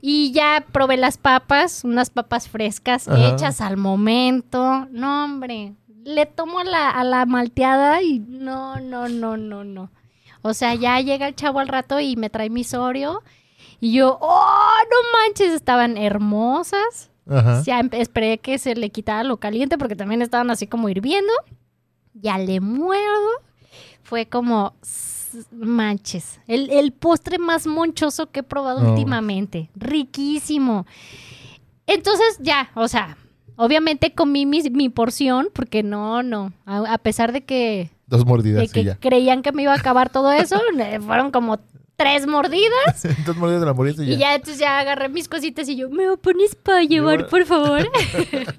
Y 0.00 0.32
ya 0.32 0.64
probé 0.72 0.96
las 0.96 1.18
papas, 1.18 1.82
unas 1.84 2.10
papas 2.10 2.48
frescas, 2.48 3.08
Ajá. 3.08 3.28
hechas 3.28 3.60
al 3.60 3.76
momento. 3.76 4.86
No, 4.90 5.24
hombre, 5.24 5.74
le 6.04 6.26
tomo 6.26 6.60
a 6.60 6.64
la, 6.64 6.90
a 6.90 7.02
la 7.04 7.26
malteada 7.26 8.02
y 8.02 8.20
no, 8.20 8.78
no, 8.80 9.08
no, 9.08 9.36
no, 9.36 9.64
no. 9.64 9.90
O 10.42 10.54
sea, 10.54 10.74
ya 10.74 11.00
llega 11.00 11.26
el 11.26 11.34
chavo 11.34 11.58
al 11.58 11.68
rato 11.68 11.98
y 11.98 12.14
me 12.16 12.30
trae 12.30 12.50
mi 12.50 12.64
Oreo. 12.76 13.22
Y 13.80 13.92
yo, 13.92 14.16
oh, 14.20 14.74
no 14.90 14.96
manches, 15.18 15.52
estaban 15.52 15.96
hermosas. 15.96 17.10
Ajá. 17.28 17.62
Ya 17.64 17.80
esperé 17.92 18.38
que 18.38 18.58
se 18.58 18.76
le 18.76 18.90
quitara 18.90 19.24
lo 19.24 19.38
caliente 19.38 19.76
porque 19.76 19.96
también 19.96 20.22
estaban 20.22 20.50
así 20.50 20.66
como 20.68 20.88
hirviendo. 20.88 21.32
Ya 22.14 22.38
le 22.38 22.60
muerdo. 22.60 23.28
Fue 24.02 24.26
como 24.26 24.74
manches. 25.50 26.40
El, 26.46 26.70
el 26.70 26.92
postre 26.92 27.38
más 27.38 27.66
monchoso 27.66 28.30
que 28.30 28.40
he 28.40 28.42
probado 28.42 28.82
No. 28.82 28.90
últimamente. 28.92 29.70
Riquísimo. 29.76 30.86
Entonces 31.86 32.38
ya, 32.40 32.70
o 32.74 32.88
sea, 32.88 33.16
obviamente 33.56 34.12
comí 34.12 34.44
mi, 34.46 34.62
mi 34.70 34.88
porción 34.88 35.48
porque 35.52 35.82
no, 35.82 36.22
no. 36.22 36.52
A, 36.64 36.78
a 36.94 36.98
pesar 36.98 37.32
de 37.32 37.44
que, 37.44 37.90
Dos 38.06 38.20
de 38.20 38.24
mordidas 38.26 38.72
que 38.72 38.80
y 38.80 38.84
ya. 38.84 38.96
creían 38.98 39.42
que 39.42 39.52
me 39.52 39.62
iba 39.62 39.72
a 39.72 39.76
acabar 39.76 40.10
todo 40.10 40.32
eso, 40.32 40.60
eh, 40.78 40.98
fueron 41.00 41.30
como 41.30 41.58
tres 41.96 42.26
mordidas. 42.26 43.06
Dos 43.26 43.36
mordidas 43.36 43.60
de 43.60 43.66
la 43.66 43.72
mordidas 43.72 44.00
y 44.00 44.06
ya. 44.10 44.12
Y 44.14 44.16
ya 44.18 44.34
entonces 44.34 44.58
ya 44.58 44.78
agarré 44.80 45.08
mis 45.08 45.28
cositas 45.28 45.68
y 45.68 45.76
yo, 45.76 45.88
¿me 45.90 46.04
lo 46.06 46.16
pones 46.16 46.54
para 46.56 46.82
llevar, 46.82 47.18
Lleva- 47.18 47.28
por 47.30 47.44
favor? 47.46 47.88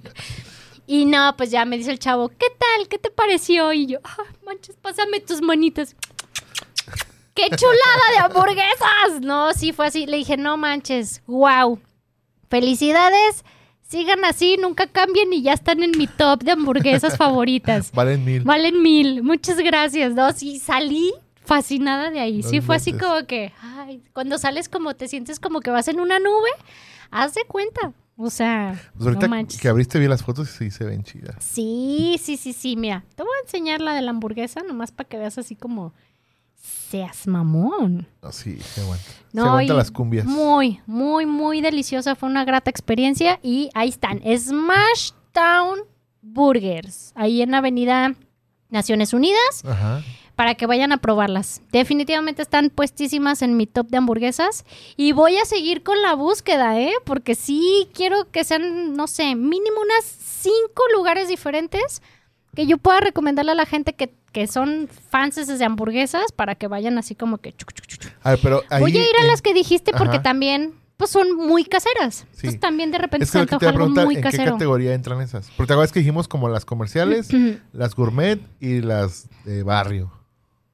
y 0.87 1.05
no, 1.05 1.35
pues 1.37 1.51
ya 1.51 1.65
me 1.65 1.77
dice 1.77 1.91
el 1.91 1.99
chavo, 1.99 2.29
¿qué 2.29 2.47
tal? 2.57 2.87
¿Qué 2.87 2.97
te 2.97 3.11
pareció? 3.11 3.73
Y 3.73 3.87
yo, 3.87 3.99
ah, 4.03 4.23
manches, 4.45 4.75
pásame 4.77 5.19
tus 5.19 5.41
manitas. 5.41 5.95
¡Qué 7.37 7.55
chulada 7.55 8.11
de 8.11 8.17
hamburguesas! 8.25 9.21
No, 9.21 9.53
sí 9.53 9.71
fue 9.71 9.87
así. 9.87 10.05
Le 10.05 10.17
dije, 10.17 10.35
no 10.37 10.57
manches, 10.57 11.21
wow. 11.27 11.79
Felicidades. 12.49 13.43
Sigan 13.81 14.25
así, 14.25 14.57
nunca 14.61 14.87
cambien 14.87 15.31
y 15.31 15.41
ya 15.43 15.53
están 15.53 15.81
en 15.81 15.91
mi 15.97 16.07
top 16.07 16.43
de 16.43 16.51
hamburguesas 16.51 17.15
favoritas. 17.17 17.91
Valen 17.93 18.25
mil. 18.25 18.43
Valen 18.43 18.81
mil. 18.81 19.23
Muchas 19.23 19.57
gracias. 19.59 20.13
No, 20.13 20.31
sí, 20.33 20.59
salí 20.59 21.13
fascinada 21.45 22.09
de 22.11 22.19
ahí. 22.19 22.41
No 22.41 22.49
sí, 22.49 22.59
fue 22.59 22.75
así 22.75 22.91
como 22.91 23.25
que, 23.25 23.53
ay, 23.61 24.03
cuando 24.13 24.37
sales 24.37 24.67
como 24.67 24.95
te 24.95 25.07
sientes 25.07 25.39
como 25.39 25.61
que 25.61 25.71
vas 25.71 25.87
en 25.87 26.01
una 26.01 26.19
nube, 26.19 26.49
haz 27.11 27.33
de 27.35 27.45
cuenta. 27.45 27.93
O 28.17 28.29
sea, 28.31 28.73
Pues 28.95 29.05
ahorita 29.07 29.27
no 29.27 29.35
manches. 29.35 29.61
que 29.61 29.69
abriste 29.69 29.99
bien 29.99 30.09
las 30.09 30.23
fotos, 30.23 30.49
sí 30.49 30.69
se 30.71 30.83
ven 30.83 31.03
chidas. 31.03 31.35
Sí, 31.39 32.19
sí, 32.21 32.35
sí, 32.35 32.51
sí. 32.51 32.75
Mira, 32.75 33.05
te 33.15 33.23
voy 33.23 33.31
a 33.37 33.45
enseñar 33.45 33.79
la 33.79 33.93
de 33.93 34.01
la 34.01 34.09
hamburguesa 34.09 34.63
nomás 34.63 34.91
para 34.91 35.07
que 35.07 35.17
veas 35.17 35.37
así 35.37 35.55
como 35.55 35.93
seas 36.89 37.27
mamón. 37.27 38.07
No, 38.21 38.31
sí, 38.31 38.57
se 38.59 38.81
aguanta. 38.81 39.05
No, 39.33 39.43
se 39.43 39.49
aguanta 39.49 39.73
y 39.73 39.77
las 39.77 39.91
cumbias. 39.91 40.25
Muy, 40.25 40.79
muy, 40.85 41.25
muy 41.25 41.61
deliciosa. 41.61 42.15
Fue 42.15 42.29
una 42.29 42.45
grata 42.45 42.69
experiencia. 42.69 43.39
Y 43.43 43.69
ahí 43.73 43.89
están. 43.89 44.21
Smash 44.21 45.11
Town 45.31 45.79
Burgers. 46.21 47.11
Ahí 47.15 47.41
en 47.41 47.51
la 47.51 47.57
avenida 47.57 48.15
Naciones 48.69 49.13
Unidas. 49.13 49.65
Ajá. 49.65 50.01
Para 50.35 50.55
que 50.55 50.67
vayan 50.67 50.91
a 50.91 50.97
probarlas. 50.97 51.61
Definitivamente 51.71 52.43
están 52.43 52.69
puestísimas 52.69 53.41
en 53.41 53.57
mi 53.57 53.65
top 53.65 53.87
de 53.87 53.97
hamburguesas. 53.97 54.65
Y 54.95 55.11
voy 55.11 55.37
a 55.37 55.45
seguir 55.45 55.83
con 55.83 56.01
la 56.01 56.13
búsqueda, 56.13 56.79
¿eh? 56.79 56.93
Porque 57.05 57.33
sí 57.35 57.89
quiero 57.93 58.29
que 58.31 58.43
sean, 58.43 58.93
no 58.93 59.07
sé, 59.07 59.35
mínimo 59.35 59.81
unas 59.81 60.05
cinco 60.05 60.83
lugares 60.93 61.27
diferentes 61.27 62.01
que 62.57 62.65
yo 62.65 62.79
pueda 62.79 62.99
recomendarle 62.99 63.51
a 63.51 63.55
la 63.55 63.67
gente 63.67 63.93
que, 63.93 64.11
que 64.31 64.47
son 64.47 64.89
fans 65.11 65.35
de 65.35 65.63
hamburguesas 65.63 66.31
para 66.35 66.55
que 66.55 66.65
vayan 66.67 66.97
así 66.97 67.13
como 67.13 67.37
que... 67.37 67.53
chuc, 67.53 67.71
chuc, 67.71 67.85
chuc. 67.85 68.11
A 68.23 68.31
ver, 68.31 68.39
pero 68.41 68.63
ahí. 68.71 68.81
Voy 68.81 68.97
a 68.97 69.01
ir 69.07 69.15
a 69.15 69.21
en- 69.21 69.27
las 69.27 69.43
que 69.43 69.53
dijiste 69.53 69.91
porque 69.91 70.15
Ajá. 70.15 70.23
también 70.23 70.73
pues 70.97 71.11
son 71.11 71.35
muy 71.35 71.63
caseras. 71.65 72.15
Sí. 72.31 72.37
Entonces 72.47 72.59
también 72.59 72.89
de 72.89 72.97
repente 72.97 73.25
Es 73.25 73.29
se 73.29 73.41
que 73.41 73.45
que 73.45 73.53
antoja 73.67 73.69
algo 73.69 73.89
muy 73.89 74.15
¿en 74.15 74.21
qué 74.21 74.29
casero. 74.31 74.53
categoría 74.53 74.95
entran 74.95 75.21
esas? 75.21 75.51
Porque 75.55 75.67
te 75.67 75.73
acuerdas 75.73 75.91
que 75.91 75.99
dijimos 75.99 76.27
como 76.27 76.49
las 76.49 76.65
comerciales, 76.65 77.29
las 77.73 77.93
gourmet 77.93 78.39
y 78.59 78.81
las 78.81 79.27
de 79.45 79.61
barrio. 79.61 80.11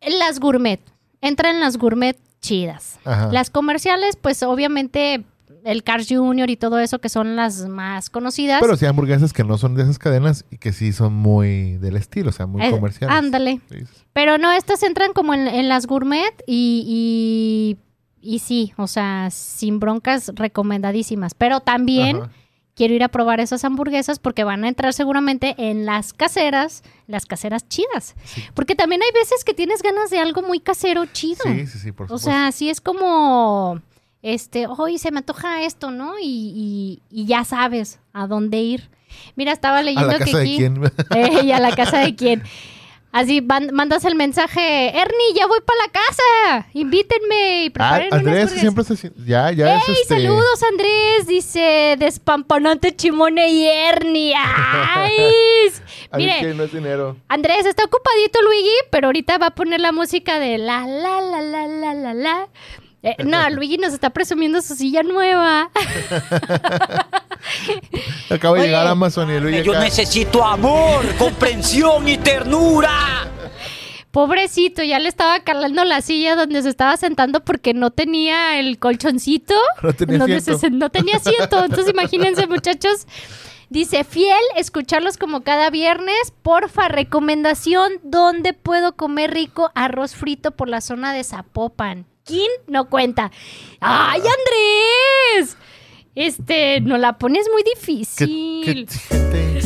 Las 0.01 0.39
gourmet. 0.39 0.79
Entran 1.19 1.59
las 1.59 1.75
gourmet 1.75 2.17
chidas. 2.41 2.97
Ajá. 3.03 3.29
Las 3.33 3.49
comerciales, 3.49 4.15
pues 4.15 4.41
obviamente 4.43 5.25
el 5.65 5.83
Cars 5.83 6.07
Junior 6.09 6.49
y 6.49 6.57
todo 6.57 6.79
eso 6.79 6.99
que 6.99 7.09
son 7.09 7.35
las 7.35 7.67
más 7.67 8.09
conocidas. 8.09 8.61
Pero 8.61 8.75
sí 8.77 8.85
hay 8.85 8.89
hamburguesas 8.89 9.33
que 9.33 9.43
no 9.43 9.57
son 9.57 9.75
de 9.75 9.83
esas 9.83 9.99
cadenas 9.99 10.45
y 10.51 10.57
que 10.57 10.73
sí 10.73 10.91
son 10.93 11.13
muy 11.13 11.77
del 11.77 11.95
estilo, 11.97 12.29
o 12.29 12.33
sea, 12.33 12.45
muy 12.47 12.61
Eh, 12.63 12.71
comerciales. 12.71 13.15
ándale. 13.17 13.61
Sí. 13.69 13.77
Pero 14.13 14.37
no, 14.37 14.51
estas 14.51 14.83
entran 14.83 15.13
como 15.13 15.33
en, 15.33 15.47
en 15.47 15.69
las 15.69 15.85
gourmet 15.87 16.33
y, 16.47 17.77
y, 18.21 18.35
y 18.35 18.39
sí, 18.39 18.73
o 18.77 18.87
sea, 18.87 19.29
sin 19.31 19.79
broncas 19.79 20.31
recomendadísimas. 20.35 21.33
Pero 21.33 21.59
también 21.61 22.17
Ajá. 22.17 22.29
quiero 22.75 22.93
ir 22.93 23.03
a 23.03 23.07
probar 23.09 23.39
esas 23.39 23.63
hamburguesas 23.63 24.19
porque 24.19 24.43
van 24.43 24.63
a 24.63 24.67
entrar 24.67 24.93
seguramente 24.93 25.55
en 25.57 25.85
las 25.85 26.13
caseras, 26.13 26.83
las 27.07 27.25
caseras 27.25 27.67
chidas. 27.69 28.15
Sí. 28.25 28.41
Porque 28.53 28.75
también 28.75 29.01
hay 29.01 29.11
veces 29.13 29.43
que 29.43 29.53
tienes 29.53 29.81
ganas 29.81 30.09
de 30.09 30.19
algo 30.19 30.41
muy 30.41 30.59
casero 30.59 31.05
chido. 31.05 31.43
Sí, 31.43 31.67
sí, 31.67 31.79
sí, 31.79 31.91
por 31.91 32.05
O 32.05 32.17
supuesto. 32.17 32.29
sea, 32.29 32.51
sí 32.51 32.69
es 32.69 32.81
como, 32.81 33.81
este, 34.23 34.65
hoy 34.67 34.97
se 34.97 35.11
me 35.11 35.19
antoja 35.19 35.61
esto, 35.63 35.91
¿no? 35.91 36.17
Y, 36.19 36.25
y- 36.25 37.01
y 37.11 37.25
ya 37.25 37.43
sabes 37.43 37.99
a 38.13 38.25
dónde 38.25 38.57
ir. 38.57 38.89
Mira, 39.35 39.51
estaba 39.51 39.77
a 39.79 39.83
leyendo 39.83 40.07
la 40.07 40.17
que 40.17 40.25
casa 40.25 40.37
de 40.39 40.43
aquí... 40.43 40.57
quién. 40.57 40.81
Eh, 41.15 41.43
y 41.45 41.51
a 41.51 41.59
la 41.59 41.75
casa 41.75 41.99
de 41.99 42.15
quién. 42.15 42.41
Así 43.11 43.41
van- 43.41 43.69
mandas 43.73 44.05
el 44.05 44.15
mensaje, 44.15 44.87
Ernie, 44.89 45.33
ya 45.35 45.45
voy 45.45 45.59
para 45.63 45.79
la 45.85 45.91
casa, 45.91 46.67
invítenme 46.73 47.65
y 47.65 47.67
Ah, 47.67 47.71
preparen 47.71 48.07
unas 48.07 48.19
Andrés 48.19 48.41
hamburguesas". 48.49 48.59
siempre 48.59 48.83
se 48.83 49.11
ya 49.23 49.51
ya 49.51 49.75
es 49.75 49.87
¡Ey, 49.87 49.95
este 50.01 50.15
saludos, 50.15 50.63
Andrés! 50.71 51.27
Dice, 51.27 51.95
despampanante 51.99 52.95
Chimone 52.95 53.49
y 53.51 53.67
Ernie. 53.67 54.33
¡Ay! 54.35 55.11
Ay, 56.09 56.25
Mire, 56.25 56.39
que 56.39 56.53
no 56.55 56.63
es 56.63 56.71
dinero. 56.73 57.17
Andrés, 57.27 57.67
está 57.67 57.83
ocupadito 57.83 58.41
Luigi, 58.41 58.69
pero 58.89 59.07
ahorita 59.09 59.37
va 59.37 59.47
a 59.47 59.55
poner 59.55 59.79
la 59.79 59.91
música 59.91 60.39
de 60.39 60.57
la, 60.57 60.87
la, 60.87 61.21
la, 61.21 61.39
la, 61.41 61.67
la, 61.67 61.93
la, 61.93 62.13
la. 62.15 62.47
Eh, 63.03 63.15
no, 63.25 63.49
Luigi 63.51 63.77
nos 63.77 63.93
está 63.93 64.09
presumiendo 64.09 64.61
su 64.61 64.75
silla 64.75 65.03
nueva. 65.03 65.69
Acaba 68.29 68.55
de 68.55 68.61
Oye. 68.61 68.69
llegar 68.69 68.87
Amazon 68.87 69.29
y 69.29 69.39
Luis 69.39 69.63
Yo 69.63 69.73
acá. 69.73 69.81
necesito 69.81 70.43
amor, 70.43 71.05
comprensión 71.17 72.07
y 72.07 72.17
ternura. 72.17 73.27
Pobrecito, 74.11 74.83
ya 74.83 74.99
le 74.99 75.09
estaba 75.09 75.39
calando 75.39 75.83
la 75.85 76.01
silla 76.01 76.35
donde 76.35 76.61
se 76.61 76.69
estaba 76.69 76.95
sentando 76.97 77.43
porque 77.43 77.73
no 77.73 77.89
tenía 77.91 78.59
el 78.59 78.77
colchoncito. 78.79 79.55
No 79.81 79.93
tenía 79.93 80.17
donde 80.19 80.35
asiento. 80.37 80.59
se- 80.59 80.69
no 80.69 80.89
tenía 80.89 81.17
asiento. 81.17 81.63
Entonces 81.65 81.89
imagínense, 81.93 82.47
muchachos. 82.47 83.07
Dice, 83.69 84.03
fiel, 84.03 84.37
escucharlos 84.55 85.17
como 85.17 85.41
cada 85.41 85.71
viernes. 85.71 86.31
Porfa, 86.43 86.89
recomendación, 86.89 87.91
¿dónde 88.03 88.53
puedo 88.53 88.95
comer 88.95 89.33
rico 89.33 89.71
arroz 89.73 90.13
frito 90.13 90.51
por 90.51 90.69
la 90.69 90.79
zona 90.79 91.11
de 91.11 91.23
Zapopan? 91.23 92.05
¿Quién 92.25 92.49
no 92.67 92.89
cuenta? 92.89 93.31
¡Ay, 93.79 94.21
Andrés! 94.21 95.57
Este, 96.15 96.79
no 96.81 96.97
la 96.97 97.17
pones 97.17 97.47
muy 97.51 97.63
¿Qué- 97.63 97.71
difícil. 97.75 98.87
qué-? 99.09 99.63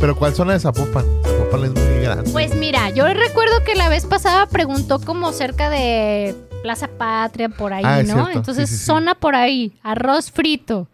Pero 0.00 0.16
¿cuál 0.16 0.34
zona 0.34 0.52
de 0.52 0.60
Zapopan? 0.60 1.04
Zapopan 1.24 1.64
es 1.64 1.70
muy 1.72 2.02
grande. 2.02 2.30
Pues 2.30 2.54
mira, 2.54 2.88
yo 2.90 3.06
recuerdo 3.12 3.64
que 3.64 3.74
la 3.74 3.88
vez 3.88 4.06
pasada 4.06 4.46
preguntó 4.46 5.00
como 5.00 5.32
cerca 5.32 5.68
de 5.70 6.34
Plaza 6.62 6.86
Patria, 6.88 7.48
por 7.48 7.72
ahí, 7.72 7.82
Ah, 7.84 8.02
¿no? 8.04 8.28
Entonces, 8.30 8.68
Sí, 8.70 8.74
sí, 8.76 8.80
sí. 8.80 8.86
zona 8.86 9.14
por 9.16 9.34
ahí, 9.34 9.72
arroz 9.82 10.30
frito. 10.30 10.88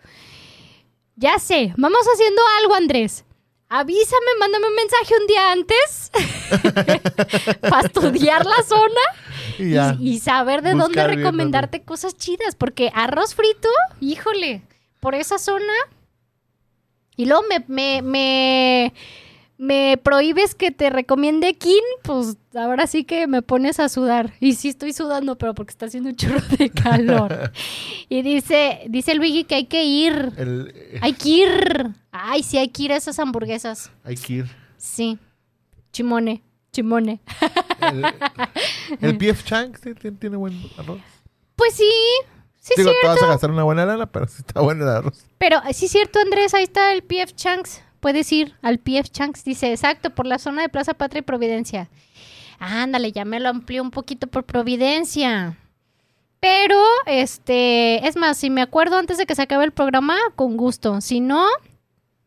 Ya 1.16 1.38
sé, 1.38 1.74
vamos 1.76 2.00
haciendo 2.12 2.40
algo, 2.62 2.74
Andrés. 2.74 3.24
Avísame, 3.68 4.26
mándame 4.40 4.66
un 4.68 4.74
mensaje 4.74 5.14
un 5.20 5.26
día 5.26 5.52
antes 5.52 6.10
para 7.68 7.86
estudiar 7.86 8.44
la 8.46 8.62
zona 8.62 9.00
y 9.58 9.70
ya. 9.70 9.96
y, 9.98 10.10
y 10.14 10.18
saber 10.20 10.62
de 10.62 10.72
dónde 10.74 11.04
bien 11.06 11.18
recomendarte 11.18 11.82
cosas 11.82 12.16
chidas. 12.16 12.54
Porque 12.54 12.90
arroz 12.94 13.34
frito, 13.34 13.68
híjole, 14.00 14.62
por 15.00 15.14
esa 15.14 15.38
zona. 15.38 15.72
Y 17.16 17.26
luego 17.26 17.44
me, 17.48 17.64
me, 17.68 18.02
me, 18.02 18.92
me 19.56 19.96
prohíbes 20.02 20.54
que 20.56 20.72
te 20.72 20.90
recomiende 20.90 21.54
Kin, 21.54 21.78
pues 22.02 22.36
ahora 22.54 22.86
sí 22.88 23.04
que 23.04 23.26
me 23.28 23.40
pones 23.40 23.78
a 23.78 23.88
sudar. 23.88 24.32
Y 24.40 24.54
sí 24.54 24.68
estoy 24.68 24.92
sudando, 24.92 25.38
pero 25.38 25.54
porque 25.54 25.70
está 25.70 25.86
haciendo 25.86 26.10
un 26.10 26.16
chorro 26.16 26.40
de 26.58 26.70
calor. 26.70 27.52
y 28.08 28.22
dice, 28.22 28.80
dice 28.88 29.14
Luigi 29.14 29.44
que 29.44 29.54
hay 29.54 29.66
que 29.66 29.84
ir. 29.84 30.32
El, 30.36 30.72
eh, 30.74 30.98
Hay 31.02 31.12
que 31.12 31.28
ir. 31.28 31.90
Ay, 32.10 32.42
sí, 32.42 32.58
hay 32.58 32.68
que 32.68 32.82
ir 32.84 32.92
a 32.92 32.96
esas 32.96 33.18
hamburguesas. 33.20 33.90
hay 34.02 34.16
que 34.16 34.32
ir. 34.34 34.46
Sí. 34.76 35.18
Chimone, 35.92 36.42
chimone. 36.74 37.20
El, 37.80 38.04
el 39.00 39.16
PF 39.16 39.44
Chang 39.44 39.76
sí, 39.82 39.94
tiene, 40.18 40.36
buen 40.36 40.60
arroz. 40.76 41.00
Pues 41.56 41.74
sí, 41.74 41.88
sí, 42.60 42.74
Digo, 42.76 42.90
cierto. 42.90 43.00
te 43.00 43.06
vas 43.08 43.22
a 43.22 43.26
gastar 43.26 43.50
una 43.50 43.62
buena 43.62 43.86
lana, 43.86 44.06
pero 44.06 44.26
sí 44.28 44.42
está 44.46 44.60
bueno 44.60 44.84
el 44.84 44.90
arroz. 44.90 45.24
Pero 45.38 45.62
eh, 45.68 45.72
sí 45.72 45.86
es 45.86 45.92
cierto, 45.92 46.18
Andrés, 46.18 46.52
ahí 46.54 46.64
está 46.64 46.92
el 46.92 47.02
PF 47.02 47.32
Chunks. 47.34 47.80
puedes 48.00 48.30
ir 48.32 48.54
al 48.60 48.78
PF 48.78 49.08
Chanks. 49.10 49.44
Dice, 49.44 49.70
exacto, 49.72 50.10
por 50.10 50.26
la 50.26 50.38
zona 50.38 50.62
de 50.62 50.68
Plaza 50.68 50.94
Patria 50.94 51.20
y 51.20 51.22
Providencia. 51.22 51.88
Ándale, 52.58 53.12
ya 53.12 53.24
me 53.24 53.40
lo 53.40 53.48
amplió 53.48 53.82
un 53.82 53.90
poquito 53.90 54.26
por 54.26 54.44
Providencia. 54.44 55.56
Pero, 56.40 56.78
este, 57.06 58.06
es 58.06 58.16
más, 58.16 58.36
si 58.36 58.50
me 58.50 58.60
acuerdo 58.62 58.98
antes 58.98 59.16
de 59.16 59.24
que 59.26 59.34
se 59.34 59.42
acabe 59.42 59.64
el 59.64 59.72
programa, 59.72 60.16
con 60.36 60.56
gusto. 60.58 61.00
Si 61.00 61.20
no, 61.20 61.46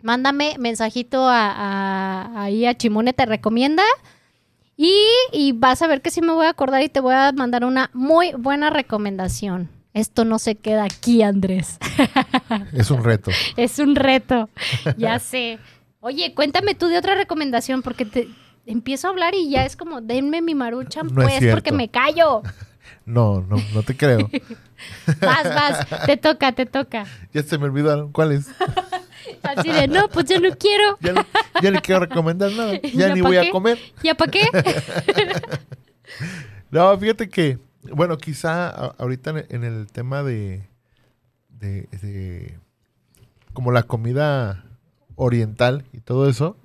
mándame 0.02 0.56
mensajito 0.58 1.28
a, 1.28 1.52
a- 1.52 2.44
ahí 2.44 2.66
a 2.66 2.76
Chimone 2.76 3.14
Te 3.14 3.26
Recomienda. 3.28 3.84
Y, 4.78 4.94
y 5.34 5.54
vas 5.54 5.82
a 5.82 5.88
ver 5.88 6.02
que 6.02 6.12
sí 6.12 6.22
me 6.22 6.32
voy 6.34 6.46
a 6.46 6.50
acordar 6.50 6.84
y 6.84 6.90
te 6.90 7.00
voy 7.00 7.16
a 7.16 7.32
mandar 7.32 7.66
una 7.66 7.90
muy 7.94 8.32
buena 8.34 8.70
recomendación. 8.70 9.70
Esto 9.94 10.24
no 10.24 10.38
se 10.38 10.54
queda 10.56 10.84
aquí, 10.84 11.24
Andrés. 11.24 11.80
Es 12.74 12.92
un 12.92 13.04
reto. 13.04 13.32
es 13.58 13.80
un 13.80 13.96
reto. 13.96 14.50
Ya 14.98 15.18
sé. 15.18 15.58
Oye, 16.00 16.36
cuéntame 16.36 16.76
tú 16.76 16.88
de 16.88 17.00
otra 17.00 17.16
recomendación 17.16 17.82
porque 17.82 18.06
te 18.06 18.30
empiezo 18.68 19.08
a 19.08 19.10
hablar 19.10 19.34
y 19.34 19.50
ya 19.50 19.66
es 19.66 19.76
como, 19.76 20.02
denme 20.02 20.44
mi 20.44 20.54
maruchan, 20.54 21.08
No 21.12 21.24
es 21.24 21.40
pues, 21.40 21.54
porque 21.54 21.72
me 21.72 21.90
callo. 21.90 22.44
No, 23.06 23.40
no, 23.42 23.56
no 23.74 23.84
te 23.84 23.96
creo. 23.96 24.30
Vas, 25.22 25.44
vas, 25.46 26.06
te 26.06 26.18
toca, 26.18 26.52
te 26.52 26.66
toca. 26.66 27.06
Ya 27.34 27.42
se 27.42 27.58
me 27.58 27.64
olvidaron 27.64 28.12
cuáles. 28.12 28.48
Así 29.44 29.72
de, 29.72 29.88
no, 29.88 30.08
pues 30.10 30.26
yo 30.28 30.40
no 30.40 30.50
quiero. 30.58 30.98
Ya 31.02 31.14
ya 31.62 31.72
ni 31.72 31.78
quiero 31.80 32.02
recomendar 32.02 32.52
nada. 32.52 32.74
Ya, 32.84 33.08
¿Ya 33.10 33.14
ni 33.16 33.22
voy 33.22 33.38
qué? 33.40 33.40
a 33.48 33.52
comer. 33.52 33.80
¿Ya 34.04 34.16
para 34.16 34.32
qué? 34.32 34.42
No, 36.72 36.98
fíjate 36.98 37.30
que, 37.30 37.60
bueno, 37.94 38.18
quizá 38.18 38.70
ahorita 38.70 39.46
en- 39.50 39.64
el 39.64 39.88
tema 39.88 40.24
de, 40.24 40.68
de, 41.50 41.88
de 42.02 42.60
como 43.54 43.72
la 43.72 43.84
comida 43.84 44.66
oriental 45.16 45.86
y 45.94 46.02
todo 46.02 46.30
eso, 46.30 46.58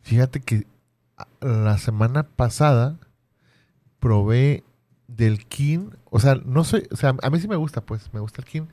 fíjate 0.00 0.40
que 0.40 0.66
la 1.40 1.78
semana 1.78 2.24
pasada 2.24 2.98
probé 3.98 4.64
del 5.06 5.44
kin, 5.46 5.94
o 6.06 6.18
sea, 6.18 6.36
no 6.44 6.64
soy, 6.64 6.86
o 6.90 6.96
sea, 6.96 7.14
a 7.22 7.30
mí 7.30 7.38
sí 7.40 7.46
me 7.48 7.56
gusta, 7.56 7.80
pues, 7.82 8.12
me 8.14 8.20
gusta 8.20 8.40
el 8.42 8.48
kin, 8.48 8.68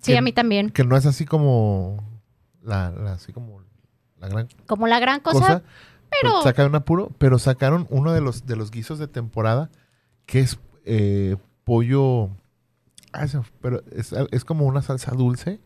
Sí, 0.00 0.12
Que- 0.12 0.18
a 0.18 0.22
mí 0.22 0.32
también. 0.32 0.70
que 0.70 0.84
no 0.84 0.96
es 0.96 1.04
así 1.06 1.24
como 1.26 2.02
la, 2.64 2.90
la- 2.90 3.12
así 3.14 3.32
como 3.32 3.60
la 4.20 4.28
gran 4.28 4.48
Como 4.66 4.86
la 4.86 4.98
gran 5.00 5.20
cosa, 5.20 5.38
cosa, 5.38 5.62
pero- 6.10 6.42
sacaron 6.42 6.72
un 6.72 6.76
apuro, 6.76 7.10
pero 7.18 7.38
sacaron 7.38 7.86
uno 7.90 8.12
de 8.12 8.20
los 8.20 8.46
de 8.46 8.56
los 8.56 8.70
guisos 8.70 8.98
de 8.98 9.06
temporada 9.08 9.70
que 10.26 10.40
es 10.40 10.58
eh, 10.86 11.36
pollo, 11.64 12.30
ah, 13.12 13.26
pero 13.60 13.82
es, 13.92 14.12
es 14.30 14.44
como 14.44 14.66
una 14.66 14.82
salsa 14.82 15.12
dulce, 15.12 15.60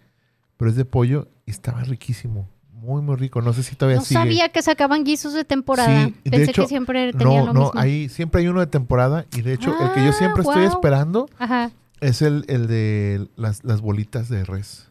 pero 0.56 0.70
es 0.70 0.76
de 0.76 0.84
pollo 0.84 1.28
y 1.46 1.50
estaba 1.52 1.82
riquísimo, 1.82 2.48
muy 2.72 3.02
muy 3.02 3.16
rico. 3.16 3.40
No 3.42 3.52
sé 3.52 3.62
si 3.62 3.76
todavía 3.76 3.98
no 3.98 4.04
sigue. 4.04 4.18
sabía 4.20 4.48
que 4.48 4.62
sacaban 4.62 5.04
guisos 5.04 5.34
de 5.34 5.44
temporada. 5.44 6.06
Sí, 6.06 6.14
de 6.24 6.30
Pensé 6.30 6.50
hecho, 6.50 6.62
que 6.62 6.68
siempre 6.68 7.12
tenían 7.12 7.40
No, 7.40 7.46
lo 7.46 7.52
no, 7.52 7.60
mismo. 7.66 7.80
ahí 7.80 8.08
siempre 8.08 8.40
hay 8.40 8.48
uno 8.48 8.60
de 8.60 8.66
temporada 8.68 9.26
y 9.36 9.42
de 9.42 9.52
hecho 9.54 9.70
el 9.70 9.92
que 9.92 10.02
yo 10.04 10.10
Ah, 10.10 10.12
siempre 10.18 10.42
estoy 10.42 10.64
esperando 10.64 11.28
Ajá. 11.38 11.70
es 12.00 12.22
el, 12.22 12.44
el 12.48 12.66
de 12.66 13.28
las, 13.36 13.62
las 13.64 13.80
bolitas 13.80 14.28
de 14.28 14.44
res. 14.44 14.88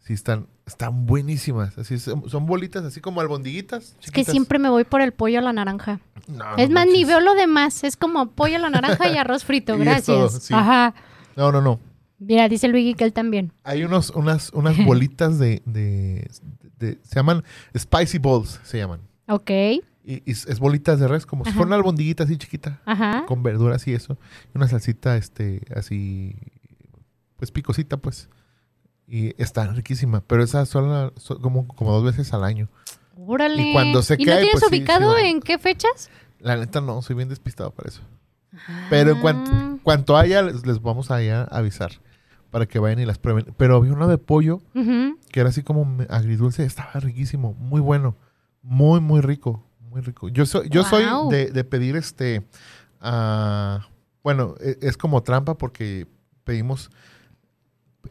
Sí, 0.00 0.12
están, 0.14 0.46
están 0.72 1.06
buenísimas. 1.06 1.76
Así 1.78 1.98
son, 1.98 2.28
son 2.28 2.46
bolitas 2.46 2.84
así 2.84 3.00
como 3.00 3.20
albondiguitas. 3.20 3.96
Es 4.02 4.10
que 4.10 4.24
siempre 4.24 4.58
me 4.58 4.68
voy 4.68 4.84
por 4.84 5.00
el 5.00 5.12
pollo 5.12 5.38
a 5.38 5.42
la 5.42 5.52
naranja. 5.52 6.00
No, 6.28 6.56
es 6.56 6.68
no 6.68 6.74
más, 6.74 6.86
ni 6.86 7.04
veo 7.04 7.20
lo 7.20 7.34
demás. 7.34 7.84
Es 7.84 7.96
como 7.96 8.30
pollo 8.32 8.56
a 8.56 8.58
la 8.58 8.70
naranja 8.70 9.08
y 9.08 9.16
arroz 9.16 9.44
frito. 9.44 9.76
Gracias. 9.78 10.06
todo, 10.06 10.28
sí. 10.28 10.52
Ajá. 10.54 10.94
No, 11.36 11.52
no, 11.52 11.60
no. 11.62 11.80
Mira, 12.18 12.48
dice 12.48 12.68
Luigi 12.68 12.94
que 12.94 13.04
él 13.04 13.12
también. 13.12 13.52
Hay 13.64 13.84
unos, 13.84 14.10
unas, 14.10 14.50
unas 14.52 14.76
bolitas 14.86 15.38
de, 15.38 15.62
de, 15.64 16.30
de- 16.78 16.98
Se 17.02 17.16
llaman 17.16 17.42
Spicy 17.76 18.18
Balls, 18.18 18.60
se 18.62 18.78
llaman. 18.78 19.00
Ok. 19.28 19.50
Y, 19.50 19.82
y 20.04 20.30
es, 20.30 20.58
bolitas 20.58 20.98
de 21.00 21.08
res, 21.08 21.26
como 21.26 21.44
si 21.44 21.50
Ajá. 21.50 21.56
fuera 21.58 21.68
una 21.68 21.76
albondiguita 21.76 22.24
así 22.24 22.36
chiquita. 22.36 22.80
Ajá. 22.84 23.24
Con 23.26 23.42
verduras 23.42 23.86
y 23.86 23.94
eso. 23.94 24.18
Y 24.54 24.58
una 24.58 24.68
salsita, 24.68 25.16
este, 25.16 25.62
así. 25.74 26.34
Pues 27.36 27.50
picosita, 27.50 27.96
pues. 27.96 28.28
Y 29.06 29.34
está 29.42 29.66
riquísima. 29.66 30.22
Pero 30.26 30.42
esas 30.42 30.68
son, 30.68 30.90
la- 30.90 31.12
son 31.16 31.40
como, 31.40 31.66
como 31.66 31.92
dos 31.92 32.04
veces 32.04 32.32
al 32.32 32.44
año. 32.44 32.68
Órale. 33.16 33.62
Y 33.62 33.72
cuando 33.72 34.02
se 34.02 34.14
¿Y 34.18 34.24
no 34.24 34.32
tienes 34.36 34.50
pues 34.52 34.68
ubicado 34.68 35.16
sí 35.16 35.24
en 35.26 35.40
qué 35.40 35.58
fechas? 35.58 36.10
La 36.38 36.56
neta 36.56 36.80
no, 36.80 37.02
soy 37.02 37.14
bien 37.16 37.28
despistado 37.28 37.70
para 37.70 37.88
eso. 37.88 38.00
Pero 38.90 39.12
en 39.12 39.20
cuanto, 39.20 39.50
Ah. 39.52 39.76
cuanto 39.82 40.16
haya, 40.16 40.42
les, 40.42 40.66
les 40.66 40.80
vamos 40.82 41.10
a 41.10 41.16
avisar. 41.44 41.92
Para 42.50 42.66
que 42.66 42.78
vayan 42.78 42.98
y 42.98 43.06
las 43.06 43.18
prueben. 43.18 43.54
Pero 43.56 43.76
había 43.76 43.92
uno 43.92 44.08
de 44.08 44.18
pollo 44.18 44.60
que 44.74 45.40
era 45.40 45.48
así 45.48 45.62
como 45.62 46.04
agridulce, 46.10 46.64
estaba 46.64 46.92
riquísimo, 47.00 47.54
muy 47.54 47.80
bueno, 47.80 48.14
muy, 48.62 49.00
muy 49.00 49.22
rico, 49.22 49.64
muy 49.80 50.02
rico. 50.02 50.28
Yo 50.28 50.44
soy, 50.44 50.68
yo 50.68 50.84
soy 50.84 51.04
de, 51.30 51.50
de 51.50 51.64
pedir 51.64 51.96
este, 51.96 52.42
ah, 53.00 53.86
bueno, 54.22 54.54
e- 54.60 54.78
es, 54.82 54.96
como 54.98 55.22
trampa 55.22 55.56
porque 55.56 56.06
pedimos 56.44 56.90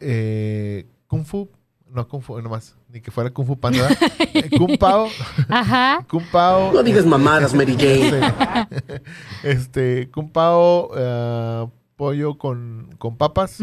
eh, 0.02 0.86
Kung 1.06 1.24
Fu, 1.24 1.48
no 1.90 2.06
Kung 2.08 2.22
Fu, 2.22 2.40
nomás, 2.40 2.76
ni 2.88 3.00
que 3.00 3.10
fuera 3.10 3.30
Kung 3.30 3.46
Fu 3.46 3.56
Panda, 3.56 3.88
eh, 4.34 4.50
Kung 4.58 4.76
Pao, 4.78 5.08
Ajá. 5.48 6.04
Kung 6.08 6.24
Pao, 6.30 6.72
No 6.72 6.82
digas 6.82 7.06
mamadas, 7.06 7.54
Mary 7.54 7.76
Jane. 7.78 8.20
este, 8.70 9.02
este, 9.42 10.10
Kung 10.10 10.30
Pao, 10.30 10.90
ah, 10.96 11.66
pollo 11.96 12.36
con, 12.38 12.94
con 12.98 13.16
papas 13.16 13.58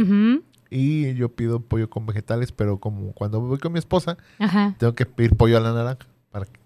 y 0.69 1.13
yo 1.15 1.29
pido 1.29 1.59
pollo 1.61 1.89
con 1.89 2.05
vegetales, 2.05 2.51
pero 2.51 2.79
como 2.79 3.11
cuando 3.13 3.41
voy 3.41 3.57
con 3.57 3.73
mi 3.73 3.79
esposa, 3.79 4.17
Ajá. 4.37 4.75
tengo 4.77 4.93
que 4.95 5.05
pedir 5.05 5.35
pollo 5.35 5.57
a 5.57 5.59
la 5.61 5.73
naranja 5.73 6.05
para 6.31 6.45
que, 6.45 6.59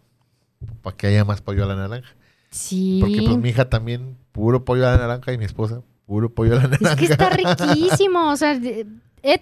para 0.82 0.95
que 0.97 1.07
haya 1.07 1.24
más 1.26 1.41
pollo 1.41 1.63
a 1.63 1.67
la 1.67 1.76
naranja. 1.76 2.09
Sí. 2.51 2.99
Porque 3.01 3.21
pues 3.24 3.38
mi 3.38 3.49
hija 3.49 3.69
también, 3.69 4.17
puro 4.34 4.63
pollo 4.65 4.88
a 4.88 4.91
la 4.91 4.97
naranja 4.97 5.32
y 5.34 5.38
mi 5.38 5.45
esposa, 5.45 5.82
puro 6.05 6.30
pollo 6.30 6.51
a 6.53 6.55
la 6.57 6.67
naranja. 6.67 6.91
Es 6.91 6.95
que 6.97 7.05
está 7.05 7.30
riquísimo. 7.30 8.30
O 8.32 8.36
sea, 8.36 8.59
de- 8.59 8.86
he 9.24 9.39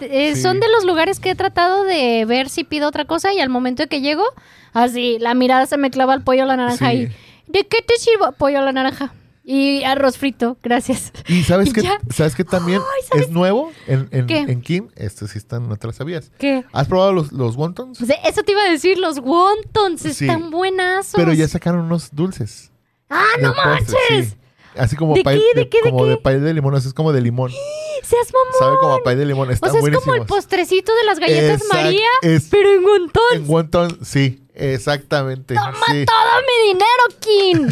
eh, 0.00 0.34
Sí. 0.34 0.42
son 0.42 0.58
de 0.60 0.68
los 0.68 0.84
lugares 0.84 1.20
que 1.20 1.30
he 1.30 1.34
tratado 1.34 1.84
de 1.84 2.24
ver 2.24 2.48
si 2.48 2.64
pido 2.64 2.88
otra 2.88 3.04
cosa 3.04 3.32
y 3.32 3.40
al 3.40 3.48
momento 3.50 3.82
de 3.82 3.88
que 3.88 4.00
llego, 4.00 4.24
así, 4.72 5.18
la 5.20 5.34
mirada 5.34 5.66
se 5.66 5.76
me 5.76 5.90
clava 5.90 6.14
al 6.14 6.22
pollo 6.24 6.42
a 6.44 6.46
la 6.46 6.56
naranja 6.56 6.90
Sí. 6.90 7.08
y 7.46 7.52
¿de 7.52 7.66
qué 7.66 7.82
te 7.82 7.96
sirvo? 7.98 8.32
Pollo 8.32 8.58
a 8.58 8.62
la 8.62 8.72
naranja. 8.72 9.12
Y 9.44 9.82
arroz 9.82 10.18
frito, 10.18 10.56
gracias. 10.62 11.12
Y 11.26 11.42
sabes 11.42 11.68
Y 11.70 11.72
que, 11.72 11.82
ya. 11.82 11.98
sabes 12.14 12.36
que 12.36 12.44
también 12.44 12.80
Ay, 12.80 13.02
¿sabes? 13.08 13.24
es 13.26 13.30
nuevo 13.32 13.72
en, 13.88 14.08
en, 14.12 14.26
¿Qué? 14.28 14.38
en 14.38 14.60
Kim, 14.62 14.88
este 14.94 15.26
sí 15.26 15.36
están, 15.36 15.68
no 15.68 15.76
te 15.76 15.88
lo 15.88 15.92
sabías. 15.92 16.30
¿Qué? 16.38 16.64
¿Has 16.72 16.86
probado 16.86 17.12
los, 17.12 17.32
los 17.32 17.56
wontons? 17.56 17.98
Sea, 17.98 18.16
eso 18.24 18.44
te 18.44 18.52
iba 18.52 18.62
a 18.62 18.70
decir, 18.70 18.98
los 18.98 19.18
wontons 19.18 20.00
Sí. 20.02 20.26
están 20.26 20.50
buenazos. 20.50 21.14
Pero 21.16 21.32
ya 21.32 21.48
sacaron 21.48 21.80
unos 21.86 22.14
dulces. 22.14 22.70
¡Ah, 23.10 23.24
no 23.40 23.52
postre, 23.52 23.96
manches! 24.10 24.36
Sí. 24.74 24.78
Así 24.80 24.96
como 24.96 25.14
¿De 25.14 25.22
pay 25.22 25.38
qué? 25.54 25.60
¿De 25.60 25.68
qué? 25.68 25.78
¿De 25.82 25.90
como 25.90 26.04
qué? 26.04 26.10
de 26.10 26.16
pay 26.16 26.40
de 26.40 26.54
limón, 26.54 26.74
así 26.74 26.88
es 26.88 26.94
como 26.94 27.12
de 27.12 27.20
limón. 27.20 27.50
¡Seas 28.02 28.32
mamón! 28.32 28.52
Sabe 28.58 28.76
como 28.80 28.94
a 28.94 29.02
pay 29.02 29.16
de 29.16 29.26
limón, 29.26 29.48
O 29.48 29.52
están 29.52 29.70
sea, 29.72 29.80
es 29.80 29.98
como 29.98 30.14
el 30.14 30.26
postrecito 30.26 30.92
de 30.94 31.04
las 31.04 31.18
galletas 31.20 31.62
Exact- 31.62 31.72
María, 31.84 32.08
es- 32.22 32.48
pero 32.50 32.70
en 32.72 32.84
wontons. 32.84 33.32
En 33.34 33.48
wonton, 33.48 33.98
sí, 34.04 34.42
exactamente. 34.54 35.54
¡Toma 35.54 35.72
sí. 35.90 36.04
todo 36.04 36.42
mi 36.48 36.68
dinero, 36.72 37.68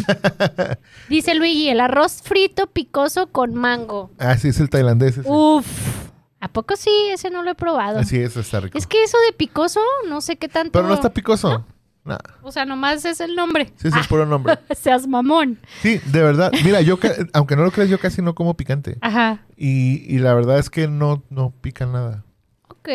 Kin! 0.77 0.77
Dice 1.09 1.35
Luigi, 1.35 1.69
el 1.69 1.79
arroz 1.81 2.21
frito 2.23 2.67
picoso 2.67 3.27
con 3.27 3.53
mango. 3.55 4.11
Así 4.17 4.47
es 4.49 4.59
el 4.59 4.69
tailandés. 4.69 5.17
ese. 5.17 5.29
Uf. 5.29 5.65
¿A 6.39 6.47
poco 6.47 6.75
sí? 6.75 6.89
Ese 7.11 7.29
no 7.29 7.43
lo 7.43 7.51
he 7.51 7.55
probado. 7.55 7.99
Así 7.99 8.17
es, 8.17 8.35
está 8.35 8.61
rico. 8.61 8.75
Es 8.77 8.87
que 8.87 9.03
eso 9.03 9.17
de 9.27 9.33
picoso, 9.33 9.79
no 10.07 10.21
sé 10.21 10.37
qué 10.37 10.47
tanto. 10.47 10.71
Pero 10.71 10.87
no 10.87 10.93
está 10.95 11.13
picoso. 11.13 11.49
No, 11.49 11.65
O 12.41 12.51
sea, 12.51 12.65
nomás 12.65 13.05
es 13.05 13.19
el 13.21 13.35
nombre. 13.35 13.71
sí 13.75 13.87
es 13.87 13.95
el 13.95 14.05
puro 14.05 14.25
nombre. 14.25 14.57
Seas 14.75 15.07
mamón. 15.07 15.59
Sí, 15.81 15.99
de 16.07 16.21
verdad. 16.23 16.51
Mira, 16.63 16.81
yo, 16.81 16.97
aunque 17.33 17.55
no 17.55 17.63
lo 17.63 17.71
creas, 17.71 17.89
yo 17.89 17.99
casi 17.99 18.21
no 18.21 18.33
como 18.35 18.55
picante. 18.55 18.97
Ajá. 19.01 19.41
Y, 19.55 20.03
y 20.13 20.19
la 20.19 20.33
verdad 20.33 20.57
es 20.59 20.69
que 20.69 20.87
no, 20.87 21.23
no 21.29 21.51
pica 21.61 21.85
nada. 21.85 22.23
Ok. 22.69 22.89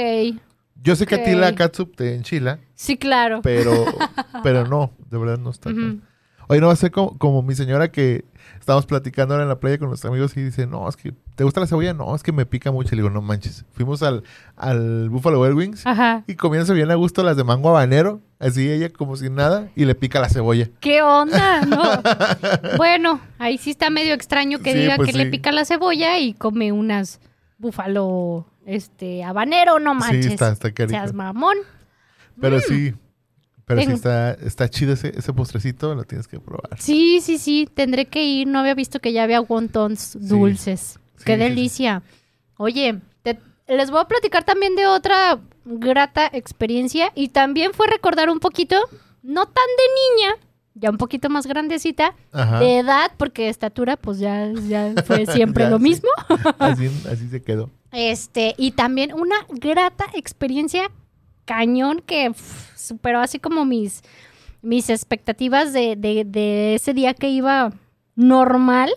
Yo 0.82 0.94
sé 0.96 1.07
que 1.07 1.14
a 1.16 1.24
ti 1.24 1.34
la 1.34 1.54
catsup 1.54 1.96
te 1.96 2.14
enchila, 2.14 2.59
Sí, 2.74 2.96
claro. 2.96 3.40
pero, 3.42 3.72
pero 4.42 4.66
no, 4.66 4.92
de 5.11 5.18
verdad 5.18 5.38
no 5.38 5.50
está. 5.50 5.70
Tan- 5.70 6.02
Oye, 6.48 6.61
no 6.61 6.68
va 6.68 6.74
a 6.74 6.76
ser 6.76 6.90
como, 6.92 7.18
como 7.18 7.42
mi 7.42 7.54
señora 7.54 7.90
que 7.90 8.24
estábamos 8.67 8.87
platicando 8.87 9.35
ahora 9.35 9.45
en 9.45 9.49
la 9.49 9.61
playa 9.61 9.79
con 9.79 9.87
nuestros 9.91 10.11
amigos 10.11 10.37
y 10.37 10.43
dice, 10.43 10.67
no, 10.67 10.89
es 10.89 10.97
que, 10.97 11.14
¿te 11.37 11.45
gusta 11.45 11.61
la 11.61 11.69
cebolla? 11.69 11.95
No, 11.95 12.17
es 12.17 12.25
que 12.25 12.33
me 12.33 12.47
pica 12.47 12.73
mucho. 12.73 12.89
Y 12.93 12.97
le 12.97 13.03
digo, 13.03 13.14
no 13.14 13.23
manches. 13.23 13.64
Fuimos 13.71 14.03
al, 14.03 14.25
al 14.57 15.09
Buffalo 15.09 15.41
Wild 15.41 15.57
Wings 15.57 15.87
Ajá. 15.87 16.25
y 16.27 16.35
comiéndose 16.35 16.75
bien 16.75 16.91
a 16.91 16.97
gusto 16.97 17.23
las 17.23 17.37
de 17.37 17.45
mango 17.45 17.69
habanero, 17.69 18.23
así 18.41 18.69
ella 18.69 18.91
como 18.91 19.14
si 19.14 19.31
nada, 19.31 19.69
y 19.77 19.85
le 19.85 19.95
pica 19.95 20.19
la 20.19 20.29
cebolla. 20.29 20.69
¿Qué 20.81 21.01
onda? 21.01 21.64
No. 21.64 21.81
bueno, 22.77 23.21
ahí 23.39 23.57
sí 23.57 23.71
está 23.71 23.89
medio 23.89 24.14
extraño 24.14 24.59
que 24.59 24.73
Sí, 24.73 24.79
diga 24.81 24.97
pues 24.97 25.12
que 25.12 25.17
le 25.17 25.27
pica 25.27 25.53
la 25.53 25.64
cebolla 25.64 26.19
y 26.19 26.35
come 26.35 26.73
unas 26.73 27.21
búfalo 27.59 28.47
este 28.67 29.23
habanero, 29.23 29.79
no 29.79 29.95
manches. 29.95 30.27
Sí, 30.27 30.33
está, 30.33 30.51
está. 30.51 30.71
Seas 30.89 31.12
mamón. 31.12 31.57
Pero 32.41 32.59
sí, 32.59 32.95
pero 33.67 33.81
sí 33.81 33.87
Tengo- 33.87 33.97
está, 33.97 34.33
está 34.35 34.69
chido 34.71 34.93
ese, 34.93 35.12
ese 35.19 35.33
postrecito, 35.33 35.95
lo 35.95 36.05
tienes 36.05 36.29
que 36.29 36.39
probar. 36.41 36.79
Sí, 36.81 37.21
sí, 37.21 37.37
sí, 37.39 37.69
tendré 37.73 38.07
que 38.07 38.25
ir. 38.25 38.47
No 38.47 38.61
había 38.61 38.75
visto 38.75 39.01
que 39.01 39.12
ya 39.12 39.25
había 39.25 39.41
wontons 39.41 40.17
dulces. 40.29 40.99
Sí, 41.17 41.25
Qué 41.25 41.33
sí, 41.35 41.39
sí. 41.43 41.49
delicia. 41.49 42.03
Oye, 42.59 43.01
te- 43.23 43.41
les 43.69 43.91
voy 43.91 44.01
a 44.01 44.05
platicar 44.09 44.45
también 44.45 44.77
de 44.77 44.87
otra 44.87 45.41
grata 45.64 46.31
experiencia 46.33 47.11
y 47.17 47.29
también 47.29 47.73
fue 47.75 47.89
recordar 47.89 48.31
un 48.31 48.39
poquito, 48.39 48.77
no 49.23 49.47
tan 49.47 49.55
de 49.77 50.23
niña, 50.23 50.37
ya 50.75 50.91
un 50.91 50.99
poquito 50.99 51.29
más 51.29 51.47
grandecita, 51.47 52.14
Ajá. 52.33 52.61
de 52.61 52.79
edad, 52.79 53.11
porque 53.17 53.49
estatura 53.49 53.97
pues 53.97 54.19
ya, 54.21 54.53
ya 54.69 54.95
fue 55.05 55.27
siempre 55.27 55.64
Ya, 55.64 55.71
lo 55.71 55.79
sí. 55.79 55.83
mismo. 55.83 56.09
Así, 56.61 56.87
así 57.11 57.29
se 57.29 57.43
quedó. 57.43 57.69
Este, 57.93 58.55
y 58.59 58.73
también 58.73 59.14
una 59.14 59.37
grata 59.49 60.05
experiencia 60.12 60.91
cañón 61.47 62.03
que 62.05 62.32
superó 62.76 63.20
así 63.20 63.38
como 63.38 63.64
mis, 63.64 64.03
mis 64.61 64.90
expectativas 64.90 65.72
de, 65.72 65.97
de- 65.97 66.24
de 66.26 66.74
ese 66.74 66.92
día 66.92 67.14
que 67.14 67.28
iba 67.30 67.72
normal. 68.14 68.90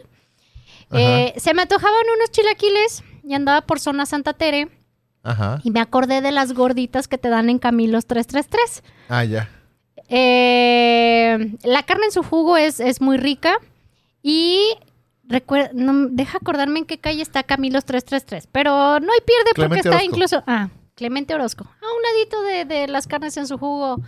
Eh, 0.92 1.34
se 1.38 1.54
me 1.54 1.62
antojaban 1.62 2.02
unos 2.18 2.32
chilaquiles 2.32 3.04
y 3.24 3.34
andaba 3.36 3.62
por 3.62 3.80
zona 3.80 4.06
Santa 4.08 4.34
Tere 4.34 4.68
Ajá. 5.22 5.62
y 5.64 5.70
me 5.72 5.80
acordé 5.80 6.22
de 6.22 6.32
las 6.32 6.54
gorditas 6.54 7.08
que 7.08 7.18
te 7.20 7.30
dan 7.30 7.50
en 7.50 7.60
Camilos 7.60 8.08
333. 8.08 8.84
Ah, 9.08 9.24
ya. 9.24 9.48
Eh, 10.08 11.56
la 11.64 11.84
carne 11.84 12.06
en 12.06 12.12
su 12.12 12.24
jugo 12.24 12.58
es, 12.58 12.80
es 12.80 13.02
muy 13.02 13.18
rica 13.18 13.58
y 14.24 14.60
recuer- 15.28 15.72
no, 15.74 16.08
deja 16.10 16.38
acordarme 16.40 16.80
en 16.80 16.86
qué 16.86 16.98
calle 16.98 17.22
está 17.22 17.44
Camilos 17.44 17.86
333, 17.86 18.48
pero 18.52 19.00
no 19.00 19.12
hay 19.14 19.20
pierde 19.26 19.52
porque 19.56 19.76
está 19.78 19.90
Orozco. 19.90 20.06
incluso... 20.06 20.44
Ah, 20.48 20.70
Clemente 21.00 21.34
Orozco. 21.34 21.64
A 21.64 21.86
un 21.96 22.02
ladito 22.04 22.42
de, 22.44 22.66
de 22.66 22.88
las 22.90 23.08
carnes 23.08 23.36
en 23.38 23.48
su 23.48 23.58
jugo, 23.58 24.02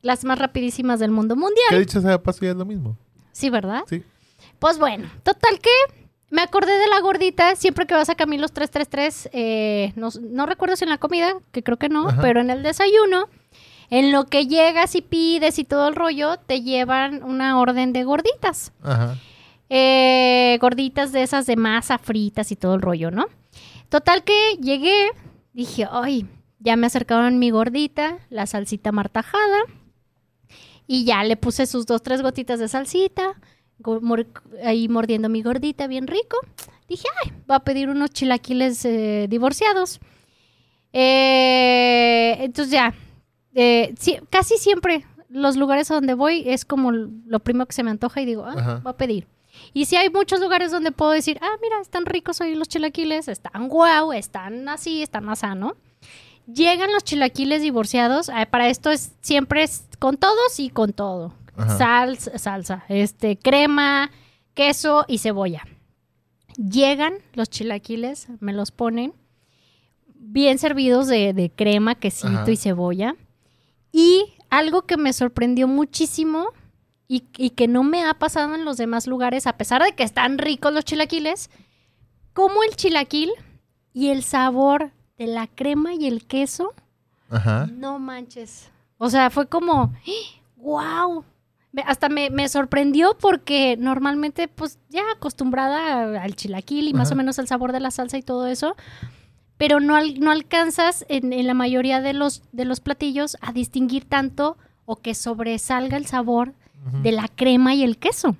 las 0.00 0.24
más 0.24 0.38
rapidísimas 0.38 1.00
del 1.00 1.10
mundo 1.10 1.34
mundial. 1.34 1.66
Que 1.70 1.80
dicho 1.80 2.00
sea 2.00 2.12
de 2.12 2.18
paso 2.20 2.38
ya 2.42 2.50
es 2.52 2.56
lo 2.56 2.64
mismo. 2.64 2.96
Sí, 3.32 3.50
¿verdad? 3.50 3.82
Sí. 3.88 4.02
Pues 4.60 4.78
bueno, 4.78 5.10
total 5.24 5.58
que 5.58 5.70
me 6.30 6.40
acordé 6.42 6.78
de 6.78 6.86
la 6.86 7.00
gordita 7.00 7.56
siempre 7.56 7.86
que 7.86 7.94
vas 7.94 8.08
a 8.10 8.14
Camilos 8.14 8.52
333. 8.52 9.30
eh, 9.32 9.92
no, 9.96 10.08
no 10.22 10.46
recuerdo 10.46 10.76
si 10.76 10.84
en 10.84 10.90
la 10.90 10.98
comida, 10.98 11.34
que 11.52 11.62
creo 11.64 11.78
que 11.78 11.88
no, 11.88 12.08
Ajá. 12.08 12.22
pero 12.22 12.40
en 12.40 12.50
el 12.50 12.62
desayuno, 12.62 13.28
en 13.90 14.12
lo 14.12 14.24
que 14.26 14.46
llegas 14.46 14.94
y 14.94 15.02
pides 15.02 15.58
y 15.58 15.64
todo 15.64 15.88
el 15.88 15.96
rollo, 15.96 16.36
te 16.46 16.62
llevan 16.62 17.24
una 17.24 17.58
orden 17.58 17.92
de 17.92 18.04
gorditas. 18.04 18.72
Ajá. 18.84 19.16
Eh, 19.68 20.58
gorditas 20.60 21.10
de 21.10 21.22
esas 21.24 21.46
de 21.46 21.56
masa 21.56 21.98
fritas 21.98 22.52
y 22.52 22.56
todo 22.56 22.74
el 22.76 22.82
rollo, 22.82 23.10
¿no? 23.10 23.26
Total 23.88 24.22
que 24.22 24.56
llegué, 24.60 25.08
dije, 25.54 25.86
ay, 25.90 26.26
ya 26.58 26.76
me 26.76 26.86
acercaron 26.86 27.38
mi 27.38 27.48
gordita, 27.50 28.18
la 28.28 28.46
salsita 28.46 28.92
martajada, 28.92 29.58
y 30.86 31.04
ya 31.06 31.24
le 31.24 31.36
puse 31.38 31.64
sus 31.66 31.86
dos, 31.86 32.02
tres 32.02 32.20
gotitas 32.20 32.58
de 32.60 32.68
salsita, 32.68 33.40
mor- 34.02 34.26
ahí 34.62 34.88
mordiendo 34.88 35.28
mi 35.30 35.40
gordita, 35.42 35.86
bien 35.86 36.06
rico. 36.06 36.36
Dije, 36.88 37.06
ay, 37.24 37.32
va 37.50 37.56
a 37.56 37.64
pedir 37.64 37.88
unos 37.88 38.10
chilaquiles 38.10 38.84
eh, 38.84 39.26
divorciados. 39.30 40.00
Eh, 40.92 42.36
entonces 42.40 42.70
ya, 42.72 42.94
eh, 43.54 43.94
sí, 43.98 44.18
casi 44.30 44.58
siempre 44.58 45.04
los 45.28 45.56
lugares 45.56 45.90
a 45.90 45.94
donde 45.94 46.14
voy 46.14 46.44
es 46.46 46.64
como 46.64 46.92
lo 46.92 47.40
primero 47.40 47.66
que 47.66 47.72
se 47.72 47.82
me 47.82 47.90
antoja 47.90 48.20
y 48.20 48.26
digo, 48.26 48.44
ah, 48.44 48.54
Ajá. 48.56 48.80
voy 48.82 48.90
a 48.92 48.96
pedir. 48.96 49.26
Y 49.74 49.86
si 49.86 49.96
hay 49.96 50.08
muchos 50.08 50.40
lugares 50.40 50.70
donde 50.70 50.92
puedo 50.92 51.10
decir, 51.10 51.36
ah, 51.42 51.56
mira, 51.60 51.80
están 51.80 52.06
ricos 52.06 52.40
hoy 52.40 52.54
los 52.54 52.68
chilaquiles, 52.68 53.26
están 53.26 53.68
guau, 53.68 54.12
están 54.12 54.68
así, 54.68 55.02
están 55.02 55.24
más 55.24 55.40
sano. 55.40 55.76
Llegan 56.46 56.92
los 56.92 57.02
chilaquiles 57.02 57.60
divorciados, 57.60 58.28
ah, 58.28 58.46
para 58.46 58.68
esto 58.68 58.90
es 58.90 59.12
siempre 59.20 59.64
es 59.64 59.84
con 59.98 60.16
todos 60.16 60.60
y 60.60 60.70
con 60.70 60.92
todo. 60.92 61.34
Salsa, 61.76 62.38
salsa, 62.38 62.84
este, 62.88 63.36
crema, 63.36 64.10
queso 64.54 65.04
y 65.08 65.18
cebolla. 65.18 65.64
Llegan 66.56 67.14
los 67.32 67.50
chilaquiles, 67.50 68.28
me 68.40 68.52
los 68.52 68.70
ponen 68.70 69.12
bien 70.14 70.58
servidos 70.58 71.08
de, 71.08 71.32
de 71.32 71.50
crema, 71.50 71.96
quesito 71.96 72.28
Ajá. 72.28 72.50
y 72.50 72.56
cebolla. 72.56 73.16
Y 73.92 74.34
algo 74.50 74.82
que 74.82 74.96
me 74.96 75.12
sorprendió 75.12 75.66
muchísimo 75.66 76.48
y, 77.08 77.24
y 77.36 77.50
que 77.50 77.68
no 77.68 77.82
me 77.82 78.04
ha 78.04 78.14
pasado 78.14 78.54
en 78.54 78.64
los 78.64 78.76
demás 78.76 79.06
lugares, 79.06 79.46
a 79.46 79.56
pesar 79.56 79.82
de 79.82 79.92
que 79.92 80.02
están 80.02 80.38
ricos 80.38 80.72
los 80.72 80.84
chilaquiles, 80.84 81.50
como 82.32 82.62
el 82.62 82.74
chilaquil 82.76 83.30
y 83.92 84.08
el 84.08 84.22
sabor 84.22 84.90
de 85.18 85.26
la 85.26 85.46
crema 85.46 85.94
y 85.94 86.06
el 86.06 86.26
queso, 86.26 86.72
Ajá. 87.30 87.66
no 87.72 87.98
manches. 87.98 88.70
O 88.98 89.10
sea, 89.10 89.30
fue 89.30 89.46
como, 89.48 89.92
wow. 90.56 91.24
Hasta 91.86 92.08
me, 92.08 92.30
me 92.30 92.48
sorprendió 92.48 93.16
porque 93.18 93.76
normalmente, 93.76 94.46
pues 94.46 94.78
ya 94.90 95.02
acostumbrada 95.16 96.22
al 96.22 96.36
chilaquil 96.36 96.86
y 96.88 96.94
más 96.94 97.08
Ajá. 97.08 97.14
o 97.14 97.16
menos 97.16 97.38
el 97.40 97.48
sabor 97.48 97.72
de 97.72 97.80
la 97.80 97.90
salsa 97.90 98.16
y 98.16 98.22
todo 98.22 98.46
eso, 98.46 98.76
pero 99.58 99.80
no, 99.80 99.96
al- 99.96 100.20
no 100.20 100.30
alcanzas 100.30 101.04
en, 101.08 101.32
en 101.32 101.46
la 101.48 101.54
mayoría 101.54 102.00
de 102.00 102.12
los, 102.12 102.42
de 102.52 102.64
los 102.64 102.78
platillos 102.80 103.36
a 103.40 103.52
distinguir 103.52 104.04
tanto 104.08 104.56
o 104.84 104.96
que 104.96 105.14
sobresalga 105.14 105.96
el 105.96 106.06
sabor 106.06 106.54
De 107.02 107.12
la 107.12 107.28
crema 107.28 107.74
y 107.74 107.82
el 107.82 107.96
queso. 107.98 108.36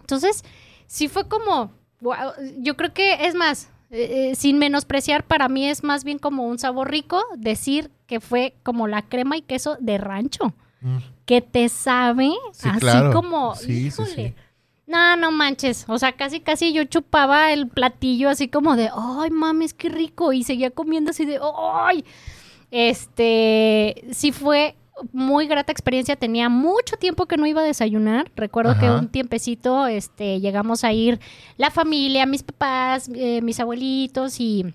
Entonces, 0.00 0.44
sí 0.86 1.08
fue 1.08 1.26
como, 1.28 1.70
yo 2.58 2.76
creo 2.76 2.92
que 2.92 3.26
es 3.26 3.34
más, 3.34 3.70
eh, 3.90 4.30
eh, 4.30 4.34
sin 4.34 4.58
menospreciar, 4.58 5.24
para 5.24 5.48
mí 5.48 5.66
es 5.68 5.82
más 5.82 6.04
bien 6.04 6.18
como 6.18 6.46
un 6.46 6.58
sabor 6.58 6.90
rico 6.90 7.22
decir 7.36 7.90
que 8.06 8.20
fue 8.20 8.54
como 8.62 8.86
la 8.86 9.02
crema 9.02 9.36
y 9.36 9.42
queso 9.42 9.76
de 9.80 9.98
rancho, 9.98 10.52
Mm. 10.82 10.96
que 11.26 11.40
te 11.42 11.68
sabe 11.68 12.30
Sí, 12.52 12.68
así 12.70 12.80
claro. 12.80 13.12
como, 13.12 13.54
Sí, 13.54 13.66
sí, 13.66 13.86
híjole. 13.86 14.14
sí. 14.14 14.34
No, 14.86 15.14
no 15.16 15.30
manches. 15.30 15.84
O 15.88 15.98
sea, 15.98 16.12
casi, 16.12 16.40
casi 16.40 16.72
yo 16.72 16.82
chupaba 16.84 17.52
el 17.52 17.68
platillo 17.68 18.28
así 18.30 18.48
como 18.48 18.74
de, 18.76 18.90
ay, 18.92 19.30
mames, 19.30 19.72
qué 19.74 19.88
rico. 19.88 20.32
Y 20.32 20.42
seguía 20.42 20.70
comiendo 20.70 21.10
así 21.12 21.24
de, 21.26 21.38
ay. 21.84 22.04
Este, 22.70 24.04
sí 24.12 24.32
fue 24.32 24.74
muy 25.12 25.46
grata 25.46 25.72
experiencia. 25.72 26.16
Tenía 26.16 26.48
mucho 26.48 26.96
tiempo 26.96 27.26
que 27.26 27.36
no 27.36 27.46
iba 27.46 27.60
a 27.60 27.64
desayunar. 27.64 28.30
Recuerdo 28.36 28.78
que 28.78 28.90
un 28.90 29.08
tiempecito, 29.08 29.86
este, 29.86 30.40
llegamos 30.40 30.84
a 30.84 30.92
ir 30.92 31.20
la 31.56 31.70
familia, 31.70 32.26
mis 32.26 32.42
papás, 32.42 33.10
eh, 33.14 33.40
mis 33.42 33.60
abuelitos 33.60 34.40
y 34.40 34.66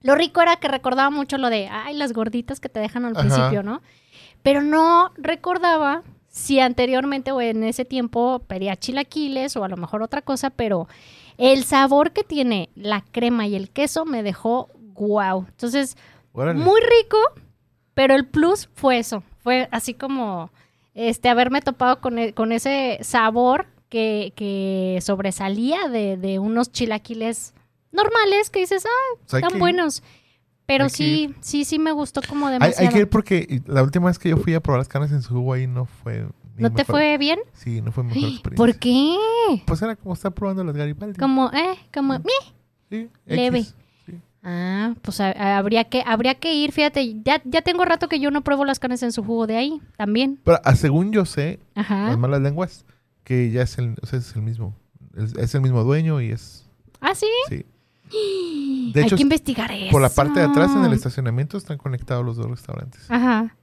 lo 0.00 0.14
rico 0.14 0.40
era 0.40 0.56
que 0.56 0.68
recordaba 0.68 1.10
mucho 1.10 1.38
lo 1.38 1.48
de, 1.48 1.68
ay, 1.68 1.94
las 1.94 2.12
gorditas 2.12 2.60
que 2.60 2.68
te 2.68 2.80
dejan 2.80 3.04
al 3.04 3.16
Ajá. 3.16 3.20
principio, 3.20 3.62
¿no? 3.62 3.82
Pero 4.42 4.62
no 4.62 5.12
recordaba 5.16 6.02
si 6.28 6.58
anteriormente 6.60 7.30
o 7.30 7.40
en 7.40 7.62
ese 7.62 7.84
tiempo 7.84 8.40
pedía 8.46 8.74
chilaquiles 8.76 9.56
o 9.56 9.64
a 9.64 9.68
lo 9.68 9.76
mejor 9.76 10.02
otra 10.02 10.22
cosa, 10.22 10.50
pero 10.50 10.88
el 11.38 11.64
sabor 11.64 12.12
que 12.12 12.24
tiene 12.24 12.70
la 12.74 13.02
crema 13.02 13.46
y 13.46 13.54
el 13.54 13.70
queso 13.70 14.04
me 14.04 14.22
dejó 14.22 14.70
guau. 14.94 15.44
Entonces, 15.48 15.96
Órale. 16.32 16.58
muy 16.58 16.80
rico, 16.80 17.18
pero 17.94 18.14
el 18.14 18.26
plus 18.26 18.68
fue 18.74 18.98
eso. 18.98 19.22
Fue 19.42 19.68
así 19.72 19.94
como 19.94 20.50
este 20.94 21.28
haberme 21.28 21.60
topado 21.62 22.00
con, 22.00 22.18
e- 22.18 22.32
con 22.32 22.52
ese 22.52 22.98
sabor 23.02 23.66
que, 23.88 24.32
que 24.36 24.98
sobresalía 25.02 25.88
de, 25.88 26.16
de 26.16 26.38
unos 26.38 26.70
chilaquiles 26.72 27.54
normales 27.90 28.50
que 28.50 28.60
dices, 28.60 28.84
ah, 28.86 29.14
O 29.24 29.28
sea, 29.28 29.36
hay 29.38 29.42
están 29.42 29.52
que- 29.54 29.58
buenos. 29.58 30.02
Pero 30.64 30.84
hay 30.84 30.90
sí, 30.90 31.34
sí, 31.40 31.64
sí 31.64 31.78
me 31.78 31.90
gustó 31.92 32.20
como 32.26 32.46
Hay, 32.46 32.52
demasiado. 32.54 32.86
hay 32.88 32.92
que 32.94 33.00
ir 33.00 33.08
porque 33.10 33.62
la 33.66 33.82
última 33.82 34.06
vez 34.06 34.18
que 34.18 34.28
yo 34.30 34.36
fui 34.36 34.54
a 34.54 34.60
probar 34.60 34.78
las 34.78 34.88
carnes 34.88 35.10
en 35.12 35.20
su 35.22 35.52
ahí 35.52 35.66
no 35.66 35.86
fue. 35.86 36.26
¿No 36.56 36.72
te 36.72 36.84
fue 36.84 37.18
bien? 37.18 37.40
Sí, 37.54 37.80
no 37.82 37.90
fue 37.92 38.04
mejor 38.04 38.22
experiencia. 38.30 38.56
¿Por 38.56 38.78
qué? 38.78 39.16
Pues 39.66 39.82
era 39.82 39.96
como 39.96 40.14
estar 40.14 40.32
probando 40.32 40.62
las 40.62 40.76
Garibaldi. 40.76 41.18
Como, 41.18 41.50
eh, 41.52 41.74
como. 41.92 42.18
Sí, 42.90 43.08
leve? 43.26 43.64
Ah, 44.44 44.94
pues 45.02 45.20
a- 45.20 45.56
habría 45.58 45.84
que, 45.84 46.02
habría 46.04 46.34
que 46.34 46.52
ir, 46.54 46.72
fíjate, 46.72 47.14
ya, 47.22 47.40
ya 47.44 47.62
tengo 47.62 47.84
rato 47.84 48.08
que 48.08 48.18
yo 48.18 48.30
no 48.32 48.42
pruebo 48.42 48.64
las 48.64 48.80
carnes 48.80 49.02
en 49.04 49.12
su 49.12 49.22
jugo 49.22 49.46
de 49.46 49.56
ahí, 49.56 49.80
también. 49.96 50.40
Pero 50.44 50.58
ah, 50.64 50.74
según 50.74 51.12
yo 51.12 51.24
sé, 51.24 51.60
Ajá. 51.76 52.08
las 52.08 52.18
malas 52.18 52.40
lenguas, 52.40 52.84
que 53.24 53.50
ya 53.52 53.62
es 53.62 53.78
el, 53.78 53.94
o 54.02 54.06
sea, 54.06 54.18
es 54.18 54.34
el 54.34 54.42
mismo. 54.42 54.74
Es, 55.16 55.34
es 55.36 55.54
el 55.54 55.60
mismo 55.60 55.84
dueño 55.84 56.20
y 56.20 56.32
es. 56.32 56.66
Ah, 57.00 57.14
sí. 57.14 57.26
Sí. 57.48 57.64
De 58.92 59.00
Hay 59.00 59.06
hecho, 59.06 59.16
que 59.16 59.22
investigar 59.22 59.70
eso. 59.72 59.90
por 59.92 60.02
la 60.02 60.08
parte 60.10 60.40
de 60.40 60.46
atrás 60.46 60.70
en 60.74 60.84
el 60.84 60.92
estacionamiento 60.92 61.56
están 61.56 61.78
conectados 61.78 62.24
los 62.26 62.36
dos 62.36 62.50
restaurantes. 62.50 63.00
Ajá. 63.10 63.56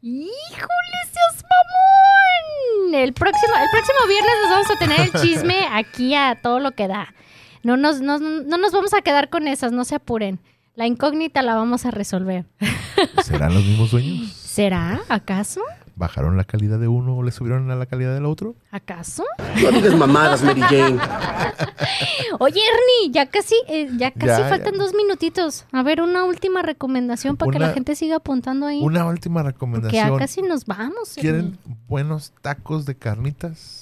¡Híjole, 0.00 0.98
seas 1.12 1.42
mamón! 1.44 2.94
El 2.94 3.12
próximo, 3.12 3.52
el 3.60 3.68
próximo 3.70 3.98
viernes 4.08 4.32
nos 4.42 4.50
vamos 4.50 4.70
a 4.70 4.78
tener 4.78 5.00
el 5.00 5.12
chisme 5.22 5.66
aquí 5.72 6.14
a 6.14 6.38
todo 6.42 6.60
lo 6.60 6.72
que 6.72 6.88
da. 6.88 7.14
No 7.62 7.76
nos, 7.76 8.00
no, 8.00 8.18
no 8.18 8.58
nos 8.58 8.72
vamos 8.72 8.92
a 8.94 9.02
quedar 9.02 9.30
con 9.30 9.46
esas, 9.48 9.72
no 9.72 9.84
se 9.84 9.94
apuren. 9.94 10.40
La 10.74 10.86
incógnita 10.86 11.42
la 11.42 11.54
vamos 11.54 11.84
a 11.86 11.90
resolver. 11.90 12.46
¿Serán 13.24 13.54
los 13.54 13.64
mismos 13.64 13.90
dueños? 13.90 14.32
¿Será? 14.32 15.00
¿Acaso? 15.08 15.60
¿Bajaron 15.94 16.38
la 16.38 16.44
calidad 16.44 16.78
de 16.78 16.88
uno 16.88 17.14
o 17.16 17.22
le 17.22 17.30
subieron 17.32 17.70
a 17.70 17.76
la 17.76 17.84
calidad 17.84 18.14
del 18.14 18.24
otro? 18.24 18.54
¿Acaso? 18.70 19.24
No 19.62 19.70
digas 19.70 19.94
mamadas, 19.94 20.42
Mary 20.42 20.62
Jane. 20.62 20.98
Oye, 22.38 22.60
Ernie, 22.60 23.12
ya 23.12 23.26
casi, 23.26 23.54
eh, 23.68 23.88
ya 23.98 24.10
casi 24.10 24.42
Ya, 24.42 24.48
faltan 24.48 24.72
ya. 24.72 24.78
dos 24.78 24.94
minutitos. 24.94 25.66
A 25.70 25.82
ver, 25.82 26.00
una 26.00 26.24
última 26.24 26.62
recomendación 26.62 27.36
para 27.36 27.52
que 27.52 27.58
la 27.58 27.72
gente 27.72 27.94
siga 27.94 28.16
apuntando 28.16 28.66
ahí. 28.66 28.80
Una 28.82 29.04
última 29.04 29.40
que 29.42 29.44
ya 29.44 29.50
recomendación. 29.52 30.18
casi 30.18 30.42
nos 30.42 30.64
vamos. 30.64 31.14
¿Quieren 31.14 31.58
Ernie. 31.66 31.76
buenos 31.86 32.32
tacos 32.40 32.86
de 32.86 32.94
carnitas? 32.96 33.81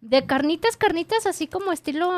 De 0.00 0.24
carnitas, 0.26 0.76
carnitas, 0.76 1.26
así 1.26 1.46
como 1.48 1.72
estilo 1.72 2.08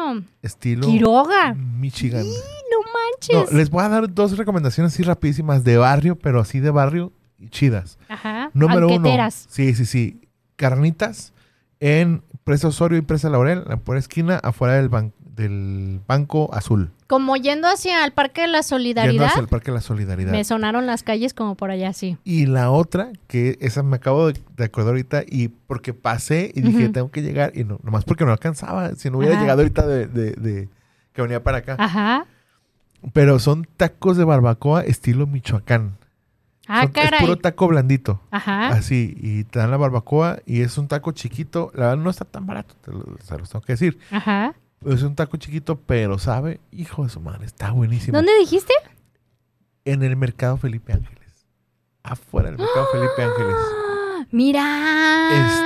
Estilo 0.42 0.86
Quiroga. 0.86 1.54
Michigan. 1.54 2.24
No 2.24 2.78
manches. 2.92 3.52
No, 3.52 3.56
les 3.58 3.70
voy 3.70 3.82
a 3.84 3.88
dar 3.88 4.12
dos 4.12 4.36
recomendaciones 4.36 4.92
así 4.92 5.02
rapidísimas 5.02 5.64
de 5.64 5.78
barrio, 5.78 6.16
pero 6.16 6.40
así 6.40 6.60
de 6.60 6.70
barrio 6.70 7.12
y 7.38 7.48
chidas. 7.48 7.98
Ajá. 8.08 8.50
Número 8.52 8.86
uno. 8.88 9.30
Sí, 9.48 9.74
sí, 9.74 9.86
sí. 9.86 10.20
Carnitas 10.56 11.32
en 11.80 12.22
Presa 12.44 12.68
Osorio 12.68 12.98
y 12.98 13.02
Presa 13.02 13.30
Laurel, 13.30 13.64
por 13.84 13.96
esquina, 13.96 14.36
afuera 14.42 14.74
del, 14.74 14.90
ban- 14.90 15.12
del 15.34 16.00
Banco 16.06 16.50
Azul. 16.52 16.90
Como 17.06 17.36
yendo 17.36 17.66
hacia 17.68 18.04
el 18.04 18.12
Parque 18.12 18.42
de 18.42 18.46
la 18.48 18.58
Yendo 18.58 18.68
Solidaridad. 18.68 19.26
hacia 19.26 19.40
el 19.40 19.48
Parque 19.48 19.70
de 19.70 19.74
la 19.76 19.80
Solidaridad. 19.80 20.32
Me 20.32 20.44
sonaron 20.44 20.86
las 20.86 21.02
calles 21.02 21.34
como 21.34 21.54
por 21.56 21.70
allá, 21.70 21.92
sí. 21.92 22.18
Y 22.24 22.46
la 22.46 22.70
otra, 22.70 23.10
que 23.26 23.56
esa 23.60 23.82
me 23.82 23.96
acabo 23.96 24.32
de, 24.32 24.64
acordar 24.64 24.90
ahorita, 24.90 25.22
y 25.26 25.48
porque 25.48 25.92
pasé 25.94 26.52
y 26.54 26.60
dije, 26.60 26.88
tengo 26.90 27.10
que 27.10 27.22
llegar, 27.22 27.52
y 27.54 27.64
no, 27.64 27.78
nomás 27.82 28.04
porque 28.04 28.24
no 28.24 28.32
alcanzaba, 28.32 28.94
si 28.94 29.10
no 29.10 29.18
hubiera 29.18 29.34
Ajá. 29.34 29.42
llegado 29.42 29.60
ahorita 29.62 29.86
de, 29.86 30.06
de- 30.06 30.32
de- 30.32 30.68
que 31.12 31.22
venía 31.22 31.42
para 31.42 31.58
acá. 31.58 31.76
Ajá. 31.78 32.26
Pero 33.12 33.38
son 33.38 33.66
tacos 33.76 34.16
de 34.16 34.24
barbacoa 34.24 34.82
estilo 34.82 35.26
Michoacán. 35.26 35.96
Ah, 36.68 36.82
Son- 36.82 36.92
es 36.94 37.04
caray. 37.04 37.20
puro 37.20 37.36
taco 37.38 37.66
blandito. 37.66 38.20
Ajá. 38.30 38.68
Así, 38.68 39.16
y 39.20 39.42
te 39.44 39.58
dan 39.58 39.70
la 39.72 39.76
barbacoa 39.78 40.38
y 40.46 40.60
es 40.60 40.78
un 40.78 40.86
taco 40.86 41.10
chiquito. 41.12 41.72
La 41.74 41.86
verdad 41.88 42.04
no 42.04 42.10
está 42.10 42.24
tan 42.24 42.46
barato, 42.46 42.74
te 42.84 42.92
lo, 42.92 43.16
se 43.24 43.36
los 43.38 43.48
tengo 43.50 43.64
que 43.64 43.72
decir. 43.72 43.98
Ajá. 44.12 44.54
Es 44.86 45.02
un 45.02 45.14
taco 45.14 45.36
chiquito, 45.36 45.78
pero 45.78 46.18
sabe, 46.18 46.58
hijo 46.72 47.04
de 47.04 47.10
su 47.10 47.20
madre, 47.20 47.44
está 47.44 47.70
buenísimo. 47.70 48.16
¿Dónde 48.16 48.32
dijiste? 48.40 48.72
En 49.84 50.02
el 50.02 50.16
mercado 50.16 50.56
Felipe 50.56 50.94
Ángeles. 50.94 51.46
Afuera 52.02 52.48
del 52.48 52.58
mercado 52.58 52.86
Felipe 52.90 53.22
Ángeles. 53.22 53.56
Mira. 54.30 54.62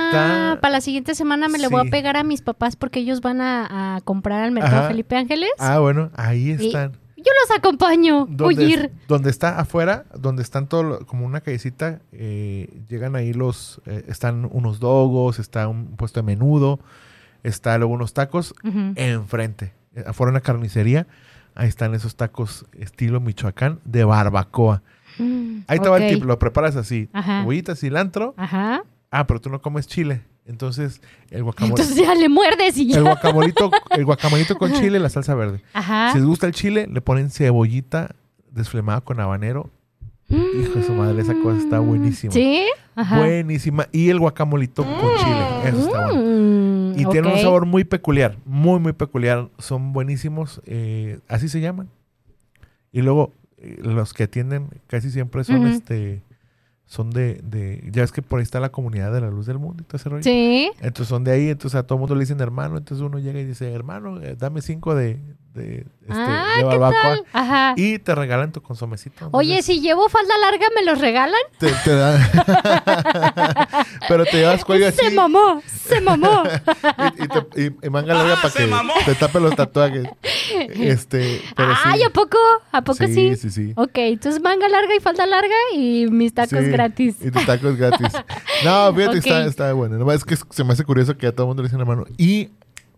Está- 0.09 0.59
Para 0.61 0.73
la 0.73 0.81
siguiente 0.81 1.15
semana 1.15 1.47
me 1.47 1.59
le 1.59 1.69
voy 1.69 1.83
Sí. 1.83 1.87
a 1.87 1.91
pegar 1.91 2.17
a 2.17 2.23
mis 2.25 2.41
papás 2.41 2.75
porque 2.75 2.99
ellos 2.99 3.21
van 3.21 3.39
a, 3.39 3.95
a 3.95 4.01
comprar 4.01 4.43
al 4.43 4.51
mercado 4.51 4.79
Ajá. 4.79 4.87
Felipe 4.89 5.15
Ángeles. 5.15 5.49
Ah, 5.59 5.79
bueno, 5.79 6.11
ahí 6.15 6.49
Y- 6.59 6.67
están. 6.67 6.91
Yo 7.17 7.31
los 7.47 7.57
acompaño. 7.57 8.27
Donde, 8.29 8.65
Oír. 8.65 8.91
donde 9.07 9.29
está 9.31 9.59
afuera, 9.59 10.05
donde 10.13 10.43
están 10.43 10.67
todo, 10.67 11.05
como 11.07 11.25
una 11.25 11.39
callecita, 11.41 12.01
eh, 12.11 12.81
llegan 12.89 13.15
ahí 13.15 13.33
los, 13.33 13.81
eh, 13.85 14.03
están 14.09 14.47
unos 14.51 14.79
dogos, 14.79 15.39
está 15.39 15.67
un 15.69 15.95
puesto 15.95 16.19
de 16.19 16.23
menudo, 16.25 16.79
está 17.47 17.77
luego 17.77 17.93
unos 17.93 18.13
tacos, 18.13 18.53
Ujú. 18.63 18.93
enfrente, 18.95 19.73
eh, 19.95 20.03
afuera 20.07 20.31
una 20.31 20.41
carnicería, 20.41 21.07
ahí 21.55 21.67
están 21.67 21.93
esos 21.95 22.15
tacos 22.15 22.65
estilo 22.77 23.19
Michoacán 23.21 23.79
de 23.85 24.03
barbacoa. 24.03 24.81
Mm, 25.17 25.59
Ahí 25.67 25.79
te 25.79 25.87
va 25.89 25.97
el 25.97 26.13
tip, 26.13 26.23
lo 26.25 26.37
preparas 26.39 26.75
así, 26.75 27.07
Ajá. 27.13 27.41
cebollita, 27.41 27.75
cilantro, 27.75 28.33
Ajá. 28.37 28.83
ah, 29.11 29.27
pero 29.27 29.39
tú 29.39 29.49
no 29.49 29.61
comes 29.61 29.87
chile, 29.87 30.21
entonces 30.45 31.01
el 31.31 31.43
guacamole, 31.43 31.81
Entonces 31.81 31.95
ya 32.05 32.13
le 32.15 32.27
muerdes 32.27 32.77
y 32.77 32.87
ya. 32.87 32.97
el 32.97 33.03
guacamolito, 33.03 33.71
el 33.91 34.03
guacamolito 34.05 34.57
con 34.57 34.73
chile, 34.73 34.99
la 34.99 35.09
salsa 35.09 35.33
verde. 35.35 35.61
Ajá. 35.73 36.11
Si 36.11 36.17
les 36.17 36.27
gusta 36.27 36.47
el 36.47 36.53
chile, 36.53 36.87
le 36.91 36.99
ponen 37.01 37.29
cebollita 37.31 38.13
desflemada 38.51 39.01
con 39.01 39.19
habanero. 39.21 39.69
Hijo 40.27 40.79
de 40.79 40.83
su 40.83 40.91
madre, 40.93 41.21
esa 41.21 41.35
cosa 41.35 41.59
está 41.59 41.79
buenísima. 41.79 42.33
¿Sí? 42.33 42.65
Ajá. 42.95 43.19
Buenísima. 43.19 43.87
Y 43.91 44.09
el 44.09 44.19
guacamolito 44.19 44.83
con 44.83 45.15
chile. 45.19 45.44
Eso 45.69 45.79
está 45.87 46.05
bueno. 46.07 46.21
Mm, 46.21 46.99
Y 46.99 47.05
tienen 47.05 47.25
ok. 47.31 47.35
un 47.37 47.41
sabor 47.41 47.65
muy 47.65 47.83
peculiar. 47.83 48.37
Muy, 48.45 48.79
muy 48.79 48.93
peculiar. 48.93 49.49
Son 49.57 49.93
buenísimos. 49.93 50.61
eh, 50.65 51.19
así 51.27 51.49
se 51.49 51.61
llaman. 51.61 51.89
Y 52.91 53.01
luego, 53.01 53.31
eh, 53.57 53.77
los 53.81 54.13
que 54.13 54.23
atienden 54.23 54.67
casi 54.87 55.11
siempre 55.11 55.43
son 55.43 55.67
este. 55.67 56.21
Son 56.87 57.09
de, 57.09 57.39
de. 57.43 57.89
Ya 57.91 58.03
es 58.03 58.11
que 58.11 58.21
por 58.21 58.37
ahí 58.39 58.43
está 58.43 58.59
la 58.59 58.69
comunidad 58.69 59.11
de 59.11 59.19
la 59.19 59.29
luz 59.31 59.47
del 59.47 59.57
mundo 59.57 59.81
y 59.81 59.85
todo 59.85 59.97
ese 59.97 60.07
rollo. 60.07 60.23
Sí. 60.23 60.71
Entonces 60.81 61.07
son 61.07 61.23
de 61.23 61.31
ahí, 61.31 61.49
entonces 61.49 61.77
a 61.79 61.83
todo 61.83 61.95
el 61.95 62.01
mundo 62.01 62.13
le 62.15 62.21
dicen 62.21 62.39
hermano, 62.41 62.77
entonces 62.77 63.03
uno 63.03 63.17
llega 63.17 63.39
y 63.39 63.43
dice, 63.45 63.73
hermano, 63.73 64.21
eh, 64.21 64.35
dame 64.37 64.61
cinco 64.61 64.93
de, 64.93 65.19
de, 65.55 65.77
este, 66.01 66.13
ah, 66.13 66.53
de 66.57 66.61
¿qué 66.61 66.63
barbacoa. 66.65 67.01
tal? 67.01 67.25
Ajá. 67.33 67.73
Y 67.75 67.97
te 67.97 68.13
regalan 68.13 68.51
tu 68.51 68.61
consomecito. 68.61 69.29
Oye, 69.31 69.63
si 69.63 69.81
llevo 69.81 70.07
falda 70.09 70.37
larga, 70.37 70.67
¿me 70.75 70.83
los 70.85 71.01
regalan? 71.01 71.41
Te, 71.57 71.71
te 71.83 71.95
dan... 71.95 72.21
Pero 74.07 74.25
te 74.25 74.37
llevas 74.37 74.63
cuello 74.63 74.87
así 74.87 74.97
Se 74.97 75.11
mamó, 75.11 75.61
se 75.65 76.01
mamó. 76.01 76.43
y, 77.17 77.23
y 77.23 77.27
te- 77.27 77.61
y- 77.63 77.87
y 77.87 77.89
manga 77.89 78.13
larga 78.13 78.35
para 78.41 78.53
que 78.53 78.69
te 79.05 79.15
tape 79.15 79.39
los 79.39 79.55
tatuajes. 79.55 80.07
Este, 80.75 81.41
pero 81.55 81.73
Ay, 81.83 81.99
sí. 81.99 82.05
¿a 82.05 82.09
poco? 82.09 82.37
¿A 82.71 82.81
poco 82.83 83.05
sí? 83.05 83.13
Sí, 83.13 83.35
sí, 83.35 83.49
sí. 83.49 83.73
Ok, 83.75 83.91
entonces 83.95 84.41
manga 84.41 84.67
larga 84.69 84.95
y 84.95 84.99
falda 84.99 85.25
larga 85.25 85.55
y 85.75 86.07
mis 86.07 86.33
tacos 86.33 86.59
Sí, 86.59 86.69
gratis. 86.71 87.15
Y 87.21 87.31
tus 87.31 87.45
tacos 87.45 87.75
gratis. 87.77 88.07
No, 88.63 88.93
fíjate, 88.93 89.17
está, 89.19 89.45
está 89.45 89.73
bueno. 89.73 89.97
Nomás 89.97 90.15
es 90.17 90.23
que 90.25 90.35
se 90.49 90.63
me 90.63 90.73
hace 90.73 90.83
curioso 90.85 91.17
que 91.17 91.27
a 91.27 91.31
todo 91.31 91.43
el 91.43 91.47
mundo 91.49 91.63
le 91.63 91.67
dicen 91.67 91.79
hermano. 91.79 92.05
Y 92.17 92.49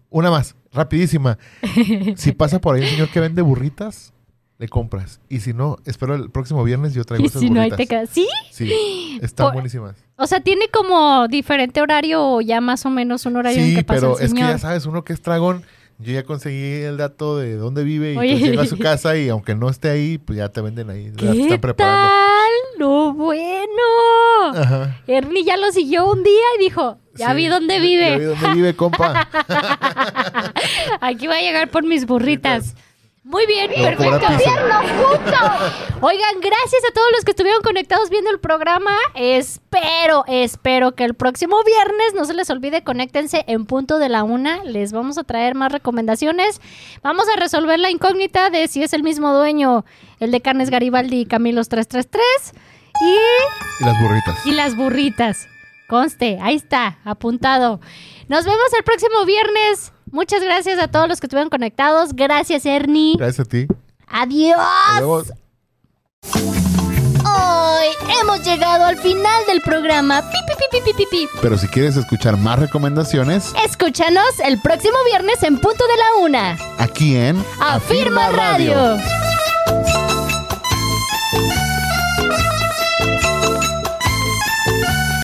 una 0.09 0.29
más, 0.29 0.55
rapidísima. 0.71 1.37
si 2.15 2.31
pasa 2.31 2.59
por 2.59 2.75
ahí 2.75 2.83
un 2.83 2.87
señor 2.89 3.09
que 3.09 3.19
vende 3.19 3.41
burritas, 3.41 4.13
le 4.59 4.67
compras. 4.69 5.19
Y 5.29 5.39
si 5.41 5.53
no, 5.53 5.77
espero 5.85 6.15
el 6.15 6.29
próximo 6.31 6.63
viernes 6.63 6.93
yo 6.93 7.03
traigo 7.03 7.23
Y 7.23 7.27
esas 7.27 7.41
si 7.41 7.49
no, 7.49 7.59
ahí 7.61 7.69
burritas. 7.69 7.77
te 7.77 7.87
quedas. 7.87 8.09
¿Sí? 8.11 8.27
Sí, 8.51 9.19
están 9.21 9.47
Por- 9.47 9.53
buenísimas. 9.55 9.95
O 10.15 10.25
sea, 10.25 10.39
tiene 10.39 10.67
como 10.69 11.27
diferente 11.27 11.81
horario 11.81 12.23
o 12.23 12.41
ya 12.41 12.59
más 12.61 12.85
o 12.85 12.89
menos 12.89 13.25
un 13.25 13.35
horario 13.35 13.61
en 13.63 13.75
que 13.75 13.83
pasa 13.83 13.99
pero 13.99 14.17
el 14.19 14.25
es 14.25 14.31
que 14.33 14.37
señor. 14.39 14.51
ya 14.53 14.57
sabes, 14.57 14.85
uno 14.85 15.03
que 15.03 15.13
es 15.13 15.21
dragón, 15.21 15.63
yo 15.99 16.13
ya 16.13 16.23
conseguí 16.23 16.81
el 16.83 16.97
dato 16.97 17.37
de 17.37 17.55
dónde 17.55 17.83
vive 17.83 18.13
y 18.13 18.17
Oye. 18.17 18.31
pues 18.37 18.43
llego 18.43 18.61
a 18.61 18.65
su 18.67 18.77
casa 18.77 19.17
y 19.17 19.29
aunque 19.29 19.55
no 19.55 19.69
esté 19.69 19.89
ahí, 19.89 20.17
pues 20.17 20.37
ya 20.37 20.49
te 20.49 20.61
venden 20.61 20.89
ahí. 20.89 21.11
ya 21.15 21.31
te 21.31 21.31
¿Qué 21.33 21.41
están 21.43 21.61
preparando. 21.61 22.07
tal? 22.09 22.79
¡No, 22.79 23.13
bueno! 23.13 24.53
Ajá. 24.55 25.01
Ernie 25.07 25.43
ya 25.43 25.57
lo 25.57 25.71
siguió 25.71 26.09
un 26.11 26.23
día 26.23 26.43
y 26.59 26.63
dijo, 26.63 26.99
ya 27.15 27.29
Sí, 27.31 27.35
vi 27.37 27.47
dónde 27.47 27.75
Ya 27.75 27.81
vive. 27.81 28.17
vi 28.19 28.25
dónde 28.25 28.53
vive, 28.53 28.75
compa. 28.75 29.27
Aquí 31.01 31.27
voy 31.27 31.37
a 31.37 31.41
llegar 31.41 31.69
por 31.69 31.83
mis 31.83 32.05
burritas. 32.05 32.75
Muy 33.27 33.45
bien, 33.45 33.69
cobrar 33.69 33.97
perfecto. 33.97 34.25
Oigan, 35.99 36.39
gracias 36.39 36.81
a 36.89 36.93
todos 36.93 37.07
los 37.13 37.25
que 37.25 37.31
estuvieron 37.31 37.61
conectados 37.61 38.09
viendo 38.09 38.29
el 38.31 38.39
programa. 38.39 38.95
Espero, 39.15 40.23
espero 40.27 40.93
que 40.95 41.03
el 41.03 41.13
próximo 41.13 41.57
viernes 41.65 42.13
no 42.15 42.23
se 42.23 42.33
les 42.33 42.49
olvide, 42.49 42.85
conéctense 42.85 43.43
en 43.47 43.65
punto 43.65 43.99
de 43.99 44.07
la 44.07 44.23
una. 44.23 44.63
Les 44.63 44.93
vamos 44.93 45.17
a 45.17 45.25
traer 45.25 45.55
más 45.55 45.73
recomendaciones. 45.73 46.61
Vamos 47.03 47.25
a 47.27 47.37
resolver 47.37 47.79
la 47.79 47.89
incógnita 47.89 48.49
de 48.49 48.69
si 48.69 48.81
es 48.81 48.93
el 48.93 49.03
mismo 49.03 49.33
dueño, 49.33 49.83
el 50.21 50.31
de 50.31 50.39
Carnes 50.39 50.69
Garibaldi 50.69 51.19
y 51.19 51.25
Camilos 51.25 51.67
333. 51.67 52.53
Y 53.01 53.83
Y 53.83 53.85
las 53.85 54.01
burritas. 54.01 54.45
y 54.45 54.51
las 54.51 54.77
burritas. 54.77 55.47
Conste, 55.89 56.39
ahí 56.41 56.55
está, 56.55 56.99
apuntado. 57.03 57.81
Nos 58.29 58.45
vemos 58.45 58.73
el 58.77 58.85
próximo 58.85 59.25
viernes. 59.25 59.91
Muchas 60.11 60.41
gracias 60.43 60.79
a 60.79 60.87
todos 60.87 61.07
los 61.07 61.19
que 61.19 61.27
estuvieron 61.27 61.49
conectados. 61.49 62.11
Gracias, 62.13 62.65
Ernie. 62.65 63.15
Gracias 63.17 63.45
a 63.47 63.49
ti. 63.49 63.67
Adiós. 64.07 64.57
Vemos. 64.99 65.33
Hoy 67.29 67.87
hemos 68.21 68.43
llegado 68.45 68.85
al 68.85 68.97
final 68.97 69.45
del 69.47 69.61
programa. 69.61 70.21
Pi, 70.21 70.37
pi, 70.47 70.53
pi, 70.57 70.65
pi, 70.71 70.91
pi, 70.91 70.93
pi, 70.97 71.05
pi. 71.11 71.27
Pero 71.41 71.57
si 71.57 71.67
quieres 71.67 71.97
escuchar 71.97 72.37
más 72.37 72.57
recomendaciones, 72.59 73.53
Escúchanos 73.65 74.39
el 74.43 74.61
próximo 74.61 74.97
viernes 75.09 75.43
en 75.43 75.59
punto 75.59 75.83
de 75.87 75.97
la 75.97 76.23
una. 76.25 76.57
aquí 76.77 77.15
en 77.15 77.43
Afirma 77.59 78.29
Radio. 78.29 78.97